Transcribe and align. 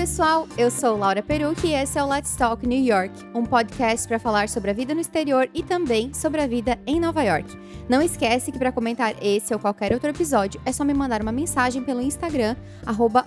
Pessoal! 0.00 0.48
Eu 0.56 0.70
sou 0.70 0.96
Laura 0.96 1.22
Perucci 1.22 1.66
e 1.66 1.74
esse 1.74 1.98
é 1.98 2.02
o 2.02 2.08
Let's 2.08 2.34
Talk 2.34 2.66
New 2.66 2.82
York, 2.82 3.12
um 3.34 3.44
podcast 3.44 4.08
para 4.08 4.18
falar 4.18 4.48
sobre 4.48 4.70
a 4.70 4.72
vida 4.72 4.94
no 4.94 5.00
exterior 5.02 5.46
e 5.52 5.62
também 5.62 6.14
sobre 6.14 6.40
a 6.40 6.46
vida 6.46 6.78
em 6.86 6.98
Nova 6.98 7.22
York. 7.22 7.54
Não 7.86 8.00
esquece 8.00 8.50
que 8.50 8.58
para 8.58 8.72
comentar 8.72 9.14
esse 9.22 9.52
ou 9.52 9.60
qualquer 9.60 9.92
outro 9.92 10.08
episódio 10.08 10.58
é 10.64 10.72
só 10.72 10.84
me 10.84 10.94
mandar 10.94 11.20
uma 11.20 11.30
mensagem 11.30 11.84
pelo 11.84 12.00
Instagram, 12.00 12.56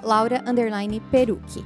laura_perucci. 0.01 1.63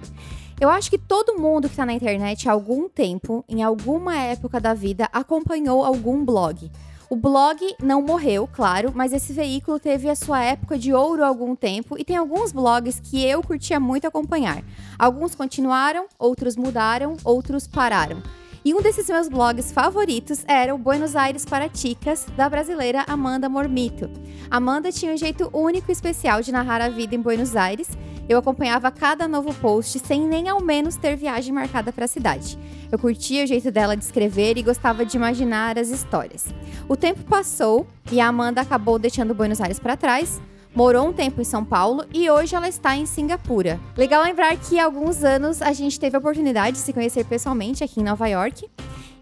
Eu 0.59 0.67
acho 0.67 0.89
que 0.89 0.97
todo 0.97 1.39
mundo 1.39 1.69
que 1.69 1.73
está 1.73 1.85
na 1.85 1.93
internet 1.93 2.49
há 2.49 2.51
algum 2.51 2.89
tempo, 2.89 3.45
em 3.47 3.63
alguma 3.63 4.17
época 4.17 4.59
da 4.59 4.73
vida, 4.73 5.07
acompanhou 5.13 5.85
algum 5.85 6.25
blog. 6.25 6.69
O 7.09 7.15
blog 7.15 7.73
não 7.81 8.01
morreu, 8.01 8.49
claro, 8.51 8.91
mas 8.93 9.13
esse 9.13 9.31
veículo 9.31 9.79
teve 9.79 10.09
a 10.09 10.15
sua 10.15 10.43
época 10.43 10.77
de 10.77 10.93
ouro 10.93 11.23
há 11.23 11.27
algum 11.27 11.55
tempo 11.55 11.97
e 11.97 12.03
tem 12.03 12.17
alguns 12.17 12.51
blogs 12.51 12.99
que 12.99 13.23
eu 13.23 13.41
curtia 13.41 13.79
muito 13.79 14.05
acompanhar. 14.05 14.61
Alguns 14.99 15.33
continuaram, 15.33 16.07
outros 16.19 16.57
mudaram, 16.57 17.15
outros 17.23 17.65
pararam. 17.65 18.21
E 18.65 18.73
um 18.73 18.81
desses 18.81 19.07
meus 19.07 19.29
blogs 19.29 19.71
favoritos 19.71 20.43
era 20.45 20.75
o 20.75 20.77
Buenos 20.77 21.15
Aires 21.15 21.45
para 21.45 21.69
Ticas, 21.69 22.27
da 22.35 22.49
brasileira 22.49 23.05
Amanda 23.07 23.47
Mormito. 23.47 24.09
Amanda 24.51 24.91
tinha 24.91 25.13
um 25.13 25.17
jeito 25.17 25.49
único 25.53 25.89
e 25.89 25.93
especial 25.93 26.41
de 26.41 26.51
narrar 26.51 26.81
a 26.81 26.89
vida 26.89 27.15
em 27.15 27.21
Buenos 27.21 27.55
Aires. 27.55 27.87
Eu 28.29 28.37
acompanhava 28.37 28.91
cada 28.91 29.27
novo 29.27 29.53
post 29.53 29.99
sem 29.99 30.27
nem 30.27 30.49
ao 30.49 30.61
menos 30.61 30.97
ter 30.97 31.15
viagem 31.15 31.53
marcada 31.53 31.93
para 31.93 32.05
a 32.05 32.07
cidade. 32.07 32.57
Eu 32.91 32.99
curtia 32.99 33.43
o 33.43 33.47
jeito 33.47 33.71
dela 33.71 33.95
de 33.95 34.03
escrever 34.03 34.57
e 34.57 34.63
gostava 34.63 35.05
de 35.05 35.15
imaginar 35.15 35.79
as 35.79 35.89
histórias. 35.89 36.47
O 36.89 36.95
tempo 36.95 37.23
passou 37.23 37.87
e 38.11 38.19
a 38.19 38.27
Amanda 38.27 38.61
acabou 38.61 38.99
deixando 38.99 39.33
Buenos 39.33 39.61
Aires 39.61 39.79
para 39.79 39.95
trás, 39.95 40.41
morou 40.75 41.07
um 41.07 41.13
tempo 41.13 41.41
em 41.41 41.45
São 41.45 41.63
Paulo 41.63 42.05
e 42.13 42.29
hoje 42.29 42.55
ela 42.55 42.67
está 42.67 42.95
em 42.97 43.05
Singapura. 43.05 43.79
Legal 43.95 44.23
lembrar 44.23 44.55
que 44.57 44.77
há 44.77 44.85
alguns 44.85 45.23
anos 45.23 45.61
a 45.61 45.71
gente 45.71 45.99
teve 45.99 46.15
a 46.15 46.19
oportunidade 46.19 46.77
de 46.77 46.83
se 46.83 46.93
conhecer 46.93 47.25
pessoalmente 47.25 47.83
aqui 47.83 48.01
em 48.01 48.03
Nova 48.03 48.27
York. 48.27 48.69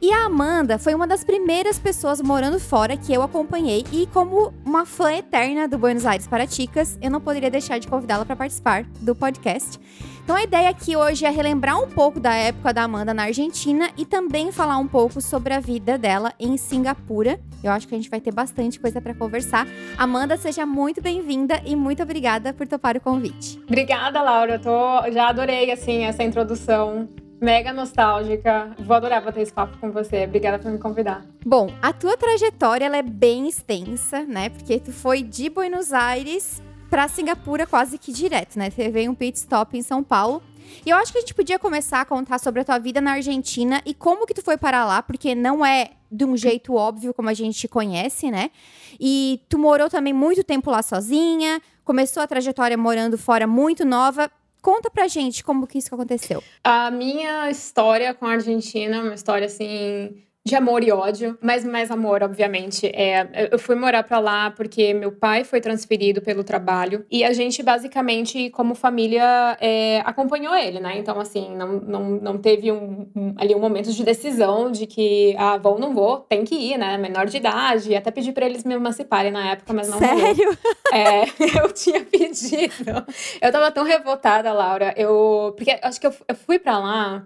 E 0.01 0.11
a 0.11 0.25
Amanda 0.25 0.77
foi 0.77 0.93
uma 0.93 1.07
das 1.07 1.23
primeiras 1.23 1.79
pessoas 1.79 2.21
morando 2.21 2.59
fora 2.59 2.97
que 2.97 3.13
eu 3.13 3.21
acompanhei 3.21 3.83
e 3.91 4.05
como 4.07 4.53
uma 4.65 4.85
fã 4.85 5.11
eterna 5.11 5.67
do 5.67 5.77
Buenos 5.77 6.05
Aires 6.05 6.27
para 6.27 6.45
Ticas, 6.45 6.97
eu 7.01 7.09
não 7.09 7.21
poderia 7.21 7.49
deixar 7.49 7.79
de 7.79 7.87
convidá-la 7.87 8.25
para 8.25 8.35
participar 8.35 8.83
do 8.99 9.15
podcast. 9.15 9.79
Então 10.23 10.35
a 10.35 10.43
ideia 10.43 10.69
aqui 10.69 10.95
hoje 10.95 11.23
é 11.23 11.29
relembrar 11.29 11.81
um 11.81 11.87
pouco 11.87 12.19
da 12.19 12.33
época 12.33 12.73
da 12.73 12.83
Amanda 12.83 13.13
na 13.13 13.23
Argentina 13.23 13.89
e 13.97 14.05
também 14.05 14.51
falar 14.51 14.77
um 14.77 14.87
pouco 14.87 15.21
sobre 15.21 15.53
a 15.53 15.59
vida 15.59 15.97
dela 15.97 16.33
em 16.39 16.57
Singapura. 16.57 17.39
Eu 17.63 17.71
acho 17.71 17.87
que 17.87 17.95
a 17.95 17.97
gente 17.97 18.09
vai 18.09 18.19
ter 18.19 18.33
bastante 18.33 18.79
coisa 18.79 18.99
para 18.99 19.13
conversar. 19.13 19.67
Amanda, 19.97 20.35
seja 20.35 20.65
muito 20.65 21.01
bem-vinda 21.01 21.61
e 21.65 21.75
muito 21.75 22.03
obrigada 22.03 22.53
por 22.53 22.67
topar 22.67 22.97
o 22.97 23.01
convite. 23.01 23.59
Obrigada, 23.67 24.21
Laura. 24.21 24.55
Eu 24.55 24.59
tô, 24.59 25.11
já 25.11 25.29
adorei 25.29 25.71
assim 25.71 26.03
essa 26.03 26.23
introdução 26.23 27.07
mega 27.41 27.73
nostálgica. 27.73 28.75
Vou 28.79 28.95
adorar 28.95 29.23
bater 29.23 29.41
esse 29.41 29.53
papo 29.53 29.77
com 29.77 29.91
você. 29.91 30.25
Obrigada 30.25 30.59
por 30.59 30.71
me 30.71 30.77
convidar. 30.77 31.25
Bom, 31.45 31.69
a 31.81 31.93
tua 31.93 32.17
trajetória 32.17 32.85
ela 32.85 32.97
é 32.97 33.03
bem 33.03 33.47
extensa, 33.47 34.23
né? 34.23 34.49
Porque 34.49 34.79
tu 34.79 34.91
foi 34.91 35.21
de 35.23 35.49
Buenos 35.49 35.93
Aires 35.93 36.61
para 36.89 37.07
Singapura 37.07 37.65
quase 37.67 37.97
que 37.97 38.11
direto, 38.11 38.57
né? 38.57 38.69
Teve 38.69 39.07
um 39.09 39.15
pit 39.15 39.37
stop 39.37 39.77
em 39.77 39.81
São 39.81 40.03
Paulo. 40.03 40.41
E 40.85 40.89
eu 40.89 40.97
acho 40.97 41.11
que 41.11 41.17
a 41.19 41.21
gente 41.21 41.33
podia 41.33 41.59
começar 41.59 42.01
a 42.01 42.05
contar 42.05 42.39
sobre 42.39 42.61
a 42.61 42.65
tua 42.65 42.79
vida 42.79 42.99
na 42.99 43.13
Argentina 43.13 43.81
e 43.85 43.93
como 43.93 44.25
que 44.25 44.33
tu 44.33 44.41
foi 44.41 44.57
para 44.57 44.85
lá, 44.85 45.01
porque 45.01 45.35
não 45.35 45.65
é 45.65 45.91
de 46.11 46.25
um 46.25 46.35
jeito 46.35 46.73
óbvio 46.73 47.13
como 47.13 47.29
a 47.29 47.33
gente 47.33 47.67
conhece, 47.67 48.31
né? 48.31 48.49
E 48.99 49.41
tu 49.49 49.57
morou 49.57 49.89
também 49.89 50.13
muito 50.13 50.43
tempo 50.43 50.71
lá 50.71 50.81
sozinha, 50.81 51.61
começou 51.83 52.23
a 52.23 52.27
trajetória 52.27 52.77
morando 52.77 53.17
fora 53.17 53.45
muito 53.45 53.85
nova. 53.85 54.31
Conta 54.65 54.89
pra 54.89 55.07
gente 55.07 55.43
como 55.43 55.67
que 55.67 55.77
isso 55.77 55.93
aconteceu. 55.93 56.43
A 56.63 56.89
minha 56.89 57.51
história 57.51 58.15
com 58.15 58.25
a 58.25 58.31
Argentina 58.31 58.95
é 58.95 58.99
uma 58.99 59.13
história 59.13 59.45
assim 59.45 60.23
de 60.45 60.55
amor 60.55 60.83
e 60.83 60.91
ódio, 60.91 61.35
mas 61.41 61.65
mais 61.65 61.89
amor, 61.89 62.21
obviamente. 62.21 62.85
É, 62.93 63.49
eu 63.51 63.57
fui 63.57 63.73
morar 63.73 64.03
para 64.03 64.19
lá 64.19 64.51
porque 64.51 64.93
meu 64.93 65.11
pai 65.11 65.43
foi 65.43 65.59
transferido 65.59 66.21
pelo 66.21 66.43
trabalho 66.43 67.03
e 67.09 67.23
a 67.23 67.33
gente 67.33 67.63
basicamente, 67.63 68.51
como 68.51 68.75
família, 68.75 69.57
é, 69.59 70.01
acompanhou 70.05 70.55
ele, 70.55 70.79
né? 70.79 70.99
Então, 70.99 71.19
assim, 71.19 71.55
não, 71.55 71.79
não, 71.79 72.09
não 72.11 72.37
teve 72.37 72.71
um, 72.71 73.07
um, 73.15 73.33
ali 73.37 73.55
um 73.55 73.59
momento 73.59 73.91
de 73.91 74.03
decisão 74.03 74.71
de 74.71 74.85
que, 74.85 75.35
ah, 75.39 75.57
vou 75.57 75.73
ou 75.73 75.79
não 75.79 75.95
vou, 75.95 76.19
tem 76.19 76.43
que 76.43 76.53
ir, 76.53 76.77
né? 76.77 76.95
Menor 76.95 77.25
de 77.25 77.37
idade, 77.37 77.95
até 77.95 78.11
pedi 78.11 78.31
para 78.31 78.45
eles 78.45 78.63
me 78.63 78.75
emanciparem 78.75 79.31
na 79.31 79.53
época, 79.53 79.73
mas 79.73 79.89
não 79.89 79.97
Sério? 79.97 80.55
É, 80.93 81.23
eu 81.59 81.73
tinha 81.73 82.05
pedido. 82.05 83.03
Eu 83.41 83.51
tava 83.51 83.71
tão 83.71 83.83
revoltada, 83.83 84.53
Laura. 84.53 84.93
Eu, 84.95 85.55
porque 85.57 85.79
acho 85.81 85.99
que 85.99 86.05
eu, 86.05 86.13
eu 86.27 86.35
fui 86.35 86.59
para 86.59 86.77
lá, 86.77 87.25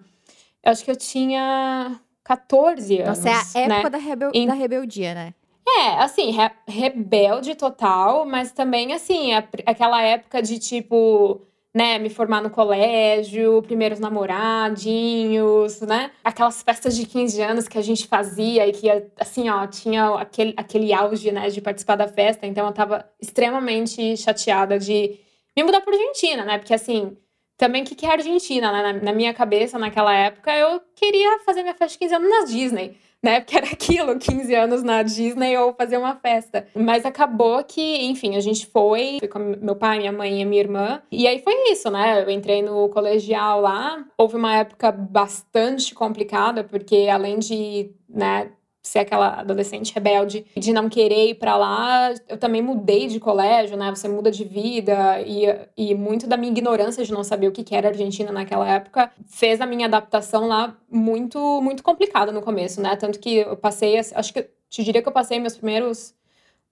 eu 0.63 0.71
acho 0.71 0.85
que 0.85 0.91
eu 0.91 0.95
tinha 0.95 1.99
14 2.29 3.01
anos. 3.01 3.23
Nossa, 3.23 3.57
é 3.57 3.63
a 3.63 3.67
né? 3.67 3.75
época 3.79 3.89
né? 3.89 3.97
da, 3.97 3.97
rebel 3.97 4.31
em... 4.35 4.45
da 4.45 4.53
rebeldia, 4.53 5.15
né? 5.15 5.33
É, 5.67 5.99
assim, 5.99 6.31
re 6.31 6.51
rebelde 6.67 7.55
total, 7.55 8.25
mas 8.25 8.51
também, 8.51 8.93
assim, 8.93 9.33
aquela 9.65 10.01
época 10.01 10.41
de 10.41 10.59
tipo, 10.59 11.41
né, 11.73 11.97
me 11.97 12.09
formar 12.09 12.41
no 12.41 12.49
colégio, 12.49 13.63
primeiros 13.63 13.99
namoradinhos, 13.99 15.81
né? 15.81 16.11
Aquelas 16.23 16.61
festas 16.61 16.95
de 16.95 17.05
15 17.05 17.41
anos 17.41 17.67
que 17.67 17.77
a 17.77 17.83
gente 17.83 18.07
fazia 18.07 18.67
e 18.67 18.73
que, 18.73 18.87
assim, 19.19 19.49
ó, 19.49 19.65
tinha 19.65 20.15
aquele, 20.15 20.53
aquele 20.55 20.93
auge, 20.93 21.31
né, 21.31 21.49
de 21.49 21.61
participar 21.61 21.95
da 21.95 22.07
festa. 22.07 22.45
Então 22.45 22.67
eu 22.67 22.73
tava 22.73 23.09
extremamente 23.19 24.17
chateada 24.17 24.77
de 24.77 25.19
me 25.57 25.63
mudar 25.63 25.81
pra 25.81 25.93
Argentina, 25.93 26.45
né? 26.45 26.57
Porque, 26.59 26.73
assim, 26.73 27.17
também 27.59 27.83
o 27.83 27.85
que, 27.85 27.93
que 27.93 28.05
é 28.05 28.11
Argentina, 28.11 28.71
né? 28.71 28.81
Na, 28.81 28.93
na, 28.93 29.13
minha 29.13 29.33
cabeça, 29.33 29.77
naquela 29.77 30.15
época, 30.15 30.55
eu 30.57 30.81
queria 30.95 31.39
fazer 31.41 31.61
minha 31.61 31.75
festa 31.75 31.93
de 31.93 31.99
15 31.99 32.15
anos 32.15 32.29
na 32.29 32.45
Disney, 32.45 32.97
né? 33.21 33.41
Porque 33.41 33.57
era 33.57 33.67
aquilo, 33.67 34.17
15 34.17 34.55
anos 34.55 34.81
na 34.81 35.03
Disney 35.03 35.57
ou 35.57 35.73
fazer 35.73 35.97
uma 35.97 36.15
festa. 36.15 36.65
Mas 36.73 37.05
acabou 37.05 37.61
que, 37.65 38.05
enfim, 38.05 38.37
a 38.37 38.39
gente 38.39 38.65
foi, 38.65 39.17
fui 39.19 39.27
com 39.27 39.39
meu 39.39 39.75
pai, 39.75 39.99
minha 39.99 40.13
mãe 40.13 40.41
e 40.41 40.45
minha 40.45 40.61
irmã. 40.61 41.01
E 41.11 41.27
aí 41.27 41.39
foi 41.39 41.53
isso, 41.69 41.91
né? 41.91 42.23
Eu 42.23 42.29
entrei 42.29 42.61
no 42.61 42.87
colegial 42.87 43.59
lá. 43.59 44.05
Houve 44.17 44.37
uma 44.37 44.55
época 44.55 44.89
bastante 44.89 45.93
complicada, 45.93 46.63
porque 46.63 47.09
além 47.11 47.39
de, 47.39 47.91
né, 48.07 48.51
ser 48.81 48.99
aquela 48.99 49.41
adolescente 49.41 49.93
rebelde 49.93 50.45
de 50.55 50.71
não 50.71 50.89
querer 50.89 51.29
ir 51.29 51.35
para 51.35 51.57
lá, 51.57 52.13
eu 52.27 52.37
também 52.37 52.61
mudei 52.61 53.07
de 53.07 53.19
colégio, 53.19 53.77
né? 53.77 53.89
Você 53.89 54.07
muda 54.07 54.31
de 54.31 54.43
vida 54.43 55.21
e, 55.21 55.45
e 55.77 55.93
muito 55.95 56.27
da 56.27 56.37
minha 56.37 56.51
ignorância 56.51 57.03
de 57.03 57.11
não 57.11 57.23
saber 57.23 57.47
o 57.47 57.51
que 57.51 57.75
era 57.75 57.89
Argentina 57.89 58.31
naquela 58.31 58.67
época 58.67 59.11
fez 59.27 59.59
a 59.61 59.65
minha 59.65 59.87
adaptação 59.87 60.47
lá 60.47 60.77
muito 60.89 61.61
muito 61.61 61.83
complicada 61.83 62.31
no 62.31 62.41
começo, 62.41 62.81
né? 62.81 62.95
Tanto 62.95 63.19
que 63.19 63.37
eu 63.37 63.57
passei, 63.57 63.97
acho 63.99 64.33
que 64.33 64.49
te 64.69 64.83
diria 64.83 65.01
que 65.01 65.07
eu 65.07 65.13
passei 65.13 65.39
meus 65.39 65.57
primeiros 65.57 66.13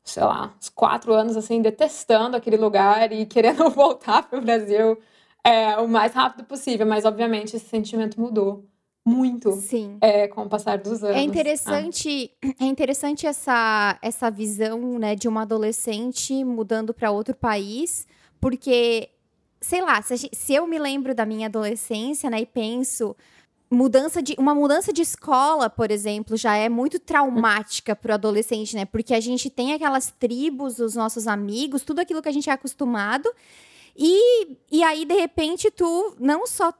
sei 0.03 0.23
lá, 0.23 0.53
uns 0.57 0.69
quatro 0.69 1.13
anos 1.13 1.35
assim 1.35 1.61
detestando 1.61 2.37
aquele 2.37 2.57
lugar 2.57 3.11
e 3.11 3.25
querendo 3.25 3.69
voltar 3.71 4.23
para 4.23 4.39
o 4.39 4.41
Brasil 4.41 4.97
é, 5.43 5.77
o 5.77 5.87
mais 5.87 6.13
rápido 6.13 6.45
possível, 6.45 6.85
mas 6.85 7.05
obviamente 7.05 7.55
esse 7.55 7.67
sentimento 7.67 8.19
mudou 8.19 8.65
muito 9.07 9.53
Sim. 9.53 9.97
É, 10.01 10.27
com 10.27 10.43
o 10.43 10.49
passar 10.49 10.77
dos 10.77 11.01
anos. 11.01 11.15
É 11.15 11.21
interessante, 11.21 12.29
ah. 12.43 12.47
é 12.59 12.65
interessante 12.65 13.25
essa, 13.25 13.97
essa 14.01 14.29
visão 14.29 14.99
né, 14.99 15.15
de 15.15 15.29
uma 15.29 15.43
adolescente 15.43 16.43
mudando 16.43 16.93
para 16.93 17.09
outro 17.09 17.33
país, 17.33 18.05
porque, 18.39 19.09
sei 19.61 19.81
lá, 19.81 20.01
se, 20.01 20.29
se, 20.33 20.53
eu 20.53 20.67
me 20.67 20.77
lembro 20.77 21.15
da 21.15 21.25
minha 21.25 21.47
adolescência 21.47 22.29
né, 22.29 22.41
e 22.41 22.45
penso. 22.45 23.15
Mudança 23.69 24.23
de, 24.23 24.33
uma 24.39 24.55
mudança 24.55 24.93
de 24.93 25.01
escola, 25.01 25.69
por 25.69 25.91
exemplo, 25.91 26.37
já 26.37 26.55
é 26.55 26.69
muito 26.69 26.99
traumática 26.99 27.93
para 27.93 28.11
o 28.11 28.13
adolescente, 28.13 28.73
né? 28.73 28.85
Porque 28.85 29.13
a 29.13 29.19
gente 29.19 29.49
tem 29.49 29.73
aquelas 29.73 30.09
tribos, 30.09 30.79
os 30.79 30.95
nossos 30.95 31.27
amigos, 31.27 31.83
tudo 31.83 31.99
aquilo 31.99 32.21
que 32.21 32.29
a 32.29 32.31
gente 32.31 32.49
é 32.49 32.53
acostumado. 32.53 33.29
E, 33.93 34.55
e 34.71 34.81
aí, 34.83 35.03
de 35.03 35.15
repente, 35.15 35.69
tu 35.69 36.15
não 36.17 36.47
só 36.47 36.73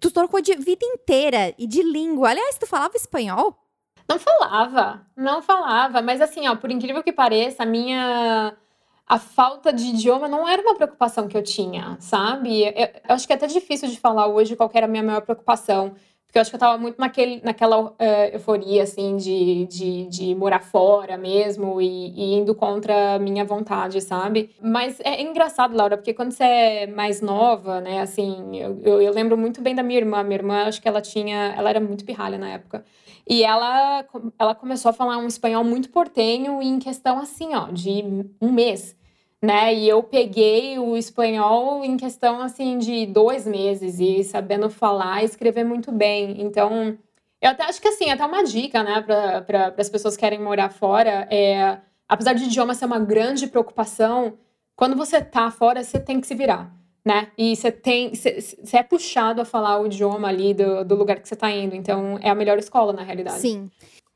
tu 0.00 0.10
trocou 0.10 0.40
de 0.40 0.54
vida 0.56 0.84
inteira 0.84 1.54
e 1.58 1.66
de 1.66 1.82
língua. 1.82 2.30
Aliás, 2.30 2.58
tu 2.58 2.66
falava 2.66 2.96
espanhol? 2.96 3.56
Não 4.08 4.18
falava, 4.18 5.06
não 5.16 5.42
falava. 5.42 6.02
Mas 6.02 6.20
assim, 6.20 6.48
ó, 6.48 6.56
por 6.56 6.70
incrível 6.70 7.02
que 7.02 7.12
pareça, 7.12 7.62
a 7.62 7.66
minha. 7.66 8.56
A 9.06 9.18
falta 9.18 9.72
de 9.72 9.86
idioma 9.86 10.28
não 10.28 10.48
era 10.48 10.62
uma 10.62 10.74
preocupação 10.76 11.26
que 11.26 11.36
eu 11.36 11.42
tinha, 11.42 11.96
sabe? 12.00 12.62
Eu, 12.62 12.72
eu 12.72 12.90
acho 13.08 13.26
que 13.26 13.32
é 13.32 13.36
até 13.36 13.48
difícil 13.48 13.88
de 13.88 13.98
falar 13.98 14.28
hoje 14.28 14.54
qual 14.54 14.70
era 14.72 14.86
a 14.86 14.88
minha 14.88 15.02
maior 15.02 15.20
preocupação. 15.20 15.94
Porque 16.30 16.38
eu 16.38 16.42
acho 16.42 16.50
que 16.52 16.54
eu 16.54 16.60
tava 16.60 16.78
muito 16.78 16.96
naquele, 16.96 17.40
naquela 17.42 17.86
uh, 17.86 17.94
euforia, 18.32 18.84
assim, 18.84 19.16
de, 19.16 19.66
de, 19.66 20.06
de 20.06 20.34
morar 20.36 20.60
fora 20.60 21.18
mesmo 21.18 21.80
e, 21.80 22.12
e, 22.16 22.34
indo 22.36 22.54
contra 22.54 23.16
a 23.16 23.18
minha 23.18 23.44
vontade, 23.44 24.00
sabe? 24.00 24.50
Mas 24.62 25.00
é 25.00 25.20
engraçado, 25.20 25.76
Laura, 25.76 25.96
porque 25.96 26.14
quando 26.14 26.30
você 26.30 26.44
é 26.44 26.86
mais 26.86 27.20
nova, 27.20 27.80
né, 27.80 28.00
assim, 28.00 28.56
eu, 28.56 28.80
eu, 28.84 29.02
eu 29.02 29.12
lembro 29.12 29.36
muito 29.36 29.60
bem 29.60 29.74
da 29.74 29.82
minha 29.82 29.98
irmã. 29.98 30.22
Minha 30.22 30.36
irmã, 30.36 30.62
acho 30.66 30.80
que 30.80 30.86
ela 30.86 31.00
tinha, 31.00 31.52
ela 31.58 31.68
era 31.68 31.80
muito 31.80 32.04
pirralha 32.04 32.38
na 32.38 32.50
época. 32.50 32.84
E 33.28 33.42
ela, 33.42 34.04
ela 34.38 34.54
começou 34.54 34.90
a 34.90 34.92
falar 34.92 35.18
um 35.18 35.26
espanhol 35.26 35.64
muito 35.64 35.90
portenho 35.90 36.62
em 36.62 36.78
questão, 36.78 37.18
assim, 37.18 37.56
ó, 37.56 37.72
de 37.72 38.04
um 38.40 38.52
mês 38.52 38.96
né? 39.42 39.74
E 39.74 39.88
eu 39.88 40.02
peguei 40.02 40.78
o 40.78 40.96
espanhol 40.96 41.84
em 41.84 41.96
questão 41.96 42.40
assim 42.40 42.78
de 42.78 43.06
dois 43.06 43.46
meses 43.46 43.98
e 43.98 44.22
sabendo 44.22 44.68
falar 44.68 45.22
e 45.22 45.24
escrever 45.24 45.64
muito 45.64 45.90
bem. 45.90 46.42
Então, 46.42 46.98
eu 47.40 47.50
até 47.50 47.64
acho 47.64 47.80
que 47.80 47.88
assim, 47.88 48.10
até 48.10 48.24
uma 48.24 48.44
dica, 48.44 48.82
né, 48.82 49.00
para 49.00 49.42
pra, 49.42 49.74
as 49.78 49.88
pessoas 49.88 50.14
que 50.14 50.20
querem 50.20 50.38
morar 50.38 50.70
fora, 50.70 51.26
é, 51.30 51.78
apesar 52.06 52.34
de 52.34 52.44
idioma 52.44 52.74
ser 52.74 52.84
uma 52.84 52.98
grande 52.98 53.46
preocupação, 53.46 54.34
quando 54.76 54.94
você 54.96 55.22
tá 55.22 55.50
fora, 55.50 55.82
você 55.82 55.98
tem 55.98 56.20
que 56.20 56.26
se 56.26 56.34
virar. 56.34 56.70
Né? 57.02 57.28
E 57.36 57.56
você 57.56 57.72
tem. 57.72 58.14
Você 58.14 58.76
é 58.76 58.82
puxado 58.82 59.40
a 59.40 59.44
falar 59.46 59.80
o 59.80 59.86
idioma 59.86 60.28
ali 60.28 60.52
do, 60.52 60.84
do 60.84 60.94
lugar 60.94 61.18
que 61.18 61.26
você 61.26 61.34
tá 61.34 61.50
indo. 61.50 61.74
Então, 61.74 62.18
é 62.20 62.28
a 62.28 62.34
melhor 62.34 62.58
escola, 62.58 62.92
na 62.92 63.02
realidade. 63.02 63.40
Sim. 63.40 63.70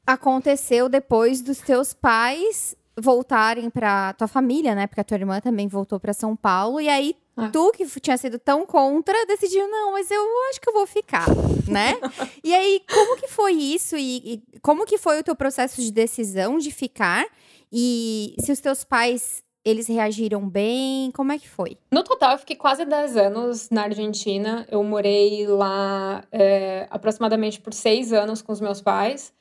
Aconteceu 0.07 0.87
depois 0.87 1.41
dos 1.41 1.61
teus 1.61 1.95
pais 1.95 2.77
voltarem 2.97 3.69
para 3.71 4.13
tua 4.15 4.29
família, 4.29 4.75
né? 4.75 4.87
Porque 4.87 5.01
a 5.01 5.05
tua 5.05 5.17
irmã 5.17 5.41
também 5.41 5.67
voltou 5.67 5.99
para 5.99 6.13
São 6.13 6.37
Paulo 6.37 6.81
e 6.81 6.89
aí 6.89 7.17
ah. 7.37 7.49
tu 7.53 7.73
que 7.73 7.85
tinha 8.01 8.17
sido 8.17 8.39
tão 8.39 8.65
contra 8.65 9.27
decidiu 9.27 9.69
não, 9.69 9.93
mas 9.93 10.11
eu 10.11 10.23
acho 10.51 10.61
que 10.61 10.69
eu 10.69 10.75
vou 10.75 10.87
ficar, 10.87 11.27
né? 11.69 11.95
e 12.43 12.55
aí 12.55 12.81
como 12.89 13.17
que 13.17 13.29
foi 13.29 13.53
isso 13.53 13.97
e, 13.97 14.35
e, 14.35 14.61
como 14.61 14.87
que 14.87 14.99
foi 14.99 15.19
o 15.21 15.25
teu 15.25 15.35
processo 15.35 15.81
de 15.81 15.91
decisão 15.91 16.59
de 16.59 16.71
ficar 16.71 17.27
e 17.73 18.37
se 18.41 18.53
os 18.53 18.61
teus 18.61 18.85
pais 18.85 19.43
eles 19.65 19.87
reagiram 19.87 20.47
bem? 20.47 21.11
Como 21.13 21.33
é 21.33 21.39
que 21.39 21.49
foi? 21.49 21.79
No 21.91 22.05
total, 22.05 22.33
eu 22.33 22.39
fiquei 22.39 22.55
quase 22.55 22.85
10 22.85 23.17
anos 23.17 23.71
na 23.71 23.85
Argentina. 23.85 24.67
Eu 24.71 24.85
morei 24.85 25.47
lá 25.47 26.23
é, 26.31 26.87
aproximadamente 26.91 27.61
por 27.61 27.73
seis 27.73 28.13
anos 28.13 28.43
com 28.43 28.53
os 28.53 28.61
meus 28.61 28.83
pais. 28.83 29.33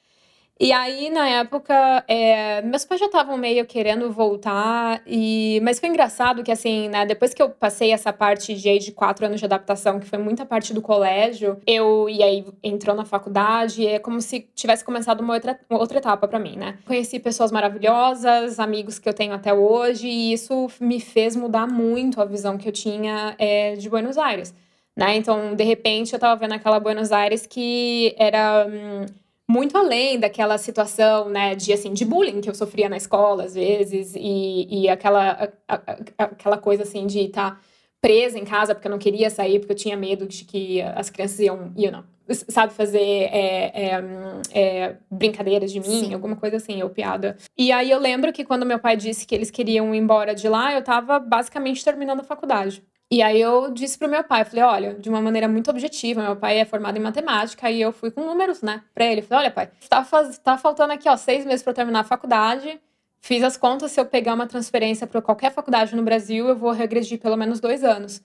E 0.60 0.72
aí, 0.72 1.10
na 1.10 1.28
época, 1.28 2.06
é, 2.08 2.62
meus 2.62 2.86
pais 2.86 3.00
já 3.00 3.08
estavam 3.08 3.36
meio 3.36 3.66
querendo 3.66 4.12
voltar, 4.12 5.02
e 5.06 5.60
mas 5.64 5.80
foi 5.80 5.90
engraçado 5.90 6.44
que, 6.44 6.52
assim, 6.52 6.88
né, 6.90 7.06
depois 7.08 7.34
que 7.34 7.42
eu 7.42 7.50
passei 7.50 7.92
essa 7.92 8.14
parte 8.14 8.54
de, 8.54 8.78
de 8.78 8.92
quatro 8.92 9.26
anos 9.26 9.40
de 9.40 9.46
adaptação, 9.46 10.00
que 10.00 10.06
foi 10.06 10.20
muita 10.20 10.46
parte 10.46 10.72
do 10.72 10.82
colégio, 10.82 11.58
eu, 11.66 12.08
e 12.08 12.22
aí 12.22 12.46
entrou 12.64 12.96
na 12.96 13.04
faculdade, 13.04 13.86
é 13.86 13.98
como 13.98 14.22
se 14.22 14.48
tivesse 14.54 14.86
começado 14.86 15.22
uma 15.22 15.34
outra, 15.34 15.60
uma 15.70 15.80
outra 15.80 15.98
etapa 15.98 16.28
para 16.28 16.40
mim, 16.40 16.56
né? 16.56 16.78
Conheci 16.86 17.20
pessoas 17.20 17.52
maravilhosas, 17.52 18.60
amigos 18.60 19.00
que 19.00 19.10
eu 19.10 19.14
tenho 19.14 19.34
até 19.34 19.52
hoje, 19.54 20.08
e 20.08 20.34
isso 20.34 20.68
me 20.80 21.00
fez 21.00 21.36
mudar 21.36 21.68
muito 21.68 22.22
a 22.22 22.26
visão 22.26 22.58
que 22.60 22.70
eu 22.70 22.72
tinha 22.72 23.36
é, 23.40 23.74
de 23.76 23.90
Buenos 23.90 24.20
Aires. 24.20 24.54
Né? 24.96 25.16
Então, 25.16 25.56
de 25.56 25.64
repente, 25.64 26.14
eu 26.14 26.20
tava 26.20 26.40
vendo 26.40 26.54
aquela 26.54 26.80
Buenos 26.80 27.12
Aires 27.12 27.48
que 27.48 28.14
era 28.18 28.68
hum, 28.70 29.06
muito 29.50 29.78
além 29.78 30.20
daquela 30.20 30.58
situação, 30.58 31.30
né, 31.30 31.56
de 31.56 31.74
assim, 31.74 31.94
de 31.94 32.06
bullying 32.06 32.42
que 32.42 32.50
eu 32.50 32.56
sofria 32.56 32.90
na 32.90 32.98
escola 32.98 33.44
às 33.44 33.56
vezes 33.56 34.16
e, 34.16 34.68
e 34.70 34.90
aquela 34.90 35.52
a, 35.68 35.76
a, 35.76 36.24
aquela 36.24 36.58
coisa 36.58 36.84
assim 36.84 37.06
de 37.06 37.20
estar 37.20 37.52
tá 37.52 37.62
presa 38.02 38.38
em 38.38 38.46
casa 38.46 38.74
porque 38.74 38.88
eu 38.88 38.92
não 38.92 38.98
queria 38.98 39.30
sair 39.30 39.60
porque 39.60 39.72
eu 39.72 39.78
tinha 39.78 39.96
medo 39.96 40.28
de 40.28 40.44
que 40.44 40.82
as 40.82 41.10
crianças 41.10 41.40
iam, 41.40 41.74
you 41.78 41.92
know, 41.92 42.04
sabe 42.50 42.74
fazer 42.74 43.00
é, 43.00 43.72
é, 43.74 44.04
é, 44.52 44.96
brincadeiras 45.12 45.72
de 45.72 45.80
mim, 45.80 46.06
Sim. 46.06 46.14
alguma 46.14 46.36
coisa 46.36 46.58
assim, 46.58 46.82
ou 46.82 46.90
piada. 46.90 47.38
E 47.58 47.72
aí 47.72 47.90
eu 47.92 48.00
lembro 48.00 48.32
que 48.32 48.46
quando 48.46 48.66
meu 48.66 48.80
pai 48.80 48.96
disse 48.96 49.26
que 49.26 49.36
eles 49.36 49.52
queriam 49.52 49.94
ir 49.94 49.98
embora 49.98 50.34
de 50.34 50.48
lá, 50.48 50.74
eu 50.74 50.84
tava 50.84 51.20
basicamente 51.20 51.84
terminando 51.84 52.22
a 52.22 52.24
faculdade. 52.24 52.84
E 53.14 53.22
aí 53.22 53.40
eu 53.40 53.70
disse 53.70 53.96
pro 53.96 54.10
meu 54.10 54.24
pai, 54.24 54.44
falei, 54.44 54.64
olha, 54.64 54.94
de 54.96 55.08
uma 55.08 55.22
maneira 55.22 55.48
muito 55.48 55.70
objetiva, 55.70 56.24
meu 56.24 56.36
pai 56.36 56.58
é 56.58 56.66
formado 56.66 56.98
em 56.98 57.00
matemática, 57.00 57.70
e 57.70 57.80
eu 57.80 57.92
fui 57.92 58.10
com 58.10 58.26
números, 58.26 58.64
né, 58.64 58.82
pra 58.92 59.06
ele. 59.06 59.22
Falei, 59.22 59.46
olha, 59.46 59.54
pai, 59.54 59.70
tá, 59.88 60.04
faz, 60.04 60.40
tá 60.40 60.58
faltando 60.58 60.94
aqui, 60.94 61.08
ó, 61.08 61.16
seis 61.16 61.46
meses 61.46 61.62
para 61.62 61.74
terminar 61.74 62.00
a 62.00 62.04
faculdade. 62.04 62.82
Fiz 63.22 63.44
as 63.44 63.56
contas, 63.56 63.92
se 63.92 64.00
eu 64.00 64.06
pegar 64.08 64.34
uma 64.34 64.48
transferência 64.48 65.06
para 65.06 65.22
qualquer 65.22 65.52
faculdade 65.54 65.96
no 65.96 66.02
Brasil, 66.02 66.48
eu 66.48 66.56
vou 66.56 66.72
regredir 66.72 67.20
pelo 67.20 67.38
menos 67.38 67.60
dois 67.60 67.84
anos, 67.84 68.20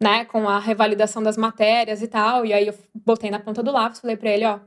né, 0.00 0.24
com 0.24 0.48
a 0.48 0.58
revalidação 0.58 1.22
das 1.22 1.36
matérias 1.36 2.02
e 2.02 2.08
tal. 2.08 2.44
E 2.44 2.52
aí 2.52 2.66
eu 2.66 2.74
botei 2.92 3.30
na 3.30 3.38
ponta 3.38 3.62
do 3.62 3.70
lápis, 3.70 4.00
falei 4.00 4.16
para 4.16 4.30
ele, 4.30 4.44
ó, 4.44 4.58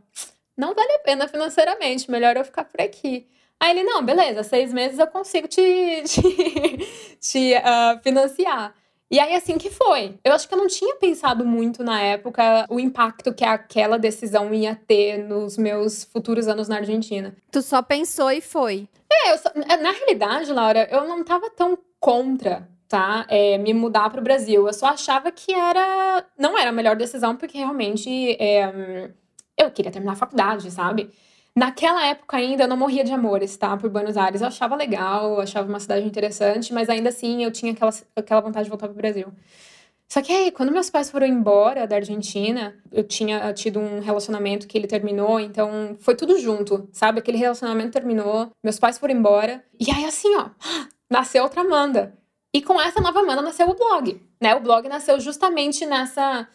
não 0.56 0.74
vale 0.74 0.94
a 0.94 1.00
pena 1.00 1.28
financeiramente, 1.28 2.10
melhor 2.10 2.38
eu 2.38 2.46
ficar 2.46 2.64
por 2.64 2.80
aqui. 2.80 3.28
Aí 3.60 3.72
ele, 3.72 3.84
não, 3.84 4.02
beleza, 4.06 4.42
seis 4.42 4.72
meses 4.72 5.00
eu 5.00 5.08
consigo 5.08 5.50
te, 5.50 5.62
te, 6.08 7.18
te 7.20 7.54
uh, 7.58 8.02
financiar. 8.02 8.74
E 9.10 9.20
aí, 9.20 9.36
assim 9.36 9.58
que 9.58 9.70
foi. 9.70 10.18
Eu 10.24 10.34
acho 10.34 10.48
que 10.48 10.54
eu 10.54 10.58
não 10.58 10.68
tinha 10.68 10.96
pensado 10.96 11.46
muito 11.46 11.84
na 11.84 12.02
época 12.02 12.66
o 12.70 12.80
impacto 12.80 13.34
que 13.34 13.46
aquela 13.46 14.00
decisão 14.00 14.54
ia 14.54 14.76
ter 14.76 15.20
nos 15.20 15.58
meus 15.58 16.04
futuros 16.06 16.48
anos 16.48 16.68
na 16.68 16.78
Argentina. 16.78 17.36
Tu 17.52 17.62
só 17.62 17.82
pensou 17.82 18.32
e 18.32 18.42
foi. 18.42 18.88
É, 19.12 19.38
só, 19.38 19.52
na 19.56 19.92
realidade, 19.92 20.52
Laura, 20.52 20.88
eu 20.92 21.08
não 21.08 21.24
tava 21.24 21.50
tão 21.50 21.78
contra 22.00 22.68
tá? 22.88 23.26
É, 23.30 23.58
me 23.58 23.74
mudar 23.74 24.10
para 24.10 24.22
o 24.22 24.24
Brasil. 24.24 24.68
Eu 24.68 24.74
só 24.74 24.88
achava 24.88 25.32
que 25.32 25.54
era 25.54 26.26
não 26.38 26.58
era 26.58 26.70
a 26.70 26.74
melhor 26.74 26.96
decisão, 26.96 27.36
porque 27.36 27.58
realmente 27.58 28.38
é, 28.40 29.12
eu 29.58 29.72
queria 29.72 29.92
terminar 29.92 30.14
a 30.14 30.18
faculdade, 30.18 30.70
sabe? 30.72 31.10
Naquela 31.58 32.06
época 32.06 32.36
ainda 32.36 32.64
eu 32.66 32.68
não 32.68 32.76
morria 32.76 33.04
de 33.04 33.14
amores, 33.14 33.56
tá? 33.56 33.78
Por 33.78 33.90
Buenos 33.90 34.18
Aires. 34.18 34.42
Eu 34.42 34.48
achava 34.48 34.76
legal, 34.76 35.40
achava 35.40 35.70
uma 35.70 35.80
cidade 35.80 36.06
interessante, 36.06 36.74
mas 36.74 36.90
ainda 36.90 37.10
assim 37.10 37.44
eu 37.44 37.52
tinha 37.52 37.72
aquela, 37.72 37.94
aquela 38.16 38.42
vontade 38.42 38.66
de 38.66 38.70
voltar 38.70 38.88
pro 38.88 38.98
Brasil. 38.98 39.28
Só 40.08 40.22
que 40.22 40.32
aí, 40.32 40.52
quando 40.52 40.72
meus 40.72 40.90
pais 40.90 41.10
foram 41.10 41.26
embora 41.26 41.88
da 41.88 41.96
Argentina, 41.96 42.76
eu 42.92 43.04
tinha 43.04 43.52
tido 43.54 43.80
um 43.80 44.00
relacionamento 44.00 44.68
que 44.68 44.78
ele 44.78 44.88
terminou, 44.88 45.40
então 45.40 45.98
foi 46.00 46.16
tudo 46.16 46.38
junto, 46.40 46.88
sabe? 46.92 47.20
Aquele 47.20 47.38
relacionamento 47.38 47.92
terminou, 47.92 48.52
meus 48.64 48.78
pais 48.78 48.98
foram 49.00 49.16
embora, 49.16 49.64
e 49.80 49.90
aí 49.92 50.06
assim, 50.06 50.36
ó, 50.36 50.50
nasceu 51.10 51.44
outra 51.44 51.62
Amanda. 51.62 52.16
E 52.54 52.62
com 52.62 52.80
essa 52.80 53.02
nova 53.02 53.20
Amanda 53.20 53.42
nasceu 53.42 53.68
o 53.68 53.76
blog, 53.76 54.22
né? 54.42 54.56
O 54.56 54.62
blog 54.62 54.88
nasceu 54.88 55.20
justamente 55.20 55.86
nessa 55.86 56.48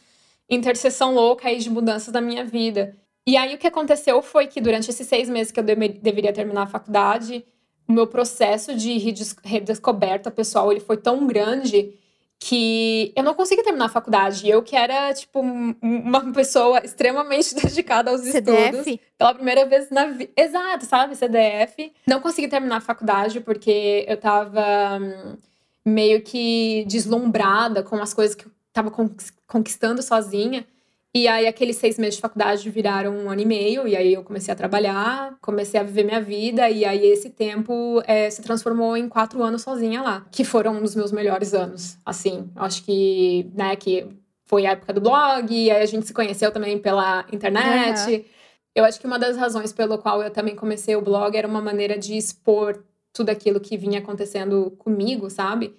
interseção 0.49 1.13
louca 1.15 1.49
aí 1.49 1.59
de 1.59 1.71
mudanças 1.71 2.13
da 2.13 2.21
minha 2.21 2.45
vida. 2.45 2.97
E 3.27 3.37
aí 3.37 3.55
o 3.55 3.59
que 3.59 3.67
aconteceu 3.67 4.21
foi 4.23 4.47
que 4.47 4.61
durante 4.61 4.91
esses 4.91 5.07
seis 5.07 5.29
meses 5.29 5.53
que 5.53 5.61
eu 5.61 5.65
deveria 5.65 6.33
terminar 6.33 6.63
a 6.63 6.67
faculdade, 6.67 7.45
o 7.87 7.93
meu 7.93 8.07
processo 8.07 8.75
de 8.75 8.97
redescoberta 9.45 10.31
pessoal 10.31 10.71
ele 10.71 10.81
foi 10.81 10.97
tão 10.97 11.27
grande 11.27 11.95
que 12.43 13.13
eu 13.15 13.23
não 13.23 13.35
consegui 13.35 13.63
terminar 13.63 13.85
a 13.85 13.91
faculdade. 13.91 14.49
Eu 14.49 14.63
que 14.63 14.75
era, 14.75 15.13
tipo, 15.13 15.41
uma 15.41 16.33
pessoa 16.33 16.81
extremamente 16.83 17.55
dedicada 17.61 18.11
aos 18.11 18.23
CDF? 18.23 18.79
estudos. 18.79 18.99
Pela 19.19 19.35
primeira 19.35 19.67
vez 19.67 19.91
na 19.91 20.07
vida. 20.07 20.33
Exato, 20.35 20.87
sabe? 20.87 21.15
CDF. 21.15 21.93
Não 22.07 22.21
consegui 22.21 22.49
terminar 22.49 22.79
a 22.79 22.81
faculdade 22.81 23.41
porque 23.41 24.07
eu 24.09 24.17
tava 24.17 24.99
hum, 24.99 25.37
meio 25.85 26.23
que 26.23 26.87
deslumbrada 26.89 27.83
com 27.83 27.97
as 27.97 28.15
coisas 28.15 28.35
que 28.35 28.47
eu 28.47 28.53
tava 28.73 28.91
conquistando 29.47 30.03
sozinha. 30.03 30.67
E 31.13 31.27
aí, 31.27 31.47
aqueles 31.49 31.77
seis 31.77 31.99
meses 31.99 32.15
de 32.15 32.21
faculdade 32.21 32.71
viraram 32.71 33.13
um 33.17 33.29
ano 33.29 33.41
e 33.41 33.45
meio, 33.45 33.89
e 33.89 33.97
aí 33.97 34.15
eu 34.15 34.23
comecei 34.23 34.53
a 34.53 34.57
trabalhar, 34.57 35.37
comecei 35.41 35.81
a 35.81 35.83
viver 35.83 36.05
minha 36.05 36.21
vida, 36.21 36.71
e 36.71 36.85
aí 36.85 37.05
esse 37.05 37.31
tempo 37.31 38.01
é, 38.07 38.31
se 38.31 38.41
transformou 38.43 38.97
em 38.97 39.09
quatro 39.09 39.43
anos 39.43 39.63
sozinha 39.63 40.03
lá, 40.03 40.25
que 40.31 40.45
foram 40.45 40.77
um 40.77 40.83
dos 40.83 40.95
meus 40.95 41.11
melhores 41.11 41.53
anos. 41.53 41.99
Assim, 42.07 42.49
acho 42.55 42.85
que, 42.85 43.51
né, 43.55 43.75
que 43.75 44.07
foi 44.47 44.67
a 44.67 44.73
época 44.73 44.93
do 44.93 45.01
blog, 45.01 45.53
e 45.53 45.69
aí 45.69 45.83
a 45.83 45.87
gente 45.87 46.07
se 46.07 46.15
conheceu 46.15 46.53
também 46.53 46.79
pela 46.79 47.27
internet. 47.33 48.13
Uhum. 48.13 48.25
Eu 48.77 48.85
acho 48.85 49.01
que 49.01 49.07
uma 49.07 49.19
das 49.19 49.37
razões 49.37 49.73
pelo 49.73 49.99
qual 49.99 50.23
eu 50.23 50.31
também 50.31 50.55
comecei 50.55 50.95
o 50.95 51.03
blog 51.03 51.37
era 51.37 51.49
uma 51.49 51.61
maneira 51.61 51.99
de 51.99 52.17
expor 52.17 52.85
tudo 53.13 53.31
aquilo 53.31 53.59
que 53.59 53.77
vinha 53.77 53.99
acontecendo 53.99 54.71
comigo, 54.79 55.29
sabe? 55.29 55.75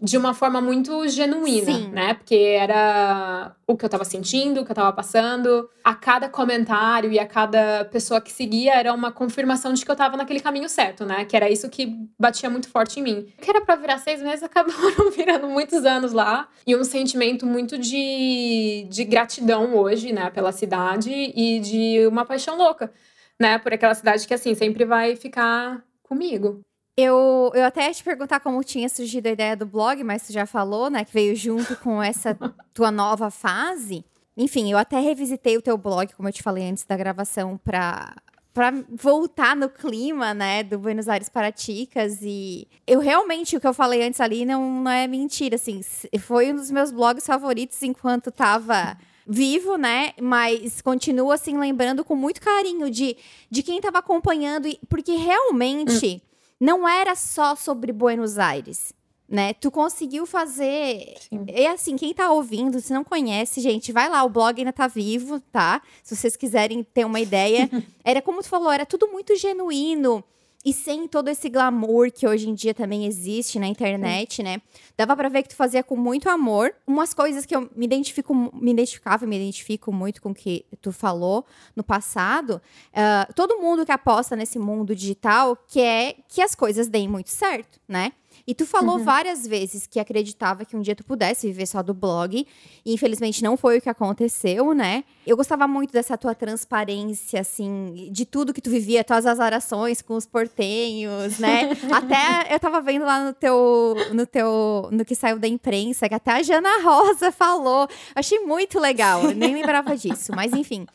De 0.00 0.18
uma 0.18 0.34
forma 0.34 0.60
muito 0.60 1.08
genuína, 1.08 1.72
Sim. 1.72 1.88
né? 1.88 2.14
Porque 2.14 2.34
era 2.34 3.56
o 3.66 3.76
que 3.76 3.84
eu 3.84 3.88
tava 3.88 4.04
sentindo, 4.04 4.60
o 4.60 4.64
que 4.64 4.70
eu 4.70 4.76
tava 4.76 4.92
passando. 4.92 5.70
A 5.82 5.94
cada 5.94 6.28
comentário 6.28 7.10
e 7.10 7.18
a 7.18 7.26
cada 7.26 7.86
pessoa 7.86 8.20
que 8.20 8.30
seguia 8.30 8.74
era 8.74 8.92
uma 8.92 9.10
confirmação 9.10 9.72
de 9.72 9.84
que 9.84 9.90
eu 9.90 9.96
tava 9.96 10.16
naquele 10.16 10.40
caminho 10.40 10.68
certo, 10.68 11.06
né? 11.06 11.24
Que 11.24 11.34
era 11.34 11.48
isso 11.50 11.70
que 11.70 11.96
batia 12.18 12.50
muito 12.50 12.68
forte 12.68 13.00
em 13.00 13.02
mim. 13.02 13.26
O 13.38 13.42
que 13.42 13.48
era 13.48 13.62
pra 13.62 13.74
virar 13.76 13.98
seis 13.98 14.20
meses 14.20 14.42
acabaram 14.44 15.10
virando 15.16 15.48
muitos 15.48 15.84
anos 15.86 16.12
lá. 16.12 16.46
E 16.66 16.76
um 16.76 16.84
sentimento 16.84 17.46
muito 17.46 17.78
de, 17.78 18.86
de 18.90 19.04
gratidão 19.04 19.74
hoje, 19.76 20.12
né? 20.12 20.28
Pela 20.30 20.52
cidade 20.52 21.10
e 21.10 21.58
de 21.60 22.06
uma 22.06 22.26
paixão 22.26 22.58
louca, 22.58 22.92
né? 23.40 23.58
Por 23.58 23.72
aquela 23.72 23.94
cidade 23.94 24.26
que, 24.26 24.34
assim, 24.34 24.54
sempre 24.54 24.84
vai 24.84 25.16
ficar 25.16 25.82
comigo. 26.02 26.60
Eu, 26.96 27.52
eu 27.54 27.64
até 27.64 27.86
ia 27.86 27.92
te 27.92 28.02
perguntar 28.02 28.40
como 28.40 28.64
tinha 28.64 28.88
surgido 28.88 29.28
a 29.28 29.32
ideia 29.32 29.54
do 29.54 29.66
blog, 29.66 30.02
mas 30.02 30.26
tu 30.26 30.32
já 30.32 30.46
falou, 30.46 30.88
né? 30.88 31.04
Que 31.04 31.12
veio 31.12 31.36
junto 31.36 31.76
com 31.76 32.02
essa 32.02 32.34
tua 32.72 32.90
nova 32.90 33.30
fase. 33.30 34.02
Enfim, 34.34 34.72
eu 34.72 34.78
até 34.78 34.98
revisitei 34.98 35.58
o 35.58 35.62
teu 35.62 35.76
blog, 35.76 36.14
como 36.14 36.28
eu 36.28 36.32
te 36.32 36.42
falei 36.42 36.68
antes 36.68 36.84
da 36.84 36.96
gravação, 36.96 37.58
para 37.58 38.14
para 38.54 38.72
voltar 38.88 39.54
no 39.54 39.68
clima, 39.68 40.32
né, 40.32 40.62
do 40.62 40.78
Buenos 40.78 41.08
Aires 41.08 41.28
para 41.28 41.52
Ticas 41.52 42.20
e 42.22 42.66
eu 42.86 43.00
realmente 43.00 43.54
o 43.54 43.60
que 43.60 43.66
eu 43.66 43.74
falei 43.74 44.02
antes 44.02 44.18
ali 44.18 44.46
não, 44.46 44.80
não 44.80 44.90
é 44.90 45.06
mentira, 45.06 45.56
assim, 45.56 45.82
foi 46.18 46.50
um 46.50 46.56
dos 46.56 46.70
meus 46.70 46.90
blogs 46.90 47.26
favoritos 47.26 47.82
enquanto 47.82 48.32
tava 48.32 48.96
vivo, 49.26 49.76
né? 49.76 50.12
Mas 50.18 50.80
continuo 50.80 51.30
assim 51.30 51.58
lembrando 51.58 52.02
com 52.02 52.16
muito 52.16 52.40
carinho 52.40 52.90
de, 52.90 53.18
de 53.50 53.62
quem 53.62 53.76
estava 53.76 53.98
acompanhando, 53.98 54.74
porque 54.88 55.12
realmente 55.12 56.22
hum 56.24 56.26
não 56.60 56.88
era 56.88 57.14
só 57.14 57.54
sobre 57.54 57.92
Buenos 57.92 58.38
Aires. 58.38 58.92
né? 59.28 59.54
Tu 59.54 59.70
conseguiu 59.70 60.24
fazer. 60.24 61.16
Sim. 61.18 61.44
E 61.48 61.66
assim, 61.66 61.96
quem 61.96 62.14
tá 62.14 62.30
ouvindo, 62.30 62.80
se 62.80 62.92
não 62.92 63.02
conhece, 63.02 63.60
gente, 63.60 63.92
vai 63.92 64.08
lá, 64.08 64.22
o 64.22 64.28
blog 64.28 64.58
ainda 64.58 64.72
tá 64.72 64.86
vivo, 64.86 65.40
tá? 65.40 65.82
Se 66.02 66.14
vocês 66.14 66.36
quiserem 66.36 66.84
ter 66.84 67.04
uma 67.04 67.18
ideia. 67.18 67.68
era 68.04 68.22
como 68.22 68.40
tu 68.40 68.48
falou, 68.48 68.70
era 68.70 68.86
tudo 68.86 69.08
muito 69.08 69.34
genuíno 69.36 70.22
e 70.66 70.72
sem 70.72 71.06
todo 71.06 71.28
esse 71.28 71.48
glamour 71.48 72.10
que 72.10 72.26
hoje 72.26 72.48
em 72.50 72.54
dia 72.54 72.74
também 72.74 73.06
existe 73.06 73.56
na 73.56 73.68
internet, 73.68 74.36
Sim. 74.36 74.42
né? 74.42 74.60
Dava 74.96 75.16
para 75.16 75.28
ver 75.28 75.44
que 75.44 75.50
tu 75.50 75.54
fazia 75.54 75.80
com 75.80 75.94
muito 75.94 76.28
amor. 76.28 76.74
Umas 76.84 77.14
coisas 77.14 77.46
que 77.46 77.54
eu 77.54 77.70
me 77.76 77.84
identifico, 77.84 78.34
me 78.34 78.72
identificava 78.72 79.24
e 79.24 79.28
me 79.28 79.36
identifico 79.36 79.92
muito 79.92 80.20
com 80.20 80.30
o 80.30 80.34
que 80.34 80.66
tu 80.82 80.90
falou 80.90 81.46
no 81.76 81.84
passado. 81.84 82.60
Uh, 82.88 83.32
todo 83.34 83.58
mundo 83.58 83.86
que 83.86 83.92
aposta 83.92 84.34
nesse 84.34 84.58
mundo 84.58 84.92
digital 84.92 85.56
quer 85.68 86.16
que 86.28 86.42
as 86.42 86.56
coisas 86.56 86.88
deem 86.88 87.06
muito 87.06 87.30
certo, 87.30 87.78
né? 87.86 88.10
E 88.46 88.54
tu 88.54 88.64
falou 88.64 88.98
uhum. 88.98 89.04
várias 89.04 89.46
vezes 89.46 89.86
que 89.86 89.98
acreditava 89.98 90.64
que 90.64 90.76
um 90.76 90.80
dia 90.80 90.94
tu 90.94 91.04
pudesse 91.04 91.48
viver 91.48 91.66
só 91.66 91.82
do 91.82 91.92
blog. 91.92 92.46
E 92.84 92.94
infelizmente 92.94 93.42
não 93.42 93.56
foi 93.56 93.78
o 93.78 93.80
que 93.80 93.88
aconteceu, 93.88 94.72
né? 94.72 95.02
Eu 95.26 95.36
gostava 95.36 95.66
muito 95.66 95.92
dessa 95.92 96.16
tua 96.16 96.34
transparência, 96.34 97.40
assim, 97.40 98.08
de 98.12 98.24
tudo 98.24 98.54
que 98.54 98.60
tu 98.60 98.70
vivia, 98.70 99.02
tuas 99.02 99.26
azarações 99.26 100.00
com 100.00 100.14
os 100.14 100.24
portenhos, 100.24 101.38
né? 101.38 101.70
até 101.92 102.54
eu 102.54 102.60
tava 102.60 102.80
vendo 102.80 103.04
lá 103.04 103.24
no 103.24 103.32
teu, 103.32 103.96
no 104.12 104.24
teu, 104.24 104.88
no 104.92 105.04
que 105.04 105.16
saiu 105.16 105.38
da 105.38 105.48
imprensa, 105.48 106.08
que 106.08 106.14
até 106.14 106.32
a 106.32 106.42
Jana 106.42 106.82
Rosa 106.82 107.32
falou. 107.32 107.88
Achei 108.14 108.38
muito 108.40 108.78
legal, 108.78 109.24
eu 109.24 109.34
nem 109.34 109.54
lembrava 109.54 109.96
disso. 109.96 110.32
Mas 110.34 110.52
enfim, 110.52 110.86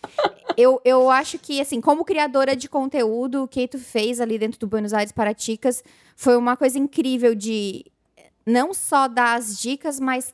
eu, 0.58 0.82
eu 0.84 1.10
acho 1.10 1.38
que, 1.38 1.60
assim, 1.62 1.82
como 1.82 2.06
criadora 2.06 2.56
de 2.56 2.70
conteúdo, 2.70 3.44
o 3.44 3.48
que 3.48 3.68
tu 3.68 3.80
fez 3.80 4.20
ali 4.20 4.38
dentro 4.38 4.60
do 4.60 4.68
Buenos 4.68 4.94
Aires 4.94 5.12
Paraticas 5.12 5.84
foi 6.16 6.36
uma 6.36 6.56
coisa 6.56 6.78
incrível 6.78 7.36
de 7.36 7.86
não 8.46 8.74
só 8.74 9.08
dar 9.08 9.38
as 9.38 9.60
dicas, 9.60 10.00
mas 10.00 10.34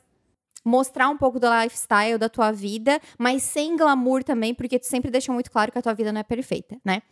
mostrar 0.64 1.08
um 1.08 1.16
pouco 1.16 1.40
do 1.40 1.46
lifestyle 1.62 2.18
da 2.18 2.28
tua 2.28 2.52
vida, 2.52 3.00
mas 3.18 3.42
sem 3.42 3.76
glamour 3.76 4.22
também, 4.22 4.52
porque 4.52 4.78
tu 4.78 4.86
sempre 4.86 5.10
deixa 5.10 5.32
muito 5.32 5.50
claro 5.50 5.72
que 5.72 5.78
a 5.78 5.82
tua 5.82 5.94
vida 5.94 6.12
não 6.12 6.20
é 6.20 6.24
perfeita, 6.24 6.78
né? 6.84 7.02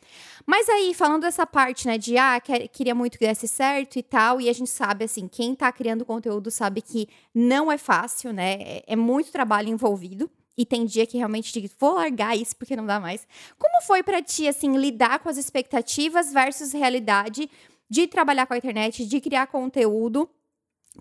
Mas 0.44 0.68
aí, 0.68 0.92
falando 0.92 1.22
dessa 1.22 1.46
parte, 1.46 1.86
né, 1.86 1.96
de 1.96 2.18
ah, 2.18 2.40
quer, 2.40 2.68
queria 2.68 2.94
muito 2.94 3.18
que 3.18 3.26
desse 3.26 3.48
certo 3.48 3.96
e 3.98 4.02
tal, 4.02 4.40
e 4.40 4.48
a 4.48 4.52
gente 4.52 4.70
sabe, 4.70 5.04
assim, 5.04 5.26
quem 5.26 5.54
tá 5.54 5.72
criando 5.72 6.04
conteúdo 6.04 6.50
sabe 6.50 6.82
que 6.82 7.08
não 7.34 7.72
é 7.72 7.78
fácil, 7.78 8.32
né? 8.32 8.54
É, 8.60 8.84
é 8.88 8.96
muito 8.96 9.32
trabalho 9.32 9.68
envolvido. 9.68 10.30
E 10.56 10.64
tem 10.64 10.86
dia 10.86 11.06
que 11.06 11.18
realmente 11.18 11.52
digo, 11.52 11.68
vou 11.78 11.94
largar 11.94 12.36
isso 12.36 12.56
porque 12.56 12.74
não 12.74 12.86
dá 12.86 12.98
mais. 12.98 13.26
Como 13.58 13.82
foi 13.82 14.02
para 14.02 14.22
ti, 14.22 14.48
assim, 14.48 14.76
lidar 14.76 15.18
com 15.18 15.28
as 15.28 15.36
expectativas 15.36 16.32
versus 16.32 16.72
realidade 16.72 17.50
de 17.88 18.06
trabalhar 18.06 18.46
com 18.46 18.54
a 18.54 18.58
internet, 18.58 19.04
de 19.06 19.20
criar 19.20 19.46
conteúdo. 19.48 20.28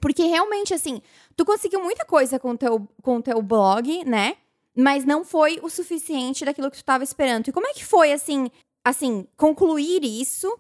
Porque 0.02 0.24
realmente, 0.24 0.74
assim, 0.74 1.02
tu 1.36 1.46
conseguiu 1.46 1.82
muita 1.82 2.06
coisa 2.06 2.38
com 2.38 2.52
o 2.52 2.58
teu, 2.58 2.88
com 3.02 3.22
teu 3.22 3.42
blog, 3.42 4.04
né? 4.06 4.36
Mas 4.76 5.06
não 5.06 5.24
foi 5.24 5.60
o 5.64 5.70
suficiente 5.70 6.44
daquilo 6.44 6.70
que 6.70 6.78
tu 6.78 6.82
estava 6.82 7.04
esperando. 7.04 7.48
E 7.48 7.52
como 7.52 7.68
é 7.68 7.74
que 7.74 7.86
foi, 7.86 8.12
assim, 8.12 8.52
assim, 8.84 9.26
concluir 9.38 10.04
isso 10.04 10.54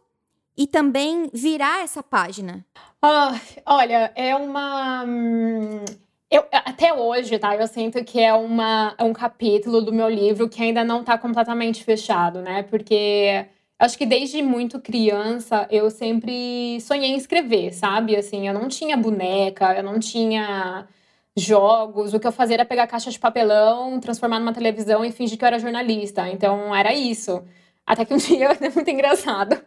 e 0.57 0.65
também 0.65 1.29
virar 1.33 1.83
essa 1.83 2.01
página? 2.01 2.65
Ah, 3.01 3.39
olha, 3.65 4.11
é 4.15 4.35
uma. 4.35 5.05
Eu, 6.29 6.45
até 6.51 6.93
hoje, 6.93 7.37
tá? 7.39 7.55
Eu 7.55 7.67
sinto 7.67 8.03
que 8.03 8.19
é, 8.19 8.33
uma, 8.33 8.95
é 8.97 9.03
um 9.03 9.13
capítulo 9.13 9.81
do 9.81 9.93
meu 9.93 10.09
livro 10.09 10.49
que 10.49 10.61
ainda 10.61 10.83
não 10.83 11.01
está 11.01 11.17
completamente 11.17 11.83
fechado, 11.83 12.41
né? 12.41 12.63
Porque 12.63 13.47
Acho 13.77 13.97
que 13.97 14.05
desde 14.05 14.41
muito 14.41 14.79
criança 14.79 15.67
eu 15.69 15.89
sempre 15.91 16.79
sonhei 16.79 17.09
em 17.11 17.17
escrever, 17.17 17.73
sabe? 17.73 18.15
Assim, 18.15 18.47
eu 18.47 18.53
não 18.53 18.69
tinha 18.69 18.95
boneca, 18.95 19.75
eu 19.75 19.83
não 19.83 19.99
tinha 19.99 20.87
jogos. 21.37 22.13
O 22.13 22.19
que 22.19 22.25
eu 22.27 22.31
fazia 22.31 22.55
era 22.55 22.65
pegar 22.65 22.87
caixa 22.87 23.11
de 23.11 23.19
papelão, 23.19 23.99
transformar 23.99 24.39
numa 24.39 24.53
televisão 24.53 25.03
e 25.03 25.11
fingir 25.11 25.37
que 25.37 25.43
eu 25.43 25.47
era 25.47 25.59
jornalista. 25.59 26.29
Então 26.29 26.73
era 26.73 26.93
isso. 26.93 27.43
Até 27.85 28.03
que 28.03 28.13
um 28.13 28.17
dia, 28.17 28.57
é 28.59 28.69
muito 28.69 28.89
engraçado, 28.89 29.61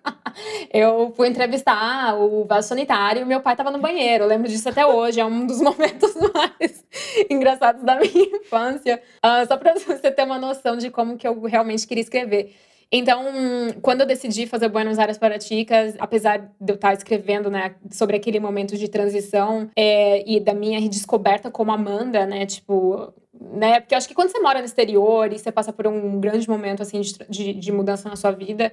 eu 0.72 1.12
fui 1.16 1.28
entrevistar 1.28 2.14
o 2.18 2.44
vaso 2.44 2.68
sanitário 2.68 3.22
e 3.22 3.24
meu 3.24 3.40
pai 3.40 3.54
estava 3.54 3.70
no 3.70 3.78
banheiro. 3.78 4.24
Eu 4.24 4.28
lembro 4.28 4.48
disso 4.48 4.68
até 4.68 4.84
hoje, 4.84 5.20
é 5.20 5.24
um 5.24 5.46
dos 5.46 5.60
momentos 5.62 6.14
mais 6.34 6.84
engraçados 7.30 7.82
da 7.82 7.96
minha 7.96 8.36
infância. 8.36 9.00
Uh, 9.24 9.46
só 9.46 9.56
para 9.56 9.74
você 9.74 10.10
ter 10.10 10.24
uma 10.24 10.38
noção 10.38 10.76
de 10.76 10.90
como 10.90 11.16
que 11.16 11.26
eu 11.26 11.40
realmente 11.42 11.86
queria 11.86 12.02
escrever. 12.02 12.54
Então, 12.90 13.22
quando 13.82 14.00
eu 14.00 14.06
decidi 14.06 14.46
fazer 14.46 14.68
Buenos 14.70 14.98
Aires 14.98 15.18
para 15.18 15.38
Chicas, 15.38 15.94
apesar 15.98 16.38
de 16.58 16.72
eu 16.72 16.74
estar 16.74 16.94
escrevendo 16.94 17.50
né, 17.50 17.74
sobre 17.90 18.16
aquele 18.16 18.40
momento 18.40 18.78
de 18.78 18.88
transição 18.88 19.68
é, 19.76 20.24
e 20.26 20.40
da 20.40 20.54
minha 20.54 20.80
redescoberta 20.80 21.50
como 21.50 21.70
Amanda, 21.70 22.24
né? 22.24 22.46
Tipo, 22.46 23.12
né? 23.40 23.80
Porque 23.80 23.94
eu 23.94 23.98
acho 23.98 24.08
que 24.08 24.14
quando 24.14 24.30
você 24.30 24.40
mora 24.40 24.58
no 24.58 24.64
exterior 24.64 25.32
e 25.32 25.38
você 25.38 25.52
passa 25.52 25.72
por 25.72 25.86
um 25.86 26.20
grande 26.20 26.48
momento 26.48 26.82
assim 26.82 27.00
de, 27.28 27.54
de, 27.54 27.72
mudança 27.72 28.08
na 28.08 28.16
sua 28.16 28.32
vida, 28.32 28.72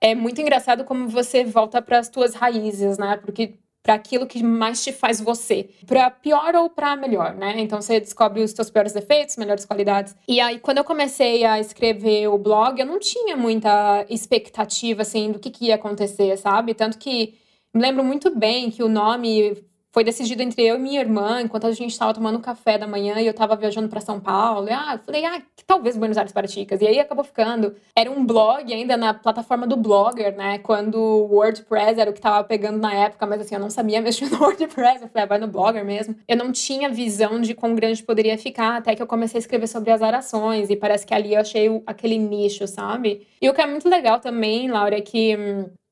é 0.00 0.14
muito 0.14 0.40
engraçado 0.40 0.84
como 0.84 1.08
você 1.08 1.44
volta 1.44 1.80
para 1.80 1.98
as 1.98 2.08
suas 2.08 2.34
raízes, 2.34 2.98
né? 2.98 3.16
Porque 3.16 3.58
para 3.82 3.94
aquilo 3.94 4.26
que 4.26 4.42
mais 4.44 4.82
te 4.82 4.92
faz 4.92 5.20
você, 5.20 5.68
para 5.86 6.08
pior 6.08 6.54
ou 6.54 6.70
para 6.70 6.96
melhor, 6.96 7.34
né? 7.34 7.54
Então 7.58 7.80
você 7.80 7.98
descobre 7.98 8.42
os 8.42 8.52
seus 8.52 8.70
piores 8.70 8.92
defeitos, 8.92 9.36
melhores 9.36 9.64
qualidades. 9.64 10.14
E 10.28 10.40
aí 10.40 10.58
quando 10.58 10.78
eu 10.78 10.84
comecei 10.84 11.44
a 11.44 11.58
escrever 11.58 12.28
o 12.28 12.38
blog, 12.38 12.78
eu 12.78 12.86
não 12.86 12.98
tinha 12.98 13.36
muita 13.36 14.06
expectativa 14.08 15.02
assim 15.02 15.32
do 15.32 15.38
que, 15.38 15.50
que 15.50 15.66
ia 15.66 15.74
acontecer, 15.74 16.36
sabe? 16.36 16.74
Tanto 16.74 16.98
que 16.98 17.34
me 17.74 17.80
lembro 17.80 18.04
muito 18.04 18.34
bem 18.36 18.70
que 18.70 18.82
o 18.82 18.88
nome 18.88 19.64
foi 19.92 20.02
decidido 20.02 20.42
entre 20.42 20.62
eu 20.62 20.76
e 20.76 20.78
minha 20.78 21.00
irmã, 21.00 21.42
enquanto 21.42 21.66
a 21.66 21.72
gente 21.72 21.90
estava 21.90 22.14
tomando 22.14 22.40
café 22.40 22.78
da 22.78 22.86
manhã 22.86 23.20
e 23.20 23.26
eu 23.26 23.32
estava 23.32 23.54
viajando 23.54 23.88
para 23.90 24.00
São 24.00 24.18
Paulo. 24.18 24.66
E, 24.66 24.72
ah, 24.72 24.98
falei, 25.04 25.24
ah, 25.26 25.42
talvez 25.66 25.98
Buenos 25.98 26.16
Aires 26.16 26.32
para 26.32 26.48
Chicas. 26.48 26.80
E 26.80 26.86
aí 26.86 26.98
acabou 26.98 27.22
ficando. 27.22 27.74
Era 27.94 28.10
um 28.10 28.24
blog 28.24 28.72
ainda 28.72 28.96
na 28.96 29.12
plataforma 29.12 29.66
do 29.66 29.76
Blogger, 29.76 30.34
né? 30.34 30.58
Quando 30.58 30.94
o 30.94 31.34
WordPress 31.34 32.00
era 32.00 32.08
o 32.08 32.12
que 32.14 32.18
estava 32.18 32.42
pegando 32.42 32.78
na 32.78 32.94
época, 32.94 33.26
mas 33.26 33.42
assim, 33.42 33.54
eu 33.54 33.60
não 33.60 33.68
sabia 33.68 34.00
mexer 34.02 34.30
no 34.30 34.40
WordPress. 34.40 35.02
Eu 35.02 35.08
falei, 35.08 35.24
ah, 35.24 35.26
vai 35.26 35.38
no 35.38 35.46
Blogger 35.46 35.84
mesmo. 35.84 36.16
Eu 36.26 36.38
não 36.38 36.50
tinha 36.50 36.88
visão 36.88 37.40
de 37.42 37.54
quão 37.54 37.74
grande 37.74 38.02
poderia 38.02 38.38
ficar, 38.38 38.76
até 38.78 38.96
que 38.96 39.02
eu 39.02 39.06
comecei 39.06 39.36
a 39.36 39.40
escrever 39.42 39.66
sobre 39.66 39.90
as 39.90 40.00
arações. 40.00 40.70
E 40.70 40.76
parece 40.76 41.06
que 41.06 41.12
ali 41.12 41.34
eu 41.34 41.40
achei 41.40 41.82
aquele 41.86 42.16
nicho, 42.16 42.66
sabe? 42.66 43.26
E 43.42 43.48
o 43.50 43.52
que 43.52 43.60
é 43.60 43.66
muito 43.66 43.88
legal 43.90 44.20
também, 44.20 44.70
Laura, 44.70 44.96
é 44.96 45.02
que. 45.02 45.36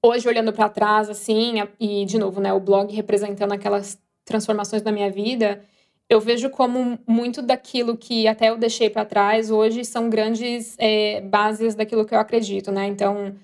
Hoje 0.03 0.27
olhando 0.27 0.53
para 0.53 0.69
trás 0.69 1.11
assim 1.11 1.57
e 1.79 2.07
de 2.07 2.19
novo 2.19 2.41
né 2.41 2.53
o 2.53 2.61
blog 2.61 2.95
representando 2.95 3.53
aquelas 3.53 3.99
transformações 4.25 4.81
da 4.83 4.91
minha 4.91 5.11
vida 5.11 5.63
eu 6.09 6.21
vejo 6.21 6.49
como 6.49 6.99
muito 7.07 7.43
daquilo 7.43 7.97
que 7.97 8.27
até 8.27 8.49
eu 8.49 8.57
deixei 8.57 8.89
para 8.89 9.05
trás 9.05 9.51
hoje 9.51 9.85
são 9.85 10.09
grandes 10.09 10.75
é, 10.79 11.21
bases 11.21 11.75
daquilo 11.75 12.07
que 12.07 12.15
eu 12.15 12.19
acredito 12.19 12.73
né 12.73 12.87
então 12.87 13.35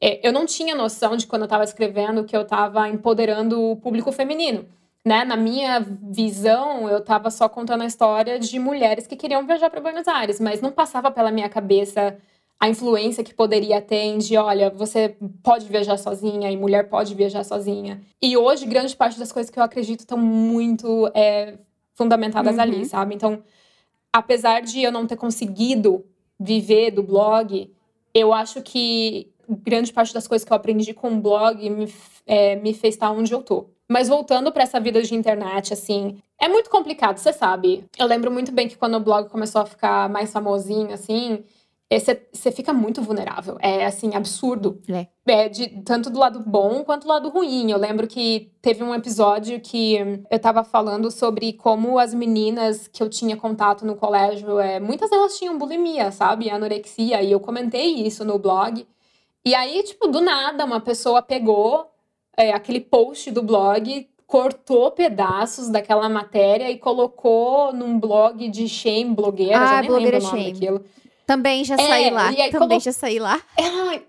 é, 0.00 0.26
eu 0.26 0.32
não 0.32 0.46
tinha 0.46 0.74
noção 0.74 1.14
de 1.14 1.26
quando 1.26 1.42
eu 1.42 1.46
estava 1.46 1.64
escrevendo 1.64 2.24
que 2.24 2.36
eu 2.36 2.42
estava 2.42 2.88
empoderando 2.88 3.62
o 3.62 3.76
público 3.76 4.10
feminino 4.10 4.66
né? 5.04 5.24
Na 5.24 5.36
minha 5.36 5.80
visão, 5.80 6.88
eu 6.88 6.98
estava 6.98 7.30
só 7.30 7.48
contando 7.48 7.82
a 7.82 7.86
história 7.86 8.38
de 8.38 8.58
mulheres 8.58 9.06
que 9.06 9.16
queriam 9.16 9.46
viajar 9.46 9.70
para 9.70 9.80
Buenos 9.80 10.06
Aires, 10.06 10.38
mas 10.38 10.60
não 10.60 10.70
passava 10.70 11.10
pela 11.10 11.30
minha 11.30 11.48
cabeça 11.48 12.18
a 12.60 12.68
influência 12.68 13.22
que 13.22 13.32
poderia 13.32 13.80
ter 13.80 14.18
de, 14.18 14.36
olha, 14.36 14.68
você 14.68 15.16
pode 15.42 15.66
viajar 15.66 15.96
sozinha 15.96 16.50
e 16.50 16.56
mulher 16.56 16.88
pode 16.88 17.14
viajar 17.14 17.44
sozinha. 17.44 18.00
E 18.20 18.36
hoje, 18.36 18.66
grande 18.66 18.96
parte 18.96 19.18
das 19.18 19.30
coisas 19.30 19.48
que 19.48 19.58
eu 19.58 19.62
acredito 19.62 20.00
estão 20.00 20.18
muito 20.18 21.08
é, 21.14 21.54
fundamentadas 21.94 22.56
uhum. 22.56 22.60
ali, 22.60 22.84
sabe? 22.84 23.14
Então, 23.14 23.42
apesar 24.12 24.60
de 24.62 24.82
eu 24.82 24.90
não 24.90 25.06
ter 25.06 25.16
conseguido 25.16 26.04
viver 26.38 26.90
do 26.90 27.02
blog, 27.02 27.72
eu 28.12 28.32
acho 28.32 28.60
que 28.62 29.32
grande 29.48 29.92
parte 29.92 30.12
das 30.12 30.26
coisas 30.26 30.44
que 30.44 30.52
eu 30.52 30.56
aprendi 30.56 30.92
com 30.92 31.12
o 31.12 31.20
blog 31.20 31.70
me, 31.70 31.92
é, 32.26 32.56
me 32.56 32.74
fez 32.74 32.94
estar 32.94 33.10
onde 33.10 33.32
eu 33.32 33.42
tô. 33.42 33.66
Mas 33.88 34.08
voltando 34.08 34.52
para 34.52 34.64
essa 34.64 34.78
vida 34.78 35.00
de 35.00 35.14
internet, 35.14 35.72
assim, 35.72 36.18
é 36.38 36.48
muito 36.48 36.68
complicado, 36.68 37.16
você 37.16 37.32
sabe. 37.32 37.84
Eu 37.98 38.06
lembro 38.06 38.30
muito 38.30 38.52
bem 38.52 38.68
que 38.68 38.76
quando 38.76 38.96
o 38.96 39.00
blog 39.00 39.28
começou 39.30 39.62
a 39.62 39.66
ficar 39.66 40.10
mais 40.10 40.30
famosinho, 40.30 40.92
assim, 40.92 41.42
você 41.90 42.52
fica 42.52 42.72
muito 42.72 43.00
vulnerável. 43.00 43.56
É 43.60 43.86
assim, 43.86 44.14
absurdo. 44.14 44.82
É. 44.88 45.06
é. 45.26 45.48
de, 45.48 45.68
tanto 45.82 46.10
do 46.10 46.18
lado 46.18 46.40
bom 46.40 46.84
quanto 46.84 47.04
do 47.04 47.08
lado 47.08 47.30
ruim. 47.30 47.70
Eu 47.70 47.78
lembro 47.78 48.06
que 48.06 48.52
teve 48.60 48.84
um 48.84 48.94
episódio 48.94 49.58
que 49.58 49.96
eu 50.30 50.38
tava 50.38 50.62
falando 50.62 51.10
sobre 51.10 51.54
como 51.54 51.98
as 51.98 52.12
meninas 52.12 52.86
que 52.86 53.02
eu 53.02 53.08
tinha 53.08 53.36
contato 53.38 53.86
no 53.86 53.96
colégio, 53.96 54.58
é, 54.58 54.78
muitas 54.78 55.08
delas 55.08 55.38
tinham 55.38 55.56
bulimia, 55.56 56.12
sabe? 56.12 56.50
Anorexia. 56.50 57.22
E 57.22 57.32
eu 57.32 57.40
comentei 57.40 57.94
isso 57.94 58.22
no 58.22 58.38
blog. 58.38 58.86
E 59.42 59.54
aí, 59.54 59.82
tipo, 59.82 60.08
do 60.08 60.20
nada, 60.20 60.66
uma 60.66 60.80
pessoa 60.80 61.22
pegou 61.22 61.90
é, 62.36 62.52
aquele 62.52 62.80
post 62.80 63.30
do 63.30 63.42
blog, 63.42 64.06
cortou 64.26 64.90
pedaços 64.90 65.70
daquela 65.70 66.06
matéria 66.06 66.70
e 66.70 66.76
colocou 66.76 67.72
num 67.72 67.98
blog 67.98 68.46
de 68.50 68.68
shame, 68.68 69.14
blogueira, 69.14 69.58
ah, 69.58 69.66
já 69.76 69.82
nem 69.82 69.90
lembro 69.90 70.18
o 70.18 70.22
nome 70.22 70.38
shame. 70.38 70.52
daquilo. 70.52 70.84
Também 71.28 71.62
já 71.62 71.76
saí 71.76 72.06
é, 72.06 72.10
lá. 72.10 72.32
Também 72.32 72.52
colo... 72.52 72.80
já 72.80 72.90
saí 72.90 73.18
lá. 73.18 73.38
É, 73.54 74.00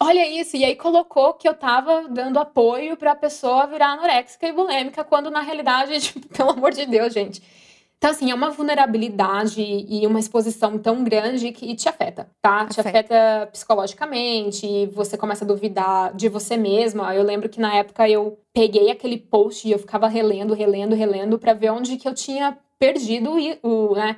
Olha 0.00 0.26
isso. 0.26 0.56
E 0.56 0.64
aí 0.64 0.74
colocou 0.74 1.34
que 1.34 1.46
eu 1.46 1.52
tava 1.52 2.08
dando 2.08 2.38
apoio 2.38 2.96
pra 2.96 3.14
pessoa 3.14 3.66
virar 3.66 3.88
anoréxica 3.88 4.48
e 4.48 4.52
bulêmica, 4.52 5.04
quando 5.04 5.30
na 5.30 5.42
realidade, 5.42 6.00
tipo, 6.00 6.26
pelo 6.28 6.50
amor 6.50 6.72
de 6.72 6.86
Deus, 6.86 7.12
gente. 7.12 7.42
Então, 7.98 8.10
assim, 8.10 8.30
é 8.30 8.34
uma 8.34 8.48
vulnerabilidade 8.48 9.60
e 9.62 10.04
uma 10.06 10.18
exposição 10.18 10.78
tão 10.78 11.04
grande 11.04 11.52
que 11.52 11.76
te 11.76 11.90
afeta, 11.90 12.26
tá? 12.40 12.66
Te 12.66 12.80
afeta 12.80 13.48
psicologicamente, 13.52 14.86
você 14.86 15.18
começa 15.18 15.44
a 15.44 15.46
duvidar 15.46 16.12
de 16.14 16.28
você 16.28 16.56
mesma. 16.56 17.14
Eu 17.14 17.22
lembro 17.22 17.50
que 17.50 17.60
na 17.60 17.74
época 17.74 18.08
eu 18.08 18.38
peguei 18.52 18.90
aquele 18.90 19.18
post 19.18 19.68
e 19.68 19.72
eu 19.72 19.78
ficava 19.78 20.08
relendo, 20.08 20.54
relendo, 20.54 20.96
relendo 20.96 21.38
para 21.38 21.52
ver 21.52 21.70
onde 21.70 21.98
que 21.98 22.08
eu 22.08 22.14
tinha 22.14 22.58
perdido 22.78 23.34
o, 23.62 23.94
né, 23.94 24.16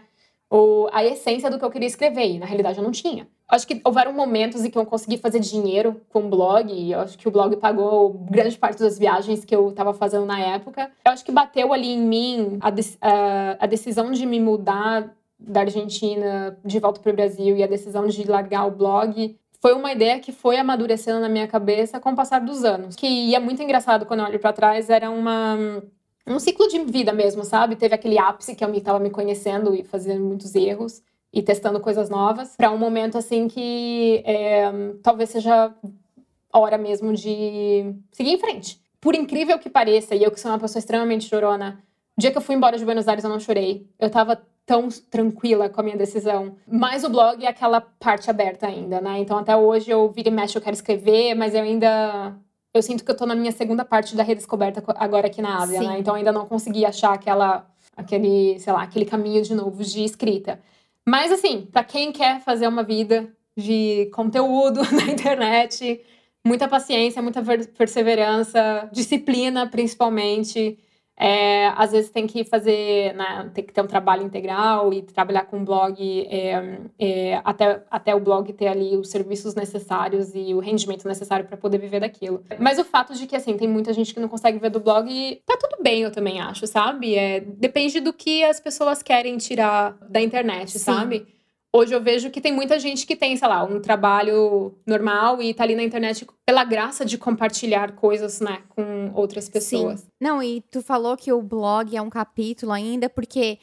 a 0.92 1.04
essência 1.04 1.50
do 1.50 1.58
que 1.58 1.64
eu 1.64 1.70
queria 1.70 1.88
escrever. 1.88 2.34
E 2.34 2.38
na 2.38 2.46
realidade 2.46 2.78
eu 2.78 2.84
não 2.84 2.90
tinha. 2.90 3.26
Acho 3.48 3.66
que 3.66 3.80
houveram 3.84 4.12
momentos 4.12 4.64
em 4.64 4.70
que 4.70 4.78
eu 4.78 4.86
consegui 4.86 5.18
fazer 5.18 5.38
dinheiro 5.38 6.00
com 6.08 6.20
o 6.20 6.28
blog, 6.28 6.72
e 6.72 6.92
eu 6.92 7.00
acho 7.00 7.18
que 7.18 7.28
o 7.28 7.30
blog 7.30 7.56
pagou 7.56 8.12
grande 8.30 8.56
parte 8.56 8.78
das 8.78 8.98
viagens 8.98 9.44
que 9.44 9.54
eu 9.54 9.68
estava 9.68 9.92
fazendo 9.92 10.24
na 10.24 10.40
época. 10.40 10.90
Eu 11.04 11.12
acho 11.12 11.24
que 11.24 11.32
bateu 11.32 11.72
ali 11.72 11.92
em 11.92 12.00
mim 12.00 12.58
a, 12.60 12.68
a, 12.68 13.56
a 13.60 13.66
decisão 13.66 14.10
de 14.10 14.24
me 14.24 14.40
mudar 14.40 15.14
da 15.38 15.60
Argentina 15.60 16.56
de 16.64 16.78
volta 16.78 17.00
para 17.00 17.12
o 17.12 17.14
Brasil 17.14 17.56
e 17.56 17.62
a 17.62 17.66
decisão 17.66 18.06
de 18.06 18.24
largar 18.24 18.66
o 18.66 18.70
blog 18.70 19.36
foi 19.60 19.72
uma 19.72 19.92
ideia 19.92 20.20
que 20.20 20.30
foi 20.30 20.56
amadurecendo 20.56 21.20
na 21.20 21.28
minha 21.28 21.48
cabeça 21.48 21.98
com 21.98 22.12
o 22.12 22.14
passar 22.14 22.40
dos 22.40 22.64
anos. 22.64 22.96
Que 22.96 23.34
é 23.34 23.38
muito 23.38 23.62
engraçado 23.62 24.06
quando 24.06 24.20
eu 24.20 24.26
olho 24.26 24.38
para 24.38 24.52
trás, 24.52 24.90
era 24.90 25.10
uma 25.10 25.82
um 26.26 26.38
ciclo 26.38 26.68
de 26.68 26.78
vida 26.84 27.12
mesmo, 27.12 27.44
sabe? 27.44 27.76
Teve 27.76 27.94
aquele 27.94 28.18
ápice 28.18 28.54
que 28.54 28.64
eu 28.64 28.72
estava 28.74 28.98
me 28.98 29.10
conhecendo 29.10 29.74
e 29.74 29.84
fazendo 29.84 30.24
muitos 30.24 30.54
erros 30.54 31.02
e 31.32 31.42
testando 31.42 31.80
coisas 31.80 32.08
novas, 32.08 32.56
para 32.56 32.70
um 32.70 32.78
momento 32.78 33.18
assim 33.18 33.48
que 33.48 34.22
é, 34.24 34.70
talvez 35.02 35.30
seja 35.30 35.74
hora 36.52 36.78
mesmo 36.78 37.12
de 37.12 37.92
seguir 38.12 38.30
em 38.30 38.38
frente. 38.38 38.80
Por 39.00 39.14
incrível 39.14 39.58
que 39.58 39.68
pareça, 39.68 40.14
e 40.14 40.22
eu 40.22 40.30
que 40.30 40.38
sou 40.38 40.50
uma 40.50 40.58
pessoa 40.58 40.78
extremamente 40.78 41.28
chorona, 41.28 41.82
o 42.16 42.20
dia 42.20 42.30
que 42.30 42.38
eu 42.38 42.42
fui 42.42 42.54
embora 42.54 42.78
de 42.78 42.84
Buenos 42.84 43.08
Aires 43.08 43.24
eu 43.24 43.30
não 43.30 43.40
chorei. 43.40 43.86
Eu 43.98 44.08
tava 44.08 44.40
tão 44.64 44.88
tranquila 45.10 45.68
com 45.68 45.80
a 45.80 45.84
minha 45.84 45.96
decisão. 45.96 46.56
Mas 46.66 47.04
o 47.04 47.10
blog 47.10 47.44
é 47.44 47.48
aquela 47.48 47.80
parte 47.80 48.30
aberta 48.30 48.66
ainda, 48.66 49.00
né? 49.00 49.18
Então 49.18 49.36
até 49.36 49.56
hoje 49.56 49.90
eu 49.90 50.08
vira 50.08 50.28
e 50.28 50.32
mexe, 50.32 50.56
eu 50.56 50.62
quero 50.62 50.74
escrever, 50.74 51.34
mas 51.34 51.54
eu 51.54 51.62
ainda 51.62 52.34
eu 52.74 52.82
sinto 52.82 53.04
que 53.04 53.10
eu 53.10 53.16
tô 53.16 53.24
na 53.24 53.36
minha 53.36 53.52
segunda 53.52 53.84
parte 53.84 54.16
da 54.16 54.24
redescoberta 54.24 54.82
agora 54.96 55.28
aqui 55.28 55.40
na 55.40 55.62
Ásia, 55.62 55.80
né? 55.80 55.96
Então 56.00 56.16
ainda 56.16 56.32
não 56.32 56.44
consegui 56.44 56.84
achar 56.84 57.14
aquela 57.14 57.70
aquele, 57.96 58.58
sei 58.58 58.72
lá, 58.72 58.82
aquele 58.82 59.04
caminho 59.04 59.40
de 59.42 59.54
novo 59.54 59.82
de 59.84 60.02
escrita. 60.02 60.60
Mas 61.06 61.30
assim, 61.30 61.68
para 61.70 61.84
quem 61.84 62.10
quer 62.10 62.40
fazer 62.40 62.66
uma 62.66 62.82
vida 62.82 63.32
de 63.56 64.10
conteúdo 64.12 64.80
na 64.90 65.04
internet, 65.04 66.00
muita 66.44 66.66
paciência, 66.66 67.22
muita 67.22 67.40
perseverança, 67.78 68.88
disciplina 68.92 69.68
principalmente. 69.68 70.76
É, 71.16 71.68
às 71.76 71.92
vezes 71.92 72.10
tem 72.10 72.26
que 72.26 72.44
fazer, 72.44 73.14
né, 73.14 73.48
tem 73.54 73.64
que 73.64 73.72
ter 73.72 73.80
um 73.80 73.86
trabalho 73.86 74.24
integral 74.24 74.92
e 74.92 75.00
trabalhar 75.00 75.44
com 75.44 75.60
o 75.60 75.64
blog 75.64 75.96
é, 76.28 76.80
é, 76.98 77.40
até, 77.44 77.84
até 77.88 78.14
o 78.14 78.20
blog 78.20 78.52
ter 78.52 78.66
ali 78.66 78.96
os 78.96 79.10
serviços 79.10 79.54
necessários 79.54 80.32
e 80.34 80.52
o 80.52 80.58
rendimento 80.58 81.06
necessário 81.06 81.46
para 81.46 81.56
poder 81.56 81.78
viver 81.78 82.00
daquilo. 82.00 82.42
Mas 82.58 82.78
o 82.78 82.84
fato 82.84 83.14
de 83.14 83.26
que, 83.26 83.36
assim, 83.36 83.56
tem 83.56 83.68
muita 83.68 83.92
gente 83.92 84.12
que 84.12 84.18
não 84.18 84.28
consegue 84.28 84.58
ver 84.58 84.70
do 84.70 84.80
blog, 84.80 85.40
tá 85.46 85.56
tudo 85.56 85.82
bem, 85.82 86.02
eu 86.02 86.10
também 86.10 86.40
acho, 86.40 86.66
sabe? 86.66 87.14
É, 87.14 87.40
depende 87.40 88.00
do 88.00 88.12
que 88.12 88.42
as 88.42 88.58
pessoas 88.58 89.02
querem 89.02 89.36
tirar 89.36 89.96
da 90.08 90.20
internet, 90.20 90.72
Sim. 90.72 90.78
sabe? 90.80 91.26
Hoje 91.76 91.92
eu 91.92 92.00
vejo 92.00 92.30
que 92.30 92.40
tem 92.40 92.52
muita 92.52 92.78
gente 92.78 93.04
que 93.04 93.16
tem, 93.16 93.36
sei 93.36 93.48
lá, 93.48 93.64
um 93.64 93.80
trabalho 93.80 94.72
normal 94.86 95.42
e 95.42 95.52
tá 95.52 95.64
ali 95.64 95.74
na 95.74 95.82
internet 95.82 96.24
pela 96.46 96.62
graça 96.62 97.04
de 97.04 97.18
compartilhar 97.18 97.96
coisas, 97.96 98.38
né, 98.38 98.62
com 98.68 99.10
outras 99.12 99.48
pessoas. 99.48 100.00
Sim. 100.00 100.06
Não, 100.20 100.40
e 100.40 100.60
tu 100.70 100.80
falou 100.80 101.16
que 101.16 101.32
o 101.32 101.42
blog 101.42 101.96
é 101.96 102.00
um 102.00 102.08
capítulo 102.08 102.70
ainda, 102.70 103.10
porque 103.10 103.58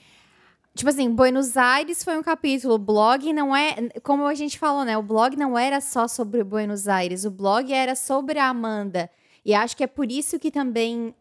Tipo 0.74 0.90
assim, 0.90 1.10
Buenos 1.10 1.58
Aires 1.58 2.02
foi 2.02 2.18
um 2.18 2.24
capítulo. 2.24 2.76
O 2.76 2.78
blog 2.78 3.34
não 3.34 3.54
é. 3.54 3.90
Como 4.04 4.26
a 4.26 4.34
gente 4.34 4.58
falou, 4.58 4.86
né? 4.86 4.98
O 4.98 5.04
blog 5.04 5.36
não 5.36 5.60
era 5.60 5.82
só 5.82 6.08
sobre 6.08 6.44
Buenos 6.46 6.88
Aires. 6.88 7.26
O 7.26 7.32
blog 7.32 7.74
era 7.74 7.94
sobre 7.94 8.40
a 8.40 8.48
Amanda. 8.48 9.10
E 9.44 9.54
acho 9.54 9.76
que 9.76 9.84
é 9.84 9.88
por 9.88 10.10
isso 10.10 10.40
que 10.40 10.50
também 10.50 11.14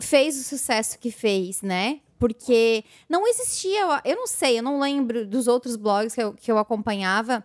fez 0.00 0.36
o 0.38 0.42
sucesso 0.42 0.98
que 0.98 1.12
fez, 1.12 1.62
né? 1.62 2.00
Porque 2.24 2.82
não 3.06 3.28
existia, 3.28 4.00
eu 4.02 4.16
não 4.16 4.26
sei, 4.26 4.58
eu 4.58 4.62
não 4.62 4.80
lembro 4.80 5.26
dos 5.26 5.46
outros 5.46 5.76
blogs 5.76 6.14
que 6.14 6.22
eu, 6.22 6.32
que 6.32 6.50
eu 6.50 6.56
acompanhava. 6.56 7.44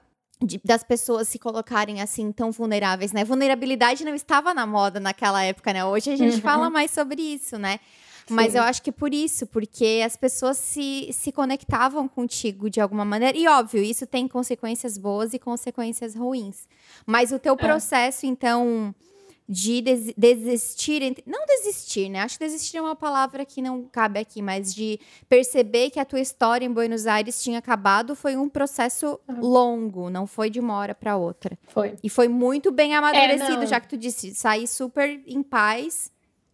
Das 0.63 0.85
pessoas 0.85 1.27
se 1.27 1.37
colocarem 1.37 2.01
assim 2.01 2.31
tão 2.31 2.49
vulneráveis, 2.49 3.11
né? 3.11 3.25
Vulnerabilidade 3.25 4.05
não 4.05 4.15
estava 4.15 4.53
na 4.53 4.65
moda 4.65 4.97
naquela 4.97 5.43
época, 5.43 5.73
né? 5.73 5.83
Hoje 5.83 6.11
a 6.11 6.15
gente 6.15 6.35
uhum. 6.35 6.41
fala 6.41 6.69
mais 6.69 6.91
sobre 6.91 7.21
isso, 7.21 7.57
né? 7.57 7.81
Sim. 8.25 8.35
Mas 8.35 8.55
eu 8.55 8.63
acho 8.63 8.81
que 8.81 8.89
por 8.89 9.13
isso, 9.13 9.45
porque 9.47 10.01
as 10.05 10.15
pessoas 10.15 10.55
se, 10.55 11.09
se 11.11 11.29
conectavam 11.33 12.07
contigo 12.07 12.69
de 12.69 12.79
alguma 12.79 13.03
maneira. 13.03 13.37
E 13.37 13.49
óbvio, 13.49 13.83
isso 13.83 14.07
tem 14.07 14.29
consequências 14.29 14.97
boas 14.97 15.33
e 15.33 15.39
consequências 15.39 16.15
ruins. 16.15 16.69
Mas 17.05 17.33
o 17.33 17.39
teu 17.39 17.55
é. 17.55 17.57
processo, 17.57 18.25
então, 18.25 18.95
de 19.49 19.81
des 19.81 20.13
desistir, 20.15 21.15
não 21.25 21.43
desistir, 21.47 22.07
né? 22.07 22.19
Acho 22.19 22.37
que 22.37 22.45
desistir 22.45 22.77
é 22.77 22.81
uma 22.81 22.95
palavra 22.95 23.43
que 23.43 23.63
não 23.63 23.83
cabe 23.91 24.19
aqui, 24.19 24.43
mas 24.43 24.75
de 24.75 24.99
perceber 25.27 25.89
que 25.89 25.99
a 25.99 26.05
tua 26.05 26.19
história 26.19 26.63
em 26.63 26.71
Buenos 26.71 27.07
Aires 27.07 27.41
tinha 27.41 27.57
acabado 27.57 28.15
foi 28.15 28.37
um 28.37 28.47
processo 28.47 29.19
uhum. 29.27 29.41
longo, 29.41 30.09
não 30.11 30.27
foi 30.27 30.51
de 30.51 30.59
uma 30.59 30.75
hora 30.75 30.93
para 30.93 31.17
outra. 31.17 31.57
Foi. 31.67 31.95
E 32.03 32.09
foi 32.09 32.27
muito 32.27 32.71
bem 32.71 32.93
amadurecido, 32.93 33.63
é, 33.63 33.65
já 33.65 33.79
que 33.79 33.87
tu 33.87 33.97
disse, 33.97 34.35
sair 34.35 34.67
super 34.67 35.19
em 35.25 35.41
paz. 35.41 36.11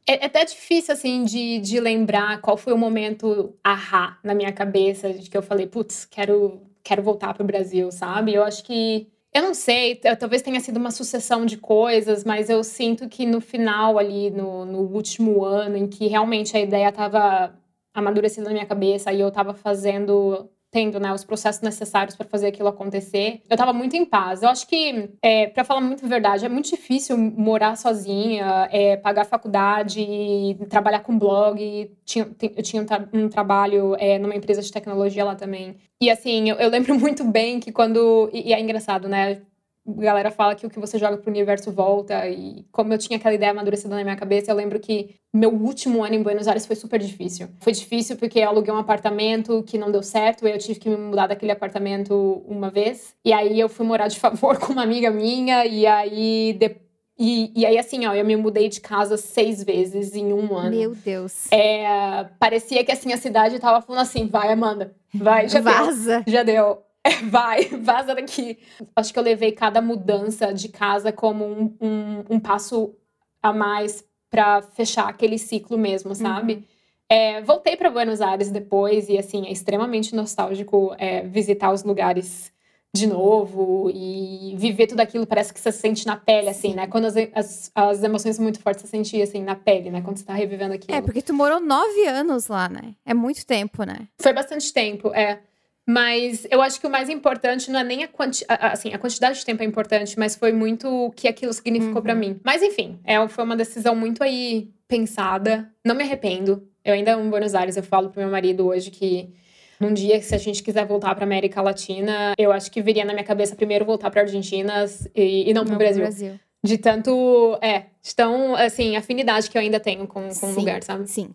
É, 0.07 0.23
é 0.23 0.25
até 0.27 0.45
difícil, 0.45 0.93
assim, 0.93 1.25
de, 1.25 1.59
de 1.59 1.81
lembrar 1.81 2.39
qual 2.39 2.55
foi 2.55 2.71
o 2.71 2.77
momento 2.77 3.53
ahá 3.61 4.17
na 4.23 4.33
minha 4.33 4.53
cabeça, 4.53 5.11
de 5.11 5.29
que 5.29 5.35
eu 5.37 5.43
falei, 5.43 5.67
putz, 5.67 6.05
quero, 6.05 6.61
quero 6.81 7.03
voltar 7.03 7.33
pro 7.33 7.43
Brasil, 7.43 7.91
sabe? 7.91 8.33
Eu 8.33 8.43
acho 8.43 8.63
que 8.63 9.09
eu 9.35 9.41
não 9.41 9.53
sei, 9.53 9.95
talvez 10.17 10.41
tenha 10.41 10.61
sido 10.61 10.77
uma 10.77 10.91
sucessão 10.91 11.45
de 11.45 11.57
coisas, 11.57 12.23
mas 12.23 12.49
eu 12.49 12.63
sinto 12.63 13.09
que 13.09 13.25
no 13.25 13.41
final 13.41 13.99
ali, 13.99 14.31
no, 14.31 14.63
no 14.63 14.79
último 14.79 15.43
ano, 15.43 15.75
em 15.75 15.87
que 15.89 16.07
realmente 16.07 16.55
a 16.55 16.61
ideia 16.61 16.87
estava 16.87 17.53
amadurecida 17.93 18.45
na 18.47 18.53
minha 18.53 18.65
cabeça 18.65 19.11
e 19.11 19.19
eu 19.19 19.27
estava 19.27 19.53
fazendo 19.53 20.49
tendo 20.75 20.99
né, 20.99 21.13
os 21.13 21.23
processos 21.23 21.61
necessários 21.61 22.17
para 22.17 22.27
fazer 22.27 22.47
aquilo 22.47 22.67
acontecer, 22.67 23.39
eu 23.49 23.53
estava 23.53 23.71
muito 23.71 23.95
em 23.95 24.03
paz. 24.03 24.43
Eu 24.43 24.49
acho 24.49 24.67
que, 24.67 25.09
é, 25.21 25.47
para 25.47 25.63
falar 25.63 25.79
muito 25.79 26.03
a 26.03 26.09
verdade, 26.09 26.43
é 26.43 26.49
muito 26.49 26.69
difícil 26.69 27.17
morar 27.17 27.77
sozinha, 27.77 28.67
é, 28.69 28.97
pagar 28.97 29.23
faculdade, 29.23 30.57
trabalhar 30.69 30.99
com 30.99 31.17
blog. 31.17 31.89
Tinha, 32.03 32.27
eu 32.41 32.61
tinha 32.61 32.85
um, 33.13 33.29
trabalho 33.29 33.95
é, 33.97 34.19
numa 34.19 34.35
empresa 34.35 34.61
de 34.61 34.69
tecnologia 34.69 35.23
lá 35.23 35.33
também. 35.33 35.77
E 36.01 36.09
assim, 36.09 36.49
eu, 36.49 36.57
eu 36.57 36.69
lembro 36.69 36.93
muito 36.99 37.23
bem 37.23 37.57
que 37.57 37.71
quando. 37.71 38.29
E, 38.33 38.49
e 38.49 38.53
é 38.53 38.59
engraçado, 38.59 39.07
né? 39.07 39.43
A 39.87 40.01
galera 40.01 40.31
fala 40.31 40.55
que 40.55 40.65
o 40.65 40.69
que 40.69 40.79
você 40.79 40.97
joga 40.97 41.17
pro 41.17 41.29
universo 41.29 41.71
volta. 41.71 42.27
E 42.27 42.65
como 42.71 42.93
eu 42.93 42.97
tinha 42.97 43.17
aquela 43.17 43.35
ideia 43.35 43.51
amadurecida 43.51 43.95
na 43.95 44.03
minha 44.03 44.15
cabeça, 44.15 44.51
eu 44.51 44.55
lembro 44.55 44.79
que 44.79 45.15
meu 45.33 45.51
último 45.51 46.03
ano 46.03 46.15
em 46.15 46.23
Buenos 46.23 46.47
Aires 46.47 46.65
foi 46.65 46.75
super 46.75 46.99
difícil. 46.99 47.49
Foi 47.59 47.71
difícil 47.71 48.17
porque 48.17 48.39
eu 48.39 48.49
aluguei 48.49 48.73
um 48.73 48.77
apartamento 48.77 49.63
que 49.63 49.77
não 49.77 49.91
deu 49.91 50.01
certo, 50.01 50.47
e 50.47 50.51
eu 50.51 50.57
tive 50.57 50.79
que 50.79 50.89
me 50.89 50.97
mudar 50.97 51.27
daquele 51.27 51.51
apartamento 51.51 52.43
uma 52.47 52.69
vez. 52.69 53.15
E 53.23 53.31
aí 53.31 53.59
eu 53.59 53.69
fui 53.69 53.85
morar 53.85 54.07
de 54.07 54.19
favor 54.19 54.57
com 54.59 54.73
uma 54.73 54.83
amiga 54.83 55.11
minha, 55.11 55.65
e 55.65 55.85
aí 55.85 56.55
depois 56.57 56.85
e, 57.17 57.51
e 57.55 57.65
aí, 57.65 57.77
assim, 57.77 58.05
ó, 58.05 58.13
eu 58.13 58.25
me 58.25 58.35
mudei 58.35 58.67
de 58.67 58.81
casa 58.81 59.15
seis 59.15 59.63
vezes 59.63 60.13
em 60.15 60.33
um 60.33 60.53
ano. 60.55 60.75
Meu 60.75 60.93
Deus. 60.93 61.49
É, 61.49 62.25
parecia 62.37 62.83
que, 62.83 62.91
assim, 62.91 63.13
a 63.13 63.17
cidade 63.17 63.57
tava 63.57 63.81
falando 63.81 64.01
assim, 64.01 64.27
vai, 64.27 64.51
Amanda, 64.51 64.93
vai, 65.13 65.47
já 65.47 65.61
Vaza. 65.61 66.23
deu. 66.25 66.33
Já 66.33 66.43
deu. 66.43 66.84
vai, 67.29 67.65
vaza 67.65 68.15
daqui. 68.15 68.57
Acho 68.95 69.13
que 69.13 69.19
eu 69.19 69.23
levei 69.23 69.51
cada 69.51 69.81
mudança 69.81 70.53
de 70.53 70.69
casa 70.69 71.11
como 71.11 71.45
um, 71.45 71.75
um, 71.79 72.23
um 72.31 72.39
passo 72.39 72.95
a 73.41 73.53
mais 73.53 74.03
para 74.29 74.61
fechar 74.61 75.07
aquele 75.07 75.37
ciclo 75.37 75.77
mesmo, 75.77 76.13
sabe? 76.15 76.53
Uhum. 76.53 76.63
É, 77.07 77.41
voltei 77.41 77.77
para 77.77 77.91
Buenos 77.91 78.19
Aires 78.19 78.49
depois 78.49 79.07
e, 79.09 79.17
assim, 79.17 79.45
é 79.45 79.51
extremamente 79.51 80.15
nostálgico 80.15 80.95
é, 80.97 81.21
visitar 81.21 81.71
os 81.71 81.83
lugares 81.83 82.51
de 82.95 83.05
novo 83.05 83.91
e 83.93 84.55
viver 84.57 84.87
tudo 84.87 85.01
aquilo 85.01 85.27
parece 85.27 85.53
que 85.53 85.59
você 85.59 85.71
sente 85.71 86.07
na 86.07 86.15
pele, 86.15 86.49
assim, 86.49 86.73
né? 86.73 86.87
Quando 86.87 87.05
as, 87.05 87.15
as, 87.33 87.71
as 87.75 88.03
emoções 88.03 88.37
são 88.37 88.43
muito 88.43 88.59
fortes, 88.59 88.83
você 88.83 88.87
sente, 88.87 89.21
assim, 89.21 89.43
na 89.43 89.53
pele, 89.53 89.91
né? 89.91 90.01
Quando 90.01 90.17
você 90.17 90.23
tá 90.23 90.33
revivendo 90.33 90.73
aquilo. 90.73 90.97
É, 90.97 91.01
porque 91.01 91.21
tu 91.21 91.33
morou 91.33 91.59
nove 91.59 92.07
anos 92.07 92.47
lá, 92.47 92.69
né? 92.69 92.95
É 93.05 93.13
muito 93.13 93.45
tempo, 93.45 93.83
né? 93.83 94.07
Foi 94.17 94.33
bastante 94.33 94.73
tempo, 94.73 95.13
é. 95.13 95.39
Mas 95.87 96.47
eu 96.49 96.61
acho 96.61 96.79
que 96.79 96.87
o 96.87 96.89
mais 96.89 97.09
importante 97.09 97.69
não 97.69 97.79
é 97.79 97.83
nem 97.83 98.03
a, 98.03 98.07
quanti 98.07 98.43
assim, 98.47 98.93
a 98.93 98.97
quantidade 98.97 99.39
de 99.39 99.45
tempo 99.45 99.61
é 99.61 99.65
importante, 99.65 100.17
mas 100.17 100.35
foi 100.35 100.51
muito 100.51 100.87
o 100.89 101.11
que 101.11 101.27
aquilo 101.27 101.53
significou 101.53 101.97
uhum. 101.97 102.01
para 102.01 102.15
mim. 102.15 102.39
Mas 102.43 102.63
enfim, 102.63 102.99
é, 103.03 103.25
foi 103.27 103.43
uma 103.43 103.55
decisão 103.55 103.95
muito 103.95 104.23
aí 104.23 104.71
pensada. 104.87 105.71
Não 105.85 105.93
me 105.93 106.03
arrependo. 106.03 106.67
Eu 106.83 106.93
ainda 106.93 107.13
amo 107.13 107.29
Buenos 107.29 107.53
Aires, 107.53 107.77
eu 107.77 107.83
falo 107.83 108.09
pro 108.09 108.21
meu 108.21 108.31
marido 108.31 108.65
hoje 108.65 108.89
que 108.89 109.33
Num 109.79 109.93
dia 109.93 110.21
se 110.21 110.33
a 110.33 110.37
gente 110.37 110.63
quiser 110.63 110.85
voltar 110.85 111.13
para 111.15 111.25
América 111.25 111.61
Latina, 111.61 112.33
eu 112.37 112.51
acho 112.51 112.71
que 112.71 112.81
viria 112.81 113.03
na 113.03 113.13
minha 113.13 113.25
cabeça 113.25 113.55
primeiro 113.55 113.85
voltar 113.85 114.09
para 114.09 114.21
Argentina 114.21 114.85
e, 115.13 115.49
e 115.49 115.53
não 115.53 115.65
para 115.65 115.75
o 115.75 115.77
Brasil. 115.77 116.01
Brasil. 116.01 116.39
De 116.63 116.77
tanto, 116.77 117.57
é, 117.61 117.85
de 118.01 118.15
tão, 118.15 118.55
assim, 118.55 118.95
afinidade 118.95 119.49
que 119.49 119.57
eu 119.57 119.61
ainda 119.61 119.79
tenho 119.79 120.07
com, 120.07 120.29
com 120.29 120.47
o 120.47 120.55
lugar, 120.55 120.81
sabe? 120.81 121.07
Sim. 121.07 121.29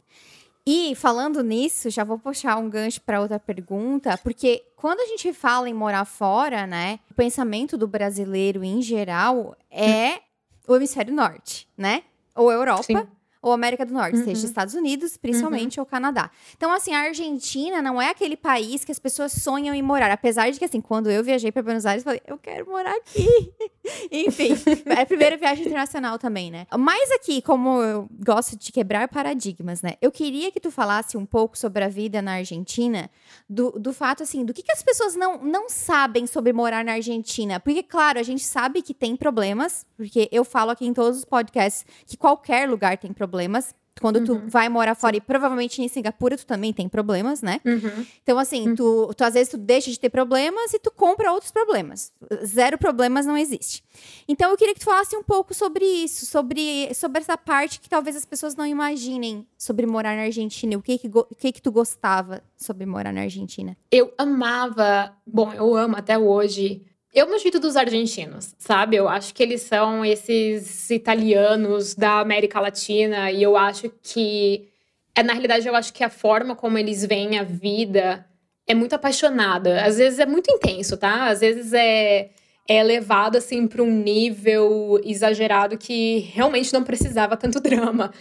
E 0.66 0.94
falando 0.94 1.42
nisso, 1.42 1.90
já 1.90 2.04
vou 2.04 2.18
puxar 2.18 2.56
um 2.56 2.68
gancho 2.68 3.00
para 3.00 3.20
outra 3.20 3.38
pergunta, 3.38 4.18
porque 4.18 4.64
quando 4.76 5.00
a 5.00 5.06
gente 5.06 5.32
fala 5.32 5.68
em 5.68 5.74
morar 5.74 6.04
fora, 6.04 6.66
né, 6.66 7.00
o 7.10 7.14
pensamento 7.14 7.76
do 7.76 7.88
brasileiro 7.88 8.62
em 8.62 8.82
geral 8.82 9.56
é 9.70 10.20
o 10.68 10.76
hemisfério 10.76 11.14
norte, 11.14 11.68
né? 11.76 12.02
Ou 12.34 12.52
Europa. 12.52 12.84
Sim 12.84 13.19
ou 13.42 13.52
América 13.52 13.86
do 13.86 13.94
Norte, 13.94 14.18
uhum. 14.18 14.24
seja 14.24 14.46
Estados 14.46 14.74
Unidos, 14.74 15.16
principalmente, 15.16 15.78
uhum. 15.78 15.82
ou 15.82 15.86
Canadá. 15.86 16.30
Então, 16.56 16.70
assim, 16.72 16.92
a 16.92 17.00
Argentina 17.00 17.80
não 17.80 18.00
é 18.00 18.10
aquele 18.10 18.36
país 18.36 18.84
que 18.84 18.92
as 18.92 18.98
pessoas 18.98 19.32
sonham 19.32 19.74
em 19.74 19.80
morar. 19.80 20.10
Apesar 20.10 20.50
de 20.50 20.58
que, 20.58 20.64
assim, 20.64 20.80
quando 20.80 21.10
eu 21.10 21.24
viajei 21.24 21.50
para 21.50 21.62
Buenos 21.62 21.86
Aires, 21.86 22.02
eu 22.02 22.04
falei, 22.04 22.20
eu 22.26 22.36
quero 22.36 22.68
morar 22.68 22.94
aqui. 22.94 23.52
Enfim, 24.12 24.50
é 24.84 25.00
a 25.00 25.06
primeira 25.06 25.38
viagem 25.38 25.64
internacional 25.64 26.18
também, 26.18 26.50
né? 26.50 26.66
Mas 26.78 27.10
aqui, 27.12 27.40
como 27.40 27.82
eu 27.82 28.08
gosto 28.22 28.58
de 28.58 28.70
quebrar 28.70 29.08
paradigmas, 29.08 29.80
né? 29.80 29.94
Eu 30.02 30.12
queria 30.12 30.52
que 30.52 30.60
tu 30.60 30.70
falasse 30.70 31.16
um 31.16 31.24
pouco 31.24 31.56
sobre 31.56 31.82
a 31.82 31.88
vida 31.88 32.20
na 32.20 32.32
Argentina, 32.32 33.10
do, 33.48 33.70
do 33.72 33.92
fato, 33.94 34.22
assim, 34.22 34.44
do 34.44 34.52
que, 34.52 34.62
que 34.62 34.72
as 34.72 34.82
pessoas 34.82 35.16
não, 35.16 35.38
não 35.38 35.70
sabem 35.70 36.26
sobre 36.26 36.52
morar 36.52 36.84
na 36.84 36.92
Argentina. 36.92 37.58
Porque, 37.58 37.82
claro, 37.82 38.18
a 38.18 38.22
gente 38.22 38.44
sabe 38.44 38.82
que 38.82 38.92
tem 38.92 39.16
problemas, 39.16 39.86
porque 39.96 40.28
eu 40.30 40.44
falo 40.44 40.70
aqui 40.70 40.86
em 40.86 40.92
todos 40.92 41.18
os 41.18 41.24
podcasts 41.24 41.86
que 42.06 42.18
qualquer 42.18 42.68
lugar 42.68 42.98
tem 42.98 43.12
problemas 43.12 43.29
problemas. 43.30 43.74
Quando 44.00 44.16
uhum. 44.16 44.24
tu 44.24 44.42
vai 44.46 44.68
morar 44.68 44.94
fora, 44.94 45.16
e 45.16 45.20
provavelmente 45.20 45.82
em 45.82 45.88
Singapura 45.88 46.36
tu 46.36 46.46
também 46.46 46.72
tem 46.72 46.88
problemas, 46.88 47.42
né? 47.42 47.60
Uhum. 47.64 48.06
Então, 48.22 48.38
assim, 48.38 48.68
uhum. 48.68 48.74
tu, 48.74 49.14
tu 49.14 49.24
às 49.24 49.34
vezes 49.34 49.50
tu 49.50 49.58
deixa 49.58 49.90
de 49.90 50.00
ter 50.00 50.08
problemas 50.08 50.72
e 50.72 50.78
tu 50.78 50.90
compra 50.90 51.30
outros 51.30 51.52
problemas. 51.52 52.10
Zero 52.44 52.78
problemas 52.78 53.26
não 53.26 53.36
existe. 53.36 53.84
Então, 54.26 54.50
eu 54.50 54.56
queria 54.56 54.72
que 54.72 54.80
tu 54.80 54.86
falasse 54.86 55.14
um 55.14 55.22
pouco 55.22 55.52
sobre 55.52 55.84
isso, 55.84 56.24
sobre, 56.24 56.94
sobre 56.94 57.20
essa 57.20 57.36
parte 57.36 57.78
que 57.78 57.90
talvez 57.90 58.16
as 58.16 58.24
pessoas 58.24 58.56
não 58.56 58.64
imaginem 58.64 59.46
sobre 59.58 59.84
morar 59.84 60.16
na 60.16 60.22
Argentina. 60.22 60.78
O 60.78 60.82
que 60.82 60.96
que, 60.96 61.10
o 61.12 61.34
que 61.36 61.52
que 61.52 61.60
tu 61.60 61.70
gostava 61.70 62.42
sobre 62.56 62.86
morar 62.86 63.12
na 63.12 63.22
Argentina? 63.22 63.76
Eu 63.90 64.14
amava, 64.16 65.14
bom, 65.26 65.52
eu 65.52 65.76
amo 65.76 65.96
até 65.96 66.16
hoje 66.16 66.86
eu 67.12 67.26
no 67.26 67.38
jeito 67.38 67.58
dos 67.58 67.76
argentinos, 67.76 68.54
sabe? 68.58 68.96
Eu 68.96 69.08
acho 69.08 69.34
que 69.34 69.42
eles 69.42 69.62
são 69.62 70.04
esses 70.04 70.88
italianos 70.90 71.94
da 71.94 72.20
América 72.20 72.60
Latina 72.60 73.30
e 73.32 73.42
eu 73.42 73.56
acho 73.56 73.90
que 74.02 74.68
é 75.14 75.22
na 75.22 75.32
realidade 75.32 75.66
eu 75.66 75.74
acho 75.74 75.92
que 75.92 76.04
a 76.04 76.10
forma 76.10 76.54
como 76.54 76.78
eles 76.78 77.04
veem 77.04 77.38
a 77.38 77.42
vida 77.42 78.24
é 78.66 78.74
muito 78.74 78.94
apaixonada. 78.94 79.82
Às 79.84 79.98
vezes 79.98 80.20
é 80.20 80.26
muito 80.26 80.50
intenso, 80.50 80.96
tá? 80.96 81.26
Às 81.28 81.40
vezes 81.40 81.72
é 81.72 82.30
é 82.68 82.84
levado 82.84 83.36
assim 83.36 83.66
para 83.66 83.82
um 83.82 83.90
nível 83.90 85.00
exagerado 85.04 85.76
que 85.76 86.20
realmente 86.32 86.72
não 86.72 86.84
precisava 86.84 87.36
tanto 87.36 87.58
drama. 87.60 88.12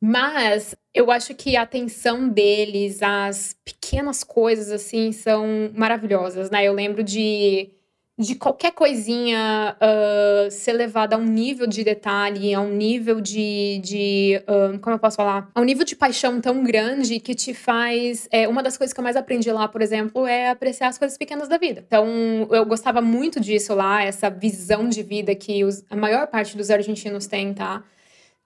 Mas 0.00 0.76
eu 0.94 1.10
acho 1.10 1.34
que 1.34 1.56
a 1.56 1.62
atenção 1.62 2.28
deles, 2.28 3.02
as 3.02 3.56
pequenas 3.64 4.22
coisas 4.22 4.70
assim, 4.70 5.10
são 5.10 5.72
maravilhosas, 5.74 6.50
né? 6.50 6.64
Eu 6.64 6.72
lembro 6.72 7.02
de 7.02 7.75
de 8.18 8.34
qualquer 8.34 8.72
coisinha 8.72 9.76
uh, 9.76 10.50
ser 10.50 10.72
levada 10.72 11.16
a 11.16 11.18
um 11.18 11.24
nível 11.24 11.66
de 11.66 11.84
detalhe, 11.84 12.54
a 12.54 12.60
um 12.60 12.72
nível 12.72 13.20
de. 13.20 13.78
de 13.84 14.42
uh, 14.48 14.78
como 14.78 14.96
eu 14.96 14.98
posso 14.98 15.16
falar? 15.16 15.50
A 15.54 15.60
um 15.60 15.64
nível 15.64 15.84
de 15.84 15.94
paixão 15.94 16.40
tão 16.40 16.64
grande 16.64 17.20
que 17.20 17.34
te 17.34 17.52
faz. 17.52 18.26
É, 18.30 18.48
uma 18.48 18.62
das 18.62 18.78
coisas 18.78 18.94
que 18.94 19.00
eu 19.00 19.04
mais 19.04 19.16
aprendi 19.16 19.52
lá, 19.52 19.68
por 19.68 19.82
exemplo, 19.82 20.26
é 20.26 20.48
apreciar 20.48 20.88
as 20.88 20.96
coisas 20.96 21.18
pequenas 21.18 21.46
da 21.46 21.58
vida. 21.58 21.84
Então, 21.86 22.08
eu 22.50 22.64
gostava 22.64 23.02
muito 23.02 23.38
disso 23.38 23.74
lá, 23.74 24.02
essa 24.02 24.30
visão 24.30 24.88
de 24.88 25.02
vida 25.02 25.34
que 25.34 25.62
os, 25.62 25.84
a 25.90 25.96
maior 25.96 26.26
parte 26.26 26.56
dos 26.56 26.70
argentinos 26.70 27.26
tem, 27.26 27.52
tá? 27.52 27.84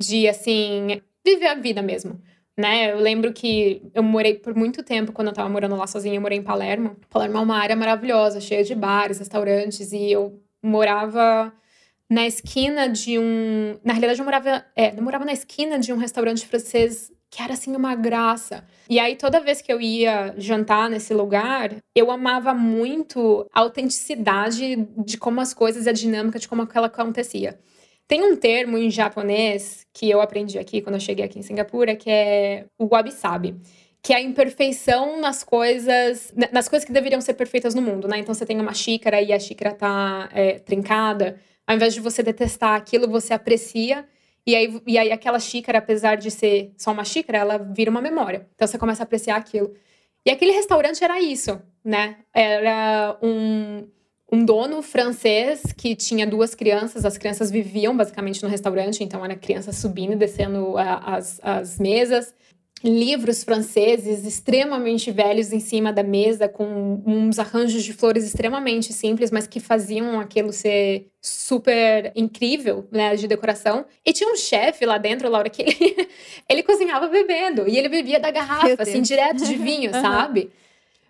De, 0.01 0.27
assim, 0.29 1.01
viver 1.25 1.47
a 1.47 1.55
vida 1.55 1.81
mesmo 1.81 2.21
né? 2.61 2.93
Eu 2.93 2.99
lembro 2.99 3.33
que 3.33 3.83
eu 3.95 4.03
morei 4.03 4.35
por 4.35 4.55
muito 4.55 4.83
tempo, 4.83 5.13
quando 5.13 5.29
eu 5.29 5.35
tava 5.35 5.49
morando 5.49 5.75
lá 5.75 5.87
sozinha, 5.87 6.17
eu 6.17 6.21
morei 6.21 6.39
em 6.39 6.43
Palermo. 6.43 6.97
Palermo 7.09 7.39
é 7.39 7.41
uma 7.41 7.57
área 7.57 7.75
maravilhosa, 7.75 8.41
cheia 8.41 8.63
de 8.63 8.75
bares, 8.75 9.19
restaurantes, 9.19 9.93
e 9.93 10.13
eu 10.13 10.39
morava 10.63 11.53
na 12.09 12.27
esquina 12.27 12.89
de 12.89 13.19
um. 13.19 13.79
Na 13.83 13.95
realidade, 13.95 14.21
eu 14.21 14.25
morava. 14.25 14.65
É, 14.77 14.97
eu 14.97 15.03
morava 15.03 15.25
na 15.25 15.33
esquina 15.33 15.79
de 15.79 15.93
um 15.93 15.97
restaurante 15.97 16.47
francês 16.47 17.11
que 17.31 17.41
era 17.41 17.55
assim 17.55 17.75
uma 17.77 17.95
graça. 17.95 18.65
E 18.89 18.99
aí, 18.99 19.17
toda 19.17 19.41
vez 19.41 19.63
que 19.63 19.73
eu 19.73 19.81
ia 19.81 20.35
jantar 20.37 20.91
nesse 20.91 21.15
lugar, 21.15 21.73
eu 21.95 22.11
amava 22.11 22.53
muito 22.53 23.47
a 23.53 23.61
autenticidade 23.61 24.77
de 25.07 25.17
como 25.17 25.41
as 25.41 25.55
coisas 25.55 25.87
e 25.87 25.89
a 25.89 25.93
dinâmica 25.93 26.41
de 26.41 26.49
como 26.49 26.63
aquela 26.63 26.89
acontecia. 26.89 27.59
Tem 28.11 28.25
um 28.25 28.35
termo 28.35 28.77
em 28.77 28.91
japonês 28.91 29.87
que 29.95 30.11
eu 30.11 30.21
aprendi 30.21 30.59
aqui 30.59 30.83
quando 30.83 30.97
eu 30.97 31.01
cheguei 31.01 31.25
aqui 31.25 31.39
em 31.39 31.43
Singapura, 31.43 31.95
que 31.95 32.11
é 32.11 32.67
o 32.77 32.89
wabi-sabi 32.89 33.55
que 34.03 34.13
é 34.13 34.17
a 34.17 34.21
imperfeição 34.21 35.21
nas 35.21 35.45
coisas, 35.45 36.33
nas 36.51 36.69
coisas 36.69 36.87
que 36.87 36.93
deveriam 36.93 37.21
ser 37.21 37.35
perfeitas 37.35 37.75
no 37.75 37.83
mundo, 37.83 38.09
né? 38.09 38.19
Então 38.19 38.35
você 38.35 38.47
tem 38.47 38.59
uma 38.59 38.73
xícara 38.73 39.21
e 39.21 39.31
a 39.31 39.39
xícara 39.39 39.75
tá 39.75 40.29
é, 40.33 40.59
trincada, 40.59 41.39
ao 41.67 41.77
invés 41.77 41.93
de 41.93 42.01
você 42.01 42.23
detestar 42.23 42.75
aquilo, 42.75 43.07
você 43.07 43.35
aprecia. 43.35 44.09
E 44.47 44.57
aí, 44.57 44.83
e 44.87 44.97
aí 44.99 45.13
aquela 45.13 45.39
xícara, 45.39 45.79
apesar 45.79 46.17
de 46.17 46.31
ser 46.31 46.73
só 46.79 46.93
uma 46.93 47.05
xícara, 47.05 47.39
ela 47.39 47.59
vira 47.59 47.91
uma 47.91 48.01
memória. 48.01 48.49
Então 48.55 48.67
você 48.67 48.79
começa 48.79 49.03
a 49.03 49.05
apreciar 49.05 49.37
aquilo. 49.37 49.73
E 50.27 50.31
aquele 50.31 50.53
restaurante 50.53 51.05
era 51.05 51.21
isso, 51.21 51.61
né? 51.85 52.17
Era 52.35 53.19
um 53.23 53.87
um 54.33 54.45
dono 54.45 54.81
francês 54.81 55.73
que 55.77 55.97
tinha 55.97 56.27
duas 56.27 56.55
crianças, 56.55 57.05
as 57.05 57.19
crianças 57.19 57.51
viviam 57.51 57.97
basicamente 57.97 58.43
no 58.43 58.49
restaurante, 58.49 59.03
então 59.03 59.25
era 59.25 59.35
criança 59.35 59.73
subindo 59.73 60.13
e 60.13 60.17
descendo 60.17 60.77
as, 60.79 61.41
as 61.43 61.79
mesas. 61.79 62.33
Livros 62.83 63.45
franceses 63.45 64.25
extremamente 64.25 65.11
velhos 65.11 65.53
em 65.53 65.61
cima 65.61 65.93
da 65.93 66.03
mesa, 66.03 66.49
com 66.49 67.03
uns 67.05 67.39
arranjos 67.39 67.83
de 67.83 67.93
flores 67.93 68.25
extremamente 68.25 68.91
simples, 68.91 69.31
mas 69.31 69.47
que 69.47 69.61
faziam 69.61 70.19
aquilo 70.19 70.51
ser 70.51 71.09
super 71.21 72.11
incrível, 72.17 72.89
né, 72.91 73.15
de 73.17 73.29
decoração. 73.29 73.85
E 74.03 74.15
tinha 74.15 74.33
um 74.33 74.37
chefe 74.37 74.87
lá 74.87 74.97
dentro, 74.97 75.29
Laura, 75.29 75.51
que 75.51 75.61
ele, 75.61 76.09
ele 76.49 76.63
cozinhava 76.63 77.07
bebendo, 77.09 77.69
e 77.69 77.77
ele 77.77 77.91
bebia 77.91 78.19
da 78.19 78.31
garrafa, 78.31 78.83
assim, 78.83 79.03
direto 79.03 79.45
de 79.45 79.57
vinho, 79.57 79.91
sabe? 80.01 80.51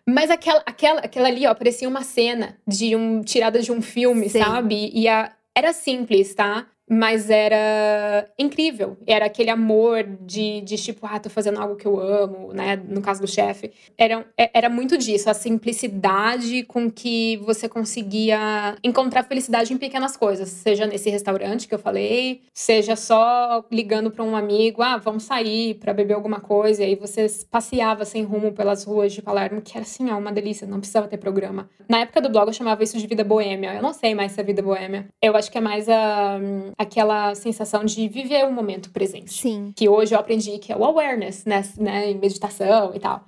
Mas 0.06 0.30
aquela, 0.30 0.62
aquela, 0.66 1.00
aquela 1.00 1.28
ali, 1.28 1.46
ó, 1.46 1.54
parecia 1.54 1.88
uma 1.88 2.02
cena 2.02 2.56
de 2.66 2.96
um 2.96 3.22
tirada 3.22 3.60
de 3.60 3.70
um 3.70 3.80
filme, 3.82 4.28
Sim. 4.28 4.42
sabe? 4.42 4.90
E 4.92 5.08
a, 5.08 5.32
era 5.54 5.72
simples, 5.72 6.34
tá? 6.34 6.66
Mas 6.92 7.30
era 7.30 8.28
incrível. 8.36 8.96
Era 9.06 9.26
aquele 9.26 9.48
amor 9.48 10.02
de, 10.22 10.60
de 10.62 10.76
tipo, 10.76 11.06
ah, 11.06 11.20
tô 11.20 11.30
fazendo 11.30 11.60
algo 11.60 11.76
que 11.76 11.86
eu 11.86 12.00
amo, 12.00 12.52
né? 12.52 12.74
No 12.74 13.00
caso 13.00 13.20
do 13.20 13.28
chefe. 13.28 13.70
Era, 13.96 14.26
é, 14.36 14.50
era 14.52 14.68
muito 14.68 14.98
disso, 14.98 15.30
a 15.30 15.34
simplicidade 15.34 16.64
com 16.64 16.90
que 16.90 17.36
você 17.44 17.68
conseguia 17.68 18.76
encontrar 18.82 19.22
felicidade 19.22 19.72
em 19.72 19.78
pequenas 19.78 20.16
coisas. 20.16 20.48
Seja 20.48 20.84
nesse 20.84 21.08
restaurante 21.10 21.68
que 21.68 21.74
eu 21.74 21.78
falei, 21.78 22.42
seja 22.52 22.96
só 22.96 23.64
ligando 23.70 24.10
para 24.10 24.24
um 24.24 24.34
amigo, 24.34 24.82
ah, 24.82 24.96
vamos 24.96 25.22
sair 25.22 25.74
para 25.74 25.94
beber 25.94 26.14
alguma 26.14 26.40
coisa. 26.40 26.82
E 26.82 26.86
aí 26.86 26.94
você 26.96 27.28
passeava 27.48 28.04
sem 28.04 28.24
rumo 28.24 28.50
pelas 28.50 28.82
ruas 28.82 29.12
de 29.12 29.22
Palermo, 29.22 29.62
que 29.62 29.76
era 29.76 29.82
assim, 29.86 30.10
ó, 30.10 30.18
uma 30.18 30.32
delícia, 30.32 30.66
não 30.66 30.80
precisava 30.80 31.06
ter 31.06 31.18
programa. 31.18 31.70
Na 31.88 32.00
época 32.00 32.20
do 32.20 32.28
blog 32.28 32.48
eu 32.48 32.52
chamava 32.52 32.82
isso 32.82 32.98
de 32.98 33.06
vida 33.06 33.22
boêmia. 33.22 33.74
Eu 33.74 33.82
não 33.82 33.92
sei 33.92 34.12
mais 34.12 34.32
se 34.32 34.40
é 34.40 34.42
vida 34.42 34.60
boêmia. 34.60 35.06
Eu 35.22 35.36
acho 35.36 35.52
que 35.52 35.58
é 35.58 35.60
mais 35.60 35.88
a 35.88 36.79
aquela 36.80 37.34
sensação 37.34 37.84
de 37.84 38.08
viver 38.08 38.42
o 38.46 38.50
momento 38.50 38.88
presente. 38.90 39.34
Sim. 39.34 39.70
Que 39.76 39.86
hoje 39.86 40.14
eu 40.14 40.18
aprendi 40.18 40.58
que 40.58 40.72
é 40.72 40.76
o 40.76 40.82
awareness, 40.82 41.44
né, 41.44 41.62
né, 41.76 42.10
em 42.10 42.18
meditação 42.18 42.94
e 42.94 42.98
tal. 42.98 43.22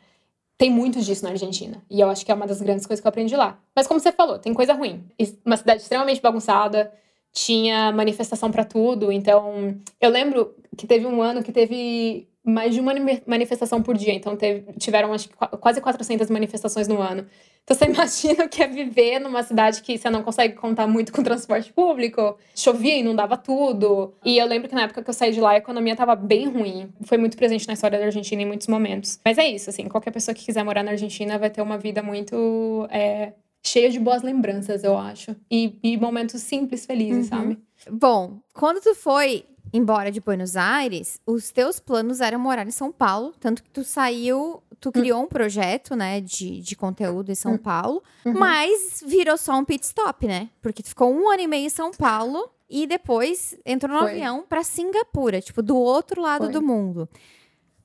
Tem 0.57 0.71
muito 0.71 1.03
disso 1.03 1.23
na 1.23 1.33
Argentina. 1.33 1.85
E 1.91 2.01
eu 2.01 2.09
acho 2.09 2.25
que 2.25 2.33
é 2.33 2.35
uma 2.35 2.47
das 2.47 2.63
grandes 2.63 2.87
coisas 2.87 3.03
que 3.03 3.07
eu 3.07 3.11
aprendi 3.11 3.37
lá. 3.37 3.59
Mas 3.77 3.87
como 3.87 4.01
você 4.01 4.11
falou, 4.11 4.39
tem 4.39 4.55
coisa 4.55 4.73
ruim. 4.73 5.05
Uma 5.45 5.59
cidade 5.59 5.83
extremamente 5.83 6.23
bagunçada, 6.23 6.91
tinha 7.31 7.93
manifestação 7.93 8.51
para 8.51 8.65
tudo. 8.65 9.13
Então, 9.13 9.77
eu 10.01 10.09
lembro 10.09 10.55
que 10.75 10.87
teve 10.87 11.05
um 11.07 11.21
ano 11.21 11.43
que 11.43 11.53
teve 11.53 12.27
mais 12.45 12.75
de 12.75 12.81
uma 12.81 12.93
manifestação 13.27 13.83
por 13.83 13.97
dia. 13.97 14.13
Então, 14.13 14.37
teve, 14.37 14.73
tiveram 14.79 15.13
acho 15.13 15.29
que 15.29 15.35
quase 15.59 15.81
400 15.81 16.29
manifestações 16.29 16.89
no 16.89 17.01
ano. 17.01 17.27
Então, 17.63 17.77
você 17.77 17.85
imagina 17.91 18.45
o 18.45 18.49
que 18.49 18.63
é 18.63 18.67
viver 18.67 19.21
numa 19.21 19.43
cidade 19.43 19.81
que 19.83 19.97
você 19.97 20.11
não 20.11 20.23
consegue 20.23 20.55
contar 20.55 20.87
muito 20.87 21.13
com 21.13 21.23
transporte 21.23 21.73
público. 21.73 22.37
Chovia 22.55 22.97
e 22.99 23.03
não 23.03 23.15
dava 23.15 23.37
tudo. 23.37 24.15
E 24.25 24.39
eu 24.39 24.47
lembro 24.47 24.69
que 24.69 24.75
na 24.75 24.83
época 24.83 25.03
que 25.03 25.11
eu 25.11 25.15
saí 25.15 25.33
de 25.33 25.41
lá, 25.41 25.51
a 25.51 25.57
economia 25.57 25.93
estava 25.93 26.17
bem 26.17 26.49
ruim. 26.49 26.89
Foi 27.05 27.17
muito 27.17 27.37
presente 27.37 27.67
na 27.67 27.75
história 27.75 27.99
da 27.99 28.07
Argentina 28.07 28.43
em 28.43 28.47
muitos 28.47 28.67
momentos. 28.67 29.21
Mas 29.25 29.39
é 29.39 29.47
isso, 29.47 29.71
assim, 29.71 29.89
qualquer 29.89 30.11
pessoa 30.11 30.35
que 30.35 30.45
quiser 30.45 30.65
morar 30.65 30.83
na 30.83 30.93
Argentina 30.93 31.39
vai 31.39 31.51
ter 31.51 31.63
uma 31.63 31.79
vida 31.79 32.03
muito 32.03 32.89
é, 32.91 33.35
cheia 33.65 33.89
de 33.89 34.01
boas 34.01 34.23
lembranças, 34.23 34.83
eu 34.83 34.99
acho. 34.99 35.37
E, 35.51 35.79
e 35.83 35.97
momentos 35.97 36.43
simples, 36.43 36.85
felizes, 36.85 37.31
uhum. 37.31 37.39
sabe? 37.39 37.59
Bom, 37.91 38.41
quando 38.53 38.81
tu 38.81 38.95
foi 38.95 39.45
embora 39.73 40.13
de 40.13 40.21
Buenos 40.21 40.57
Aires, 40.57 41.21
os 41.27 41.51
teus 41.51 41.81
planos 41.81 42.21
eram 42.21 42.39
morar 42.39 42.67
em 42.67 42.71
São 42.71 42.93
Paulo, 42.93 43.33
tanto 43.41 43.63
que 43.63 43.71
tu 43.71 43.83
saiu, 43.83 44.63
tu 44.79 44.91
hum. 44.91 44.93
criou 44.93 45.23
um 45.23 45.27
projeto, 45.27 45.97
né, 45.97 46.21
de, 46.21 46.61
de 46.61 46.77
conteúdo 46.77 47.33
em 47.33 47.35
São 47.35 47.55
hum. 47.55 47.59
Paulo, 47.59 48.03
uhum. 48.25 48.35
mas 48.35 49.03
virou 49.07 49.39
só 49.39 49.55
um 49.55 49.65
pit 49.65 49.85
stop, 49.85 50.27
né? 50.27 50.51
Porque 50.61 50.83
tu 50.83 50.91
ficou 50.91 51.13
um 51.13 51.31
ano 51.31 51.43
e 51.43 51.47
meio 51.47 51.67
em 51.67 51.71
São 51.71 51.91
Paulo 51.93 52.51
e 52.69 52.87
depois 52.87 53.57
entrou 53.65 53.93
no 53.93 54.01
Foi. 54.01 54.11
avião 54.13 54.45
para 54.47 54.63
Singapura, 54.63 55.41
tipo, 55.41 55.63
do 55.63 55.77
outro 55.77 56.21
lado 56.21 56.45
Foi. 56.45 56.53
do 56.53 56.63
mundo. 56.63 57.09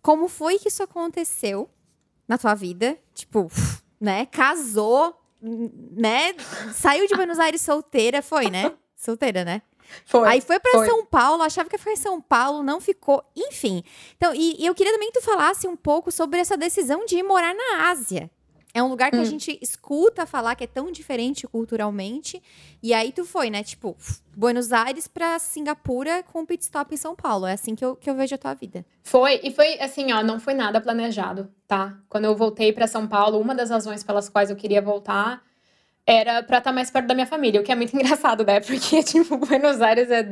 Como 0.02 0.28
foi 0.28 0.58
que 0.58 0.70
isso 0.70 0.84
aconteceu 0.84 1.70
na 2.28 2.38
tua 2.38 2.54
vida? 2.54 2.98
Tipo, 3.14 3.50
né, 4.00 4.26
casou, 4.26 5.14
né, 5.42 6.34
saiu 6.74 7.08
de 7.08 7.16
Buenos 7.16 7.40
Aires 7.40 7.62
solteira, 7.62 8.22
foi, 8.22 8.50
né? 8.50 8.74
Solteira, 8.96 9.46
né? 9.46 9.62
Foi. 10.06 10.28
Aí 10.28 10.42
foi 10.42 10.60
para 10.60 10.86
São 10.86 11.06
Paulo, 11.06 11.44
achava 11.44 11.70
que 11.70 11.76
ia 11.76 11.80
ficar 11.80 11.92
em 11.92 11.98
São 11.98 12.22
Paulo, 12.22 12.64
não 12.64 12.80
ficou. 12.80 13.24
Enfim. 13.36 13.84
Então, 14.16 14.34
e, 14.34 14.62
e, 14.62 14.66
eu 14.66 14.76
queria 14.76 14.94
também 14.94 15.12
que 15.12 15.20
tu 15.20 15.26
falasse 15.26 15.68
um 15.68 15.76
pouco 15.76 16.12
sobre 16.12 16.40
essa 16.40 16.58
decisão 16.58 17.06
de 17.06 17.18
ir 17.18 17.24
morar 17.24 17.54
na 17.54 17.90
Ásia. 17.90 18.30
É 18.74 18.84
um 18.84 18.90
lugar 18.90 19.10
que 19.10 19.18
hum. 19.18 19.22
a 19.22 19.26
gente 19.26 19.58
escuta 19.60 20.26
falar 20.28 20.54
que 20.54 20.64
é 20.64 20.68
tão 20.68 20.92
diferente 20.92 21.48
culturalmente. 21.48 22.42
E 22.84 22.94
aí 22.94 23.12
tu 23.12 23.26
foi, 23.26 23.50
né? 23.50 23.64
Tipo, 23.64 23.98
Buenos 24.36 24.72
Aires 24.72 25.08
para 25.08 25.40
Singapura 25.40 26.22
com 26.22 26.42
um 26.42 26.46
pit 26.46 26.64
stop 26.64 26.94
em 26.94 26.98
São 26.98 27.16
Paulo. 27.16 27.48
É 27.48 27.54
assim 27.54 27.74
que 27.74 27.84
eu, 27.84 27.96
que 27.96 28.08
eu 28.08 28.14
vejo 28.14 28.36
a 28.36 28.38
tua 28.38 28.54
vida. 28.54 28.86
Foi, 29.04 29.40
e 29.42 29.52
foi 29.52 29.80
assim, 29.80 30.12
ó, 30.12 30.22
não 30.22 30.40
foi 30.40 30.54
nada 30.54 30.80
planejado, 30.80 31.50
tá? 31.68 31.98
Quando 32.08 32.26
eu 32.26 32.36
voltei 32.36 32.72
para 32.72 32.86
São 32.86 33.08
Paulo, 33.08 33.40
uma 33.40 33.56
das 33.56 33.72
razões 33.72 34.04
pelas 34.04 34.30
quais 34.30 34.52
eu 34.52 34.56
queria 34.56 34.82
voltar 34.82 35.47
era 36.08 36.42
pra 36.42 36.60
estar 36.60 36.70
tá 36.70 36.74
mais 36.74 36.90
perto 36.90 37.06
da 37.06 37.14
minha 37.14 37.28
família, 37.28 37.60
o 37.60 37.64
que 37.64 37.72
é 37.72 37.76
muito 37.76 37.94
engraçado, 37.96 38.46
né? 38.46 38.62
Porque, 38.62 39.04
tipo, 39.04 39.38
Buenos 39.38 39.82
Aires 39.82 40.10
é, 40.10 40.26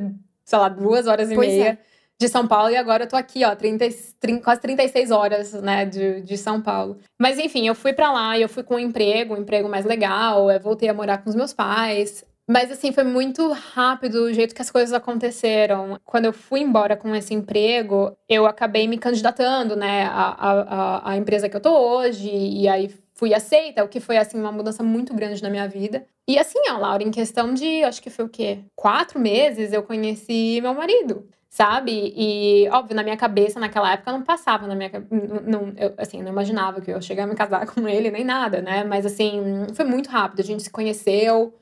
sei 0.46 0.58
lá, 0.58 0.70
duas 0.70 1.06
horas 1.06 1.30
e 1.30 1.36
pois 1.36 1.50
meia 1.50 1.72
é. 1.72 1.78
de 2.18 2.30
São 2.30 2.48
Paulo 2.48 2.70
e 2.70 2.78
agora 2.78 3.04
eu 3.04 3.10
tô 3.10 3.18
aqui, 3.18 3.44
ó, 3.44 3.54
30, 3.54 3.86
30, 4.20 4.42
quase 4.42 4.62
36 4.62 5.12
horas, 5.12 5.54
né, 5.54 5.86
de, 5.86 6.22
de 6.22 6.38
São 6.38 6.62
Paulo. 6.62 6.98
Mas 7.20 7.38
enfim, 7.38 7.68
eu 7.68 7.76
fui 7.76 7.92
para 7.92 8.12
lá 8.12 8.38
e 8.38 8.42
eu 8.42 8.50
fui 8.50 8.64
com 8.64 8.76
um 8.76 8.80
emprego, 8.80 9.36
um 9.36 9.42
emprego 9.42 9.68
mais 9.68 9.84
legal, 9.86 10.50
eu 10.50 10.60
voltei 10.60 10.88
a 10.88 10.94
morar 10.94 11.18
com 11.18 11.30
os 11.30 11.36
meus 11.36 11.52
pais. 11.52 12.24
Mas 12.48 12.72
assim, 12.72 12.92
foi 12.92 13.04
muito 13.04 13.52
rápido 13.52 14.26
o 14.26 14.34
jeito 14.34 14.54
que 14.54 14.62
as 14.62 14.70
coisas 14.70 14.94
aconteceram. 14.94 16.00
Quando 16.06 16.26
eu 16.26 16.34
fui 16.34 16.60
embora 16.62 16.96
com 16.96 17.16
esse 17.16 17.34
emprego, 17.34 18.16
eu 18.30 18.46
acabei 18.46 18.88
me 18.88 19.00
candidatando, 19.00 19.76
né, 19.76 20.06
à, 20.06 20.36
à, 20.38 21.12
à 21.12 21.18
empresa 21.18 21.50
que 21.50 21.58
eu 21.58 21.62
tô 21.62 21.76
hoje, 21.76 22.30
e 22.30 22.68
aí 22.68 22.94
fui 23.16 23.34
aceita, 23.34 23.84
o 23.84 23.88
que 23.88 24.00
foi, 24.00 24.18
assim, 24.18 24.40
uma 24.40 24.52
mudança 24.52 24.84
muito 24.84 25.14
grande 25.14 25.42
na 25.42 25.50
minha 25.50 25.68
vida. 25.68 26.06
E 26.28 26.38
assim, 26.38 26.60
ó, 26.70 26.78
Laura, 26.78 27.02
em 27.02 27.12
questão 27.12 27.54
de, 27.54 27.84
acho 27.84 28.02
que 28.02 28.10
foi 28.10 28.26
o 28.26 28.30
quê? 28.30 28.60
Quatro 28.76 29.20
meses 29.20 29.72
eu 29.72 29.82
conheci 29.82 30.60
meu 30.62 30.74
marido, 30.74 31.28
sabe? 31.50 32.14
E, 32.16 32.68
óbvio, 32.70 32.96
na 32.96 33.04
minha 33.04 33.16
cabeça, 33.16 33.60
naquela 33.60 33.94
época, 33.94 34.12
não 34.12 34.22
passava 34.22 34.68
na 34.68 34.76
minha 34.76 34.92
não, 35.10 35.74
eu, 35.78 35.94
assim, 35.98 36.22
não 36.22 36.30
imaginava 36.30 36.82
que 36.82 36.92
eu 36.92 37.02
chegar 37.02 37.24
a 37.24 37.28
me 37.28 37.36
casar 37.36 37.66
com 37.74 37.88
ele, 37.88 38.12
nem 38.12 38.26
nada, 38.26 38.62
né? 38.62 38.84
Mas, 38.84 39.06
assim, 39.06 39.66
foi 39.74 39.86
muito 39.86 40.10
rápido, 40.10 40.42
a 40.42 40.44
gente 40.44 40.64
se 40.64 40.70
conheceu, 40.70 41.54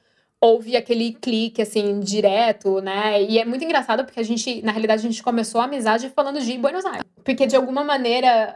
houve 0.43 0.75
aquele 0.75 1.13
clique, 1.13 1.61
assim, 1.61 2.01
direto, 2.01 2.81
né? 2.81 3.23
E 3.23 3.39
é 3.39 3.45
muito 3.45 3.63
engraçado 3.63 4.03
porque 4.03 4.19
a 4.19 4.23
gente, 4.23 4.61
na 4.61 4.73
realidade, 4.73 4.99
a 4.99 5.09
gente 5.09 5.23
começou 5.23 5.61
a 5.61 5.63
amizade 5.63 6.09
falando 6.09 6.41
de 6.41 6.57
Buenos 6.57 6.83
Aires. 6.83 7.05
Porque, 7.23 7.47
de 7.47 7.55
alguma 7.55 7.81
maneira, 7.81 8.53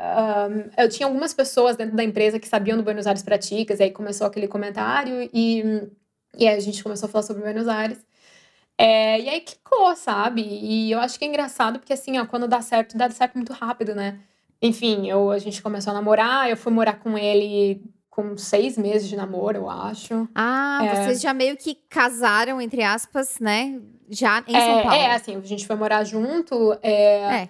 um, 0.51 0.83
eu 0.83 0.89
tinha 0.89 1.07
algumas 1.07 1.33
pessoas 1.33 1.77
dentro 1.77 1.95
da 1.95 2.03
empresa 2.03 2.39
que 2.39 2.47
sabiam 2.47 2.75
do 2.75 2.83
Buenos 2.83 3.07
Aires 3.07 3.23
Praticas, 3.23 3.79
e 3.79 3.83
aí 3.83 3.91
começou 3.91 4.27
aquele 4.27 4.49
comentário 4.49 5.29
e, 5.33 5.87
e 6.37 6.45
aí 6.45 6.57
a 6.57 6.59
gente 6.59 6.83
começou 6.83 7.07
a 7.07 7.09
falar 7.09 7.23
sobre 7.23 7.43
Buenos 7.43 7.69
Aires. 7.69 8.05
É, 8.77 9.21
e 9.21 9.29
aí 9.29 9.39
quicou, 9.39 9.95
sabe? 9.95 10.41
E 10.41 10.91
eu 10.91 10.99
acho 10.99 11.17
que 11.17 11.23
é 11.23 11.27
engraçado 11.29 11.79
porque, 11.79 11.93
assim, 11.93 12.19
ó, 12.19 12.25
quando 12.25 12.49
dá 12.49 12.59
certo, 12.59 12.97
dá 12.97 13.09
certo 13.09 13.35
muito 13.35 13.53
rápido, 13.53 13.95
né? 13.95 14.19
Enfim, 14.61 15.09
eu, 15.09 15.31
a 15.31 15.37
gente 15.37 15.61
começou 15.61 15.91
a 15.91 15.93
namorar, 15.93 16.49
eu 16.49 16.57
fui 16.57 16.73
morar 16.73 16.99
com 16.99 17.17
ele 17.17 17.81
com 18.17 18.35
seis 18.35 18.75
meses 18.79 19.07
de 19.07 19.15
namoro, 19.15 19.57
eu 19.57 19.69
acho. 19.69 20.27
Ah, 20.33 20.79
é. 20.83 20.95
vocês 21.03 21.21
já 21.21 21.35
meio 21.35 21.55
que 21.55 21.75
casaram, 21.87 22.59
entre 22.59 22.81
aspas, 22.81 23.39
né? 23.39 23.79
Já 24.09 24.43
em 24.47 24.55
é, 24.55 24.59
São 24.59 24.81
Paulo. 24.81 24.95
É, 24.95 25.13
assim, 25.13 25.35
a 25.35 25.41
gente 25.41 25.67
foi 25.67 25.75
morar 25.75 26.03
junto. 26.03 26.75
É... 26.81 27.43
é. 27.43 27.49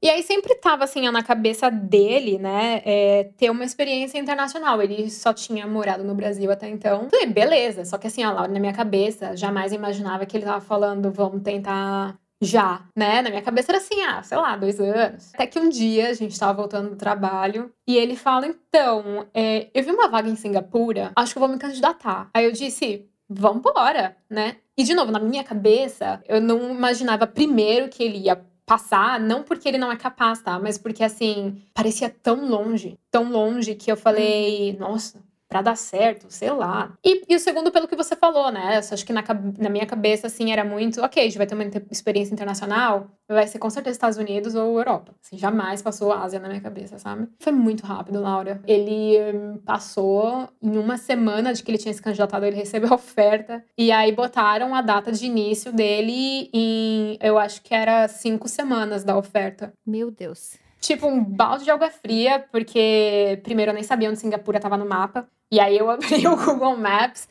E 0.00 0.08
aí 0.08 0.22
sempre 0.22 0.54
tava, 0.56 0.84
assim, 0.84 1.08
na 1.10 1.22
cabeça 1.22 1.70
dele, 1.70 2.38
né, 2.38 2.82
é, 2.84 3.24
ter 3.38 3.48
uma 3.48 3.64
experiência 3.64 4.18
internacional. 4.18 4.80
Ele 4.82 5.10
só 5.10 5.32
tinha 5.32 5.66
morado 5.66 6.04
no 6.04 6.14
Brasil 6.14 6.52
até 6.52 6.68
então. 6.68 7.08
Falei, 7.08 7.26
beleza. 7.26 7.86
Só 7.86 7.96
que 7.96 8.06
assim, 8.06 8.22
ó, 8.22 8.30
lá 8.30 8.46
na 8.46 8.60
minha 8.60 8.74
cabeça, 8.74 9.34
jamais 9.34 9.72
imaginava 9.72 10.26
que 10.26 10.36
ele 10.36 10.44
tava 10.44 10.60
falando, 10.60 11.10
vamos 11.10 11.42
tentar 11.42 12.18
já, 12.40 12.86
né? 12.94 13.22
Na 13.22 13.30
minha 13.30 13.42
cabeça 13.42 13.72
era 13.72 13.78
assim, 13.78 14.00
ah, 14.02 14.22
sei 14.22 14.36
lá, 14.36 14.56
dois 14.56 14.80
anos. 14.80 15.32
Até 15.34 15.46
que 15.46 15.58
um 15.58 15.68
dia 15.68 16.08
a 16.08 16.12
gente 16.12 16.38
tava 16.38 16.52
voltando 16.52 16.90
do 16.90 16.96
trabalho 16.96 17.72
e 17.86 17.96
ele 17.96 18.16
fala: 18.16 18.46
então, 18.46 19.26
é, 19.32 19.70
eu 19.74 19.82
vi 19.82 19.90
uma 19.90 20.08
vaga 20.08 20.28
em 20.28 20.36
Singapura, 20.36 21.12
acho 21.16 21.32
que 21.32 21.38
eu 21.38 21.46
vou 21.46 21.48
me 21.48 21.58
candidatar. 21.58 22.28
Aí 22.34 22.44
eu 22.44 22.52
disse: 22.52 23.08
vambora, 23.28 24.16
né? 24.28 24.56
E 24.76 24.82
de 24.82 24.94
novo, 24.94 25.12
na 25.12 25.20
minha 25.20 25.44
cabeça, 25.44 26.22
eu 26.28 26.40
não 26.40 26.70
imaginava 26.70 27.26
primeiro 27.26 27.88
que 27.88 28.02
ele 28.02 28.18
ia 28.18 28.44
passar, 28.66 29.20
não 29.20 29.42
porque 29.42 29.68
ele 29.68 29.78
não 29.78 29.92
é 29.92 29.96
capaz, 29.96 30.40
tá? 30.40 30.58
Mas 30.58 30.78
porque 30.78 31.04
assim, 31.04 31.62
parecia 31.72 32.08
tão 32.08 32.48
longe, 32.48 32.98
tão 33.10 33.30
longe 33.30 33.74
que 33.74 33.90
eu 33.92 33.96
falei, 33.96 34.72
uhum. 34.72 34.78
nossa, 34.78 35.22
para 35.48 35.62
dar 35.62 35.76
certo, 35.76 36.26
sei 36.28 36.50
lá. 36.50 36.92
E, 37.04 37.32
e, 37.32 37.36
o 37.36 37.40
segundo, 37.40 37.70
pelo 37.70 37.86
que 37.86 37.96
você 37.96 38.16
falou, 38.16 38.50
né? 38.50 38.76
Eu 38.76 38.78
acho 38.78 39.04
que 39.04 39.12
na, 39.12 39.22
na 39.58 39.68
minha 39.68 39.86
cabeça, 39.86 40.26
assim, 40.26 40.50
era 40.50 40.64
muito, 40.64 41.00
ok, 41.00 41.22
a 41.22 41.26
gente 41.26 41.38
vai 41.38 41.46
ter 41.46 41.54
uma 41.54 41.64
experiência 41.90 42.32
internacional, 42.32 43.10
vai 43.28 43.46
ser 43.46 43.58
com 43.58 43.70
certeza 43.70 43.94
Estados 43.94 44.18
Unidos 44.18 44.54
ou 44.54 44.78
Europa. 44.78 45.14
Assim, 45.22 45.38
jamais 45.38 45.82
passou 45.82 46.12
Ásia 46.12 46.40
na 46.40 46.48
minha 46.48 46.60
cabeça, 46.60 46.98
sabe? 46.98 47.28
Foi 47.38 47.52
muito 47.52 47.86
rápido, 47.86 48.20
Laura. 48.20 48.60
Ele 48.66 49.16
hum, 49.32 49.58
passou 49.64 50.48
em 50.62 50.76
uma 50.76 50.96
semana 50.96 51.52
de 51.52 51.62
que 51.62 51.70
ele 51.70 51.78
tinha 51.78 51.94
se 51.94 52.02
candidatado, 52.02 52.44
ele 52.44 52.56
recebeu 52.56 52.90
a 52.90 52.94
oferta. 52.94 53.64
E 53.76 53.92
aí 53.92 54.12
botaram 54.12 54.74
a 54.74 54.82
data 54.82 55.12
de 55.12 55.26
início 55.26 55.72
dele 55.72 56.50
em, 56.52 57.18
eu 57.20 57.38
acho 57.38 57.62
que 57.62 57.74
era 57.74 58.08
cinco 58.08 58.48
semanas 58.48 59.04
da 59.04 59.16
oferta. 59.16 59.72
Meu 59.86 60.10
Deus 60.10 60.63
tipo 60.86 61.06
um 61.06 61.22
balde 61.22 61.64
de 61.64 61.70
água 61.70 61.90
fria, 61.90 62.44
porque 62.50 63.40
primeiro 63.42 63.70
eu 63.70 63.74
nem 63.74 63.82
sabia 63.82 64.08
onde 64.08 64.18
Singapura 64.18 64.58
estava 64.58 64.76
no 64.76 64.86
mapa. 64.86 65.26
E 65.50 65.60
aí 65.60 65.76
eu 65.76 65.90
abri 65.90 66.26
o 66.28 66.36
Google 66.36 66.76
Maps 66.76 67.28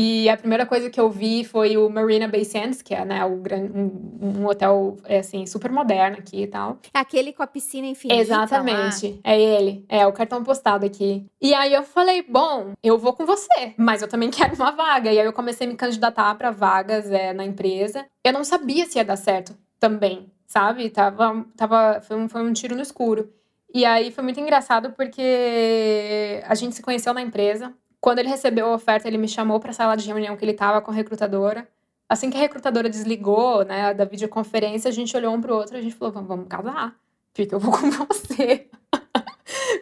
e 0.00 0.28
a 0.28 0.36
primeira 0.36 0.64
coisa 0.64 0.88
que 0.88 1.00
eu 1.00 1.10
vi 1.10 1.42
foi 1.42 1.76
o 1.76 1.88
Marina 1.88 2.28
Bay 2.28 2.44
Sands, 2.44 2.82
que 2.82 2.94
é 2.94 3.04
né, 3.04 3.24
o, 3.24 3.42
um, 3.74 4.38
um 4.38 4.46
hotel 4.46 4.96
é, 5.04 5.18
assim, 5.18 5.44
super 5.44 5.72
moderno 5.72 6.18
aqui 6.18 6.42
e 6.42 6.46
tal. 6.46 6.78
É 6.94 7.00
aquele 7.00 7.32
com 7.32 7.42
a 7.42 7.48
piscina 7.48 7.86
infinita. 7.86 8.20
Exatamente. 8.20 9.08
Lá. 9.08 9.32
É 9.32 9.40
ele. 9.40 9.84
É 9.88 10.06
o 10.06 10.12
cartão 10.12 10.44
postado 10.44 10.86
aqui. 10.86 11.26
E 11.40 11.52
aí 11.52 11.74
eu 11.74 11.82
falei, 11.82 12.22
bom, 12.22 12.74
eu 12.80 12.96
vou 12.96 13.12
com 13.12 13.26
você, 13.26 13.74
mas 13.76 14.00
eu 14.00 14.06
também 14.06 14.30
quero 14.30 14.54
uma 14.54 14.70
vaga. 14.70 15.12
E 15.12 15.18
aí 15.18 15.26
eu 15.26 15.32
comecei 15.32 15.66
a 15.66 15.70
me 15.70 15.76
candidatar 15.76 16.32
para 16.36 16.52
vagas 16.52 17.10
é, 17.10 17.32
na 17.32 17.44
empresa. 17.44 18.06
Eu 18.22 18.32
não 18.32 18.44
sabia 18.44 18.86
se 18.86 18.98
ia 18.98 19.04
dar 19.04 19.16
certo 19.16 19.56
também 19.80 20.30
sabe? 20.48 20.90
Tava, 20.90 21.46
tava, 21.56 22.00
foi, 22.00 22.16
um, 22.16 22.28
foi 22.28 22.42
um 22.42 22.52
tiro 22.52 22.74
no 22.74 22.82
escuro. 22.82 23.30
E 23.72 23.84
aí 23.84 24.10
foi 24.10 24.24
muito 24.24 24.40
engraçado 24.40 24.90
porque 24.92 26.42
a 26.44 26.54
gente 26.54 26.74
se 26.74 26.82
conheceu 26.82 27.12
na 27.12 27.20
empresa. 27.20 27.72
Quando 28.00 28.18
ele 28.18 28.28
recebeu 28.28 28.66
a 28.66 28.74
oferta, 28.74 29.06
ele 29.06 29.18
me 29.18 29.28
chamou 29.28 29.60
para 29.60 29.70
a 29.70 29.74
sala 29.74 29.96
de 29.96 30.08
reunião 30.08 30.36
que 30.36 30.44
ele 30.44 30.52
estava 30.52 30.80
com 30.80 30.90
a 30.90 30.94
recrutadora. 30.94 31.68
Assim 32.08 32.30
que 32.30 32.36
a 32.38 32.40
recrutadora 32.40 32.88
desligou, 32.88 33.64
né, 33.64 33.92
da 33.92 34.06
videoconferência, 34.06 34.88
a 34.88 34.92
gente 34.92 35.14
olhou 35.14 35.34
um 35.34 35.40
pro 35.40 35.54
outro 35.54 35.76
e 35.76 35.80
a 35.80 35.82
gente 35.82 35.94
falou: 35.94 36.14
vamos, 36.14 36.28
vamos 36.28 36.48
casar, 36.48 36.96
porque 37.34 37.54
eu 37.54 37.60
vou 37.60 37.70
com 37.76 37.90
você. 37.90 38.68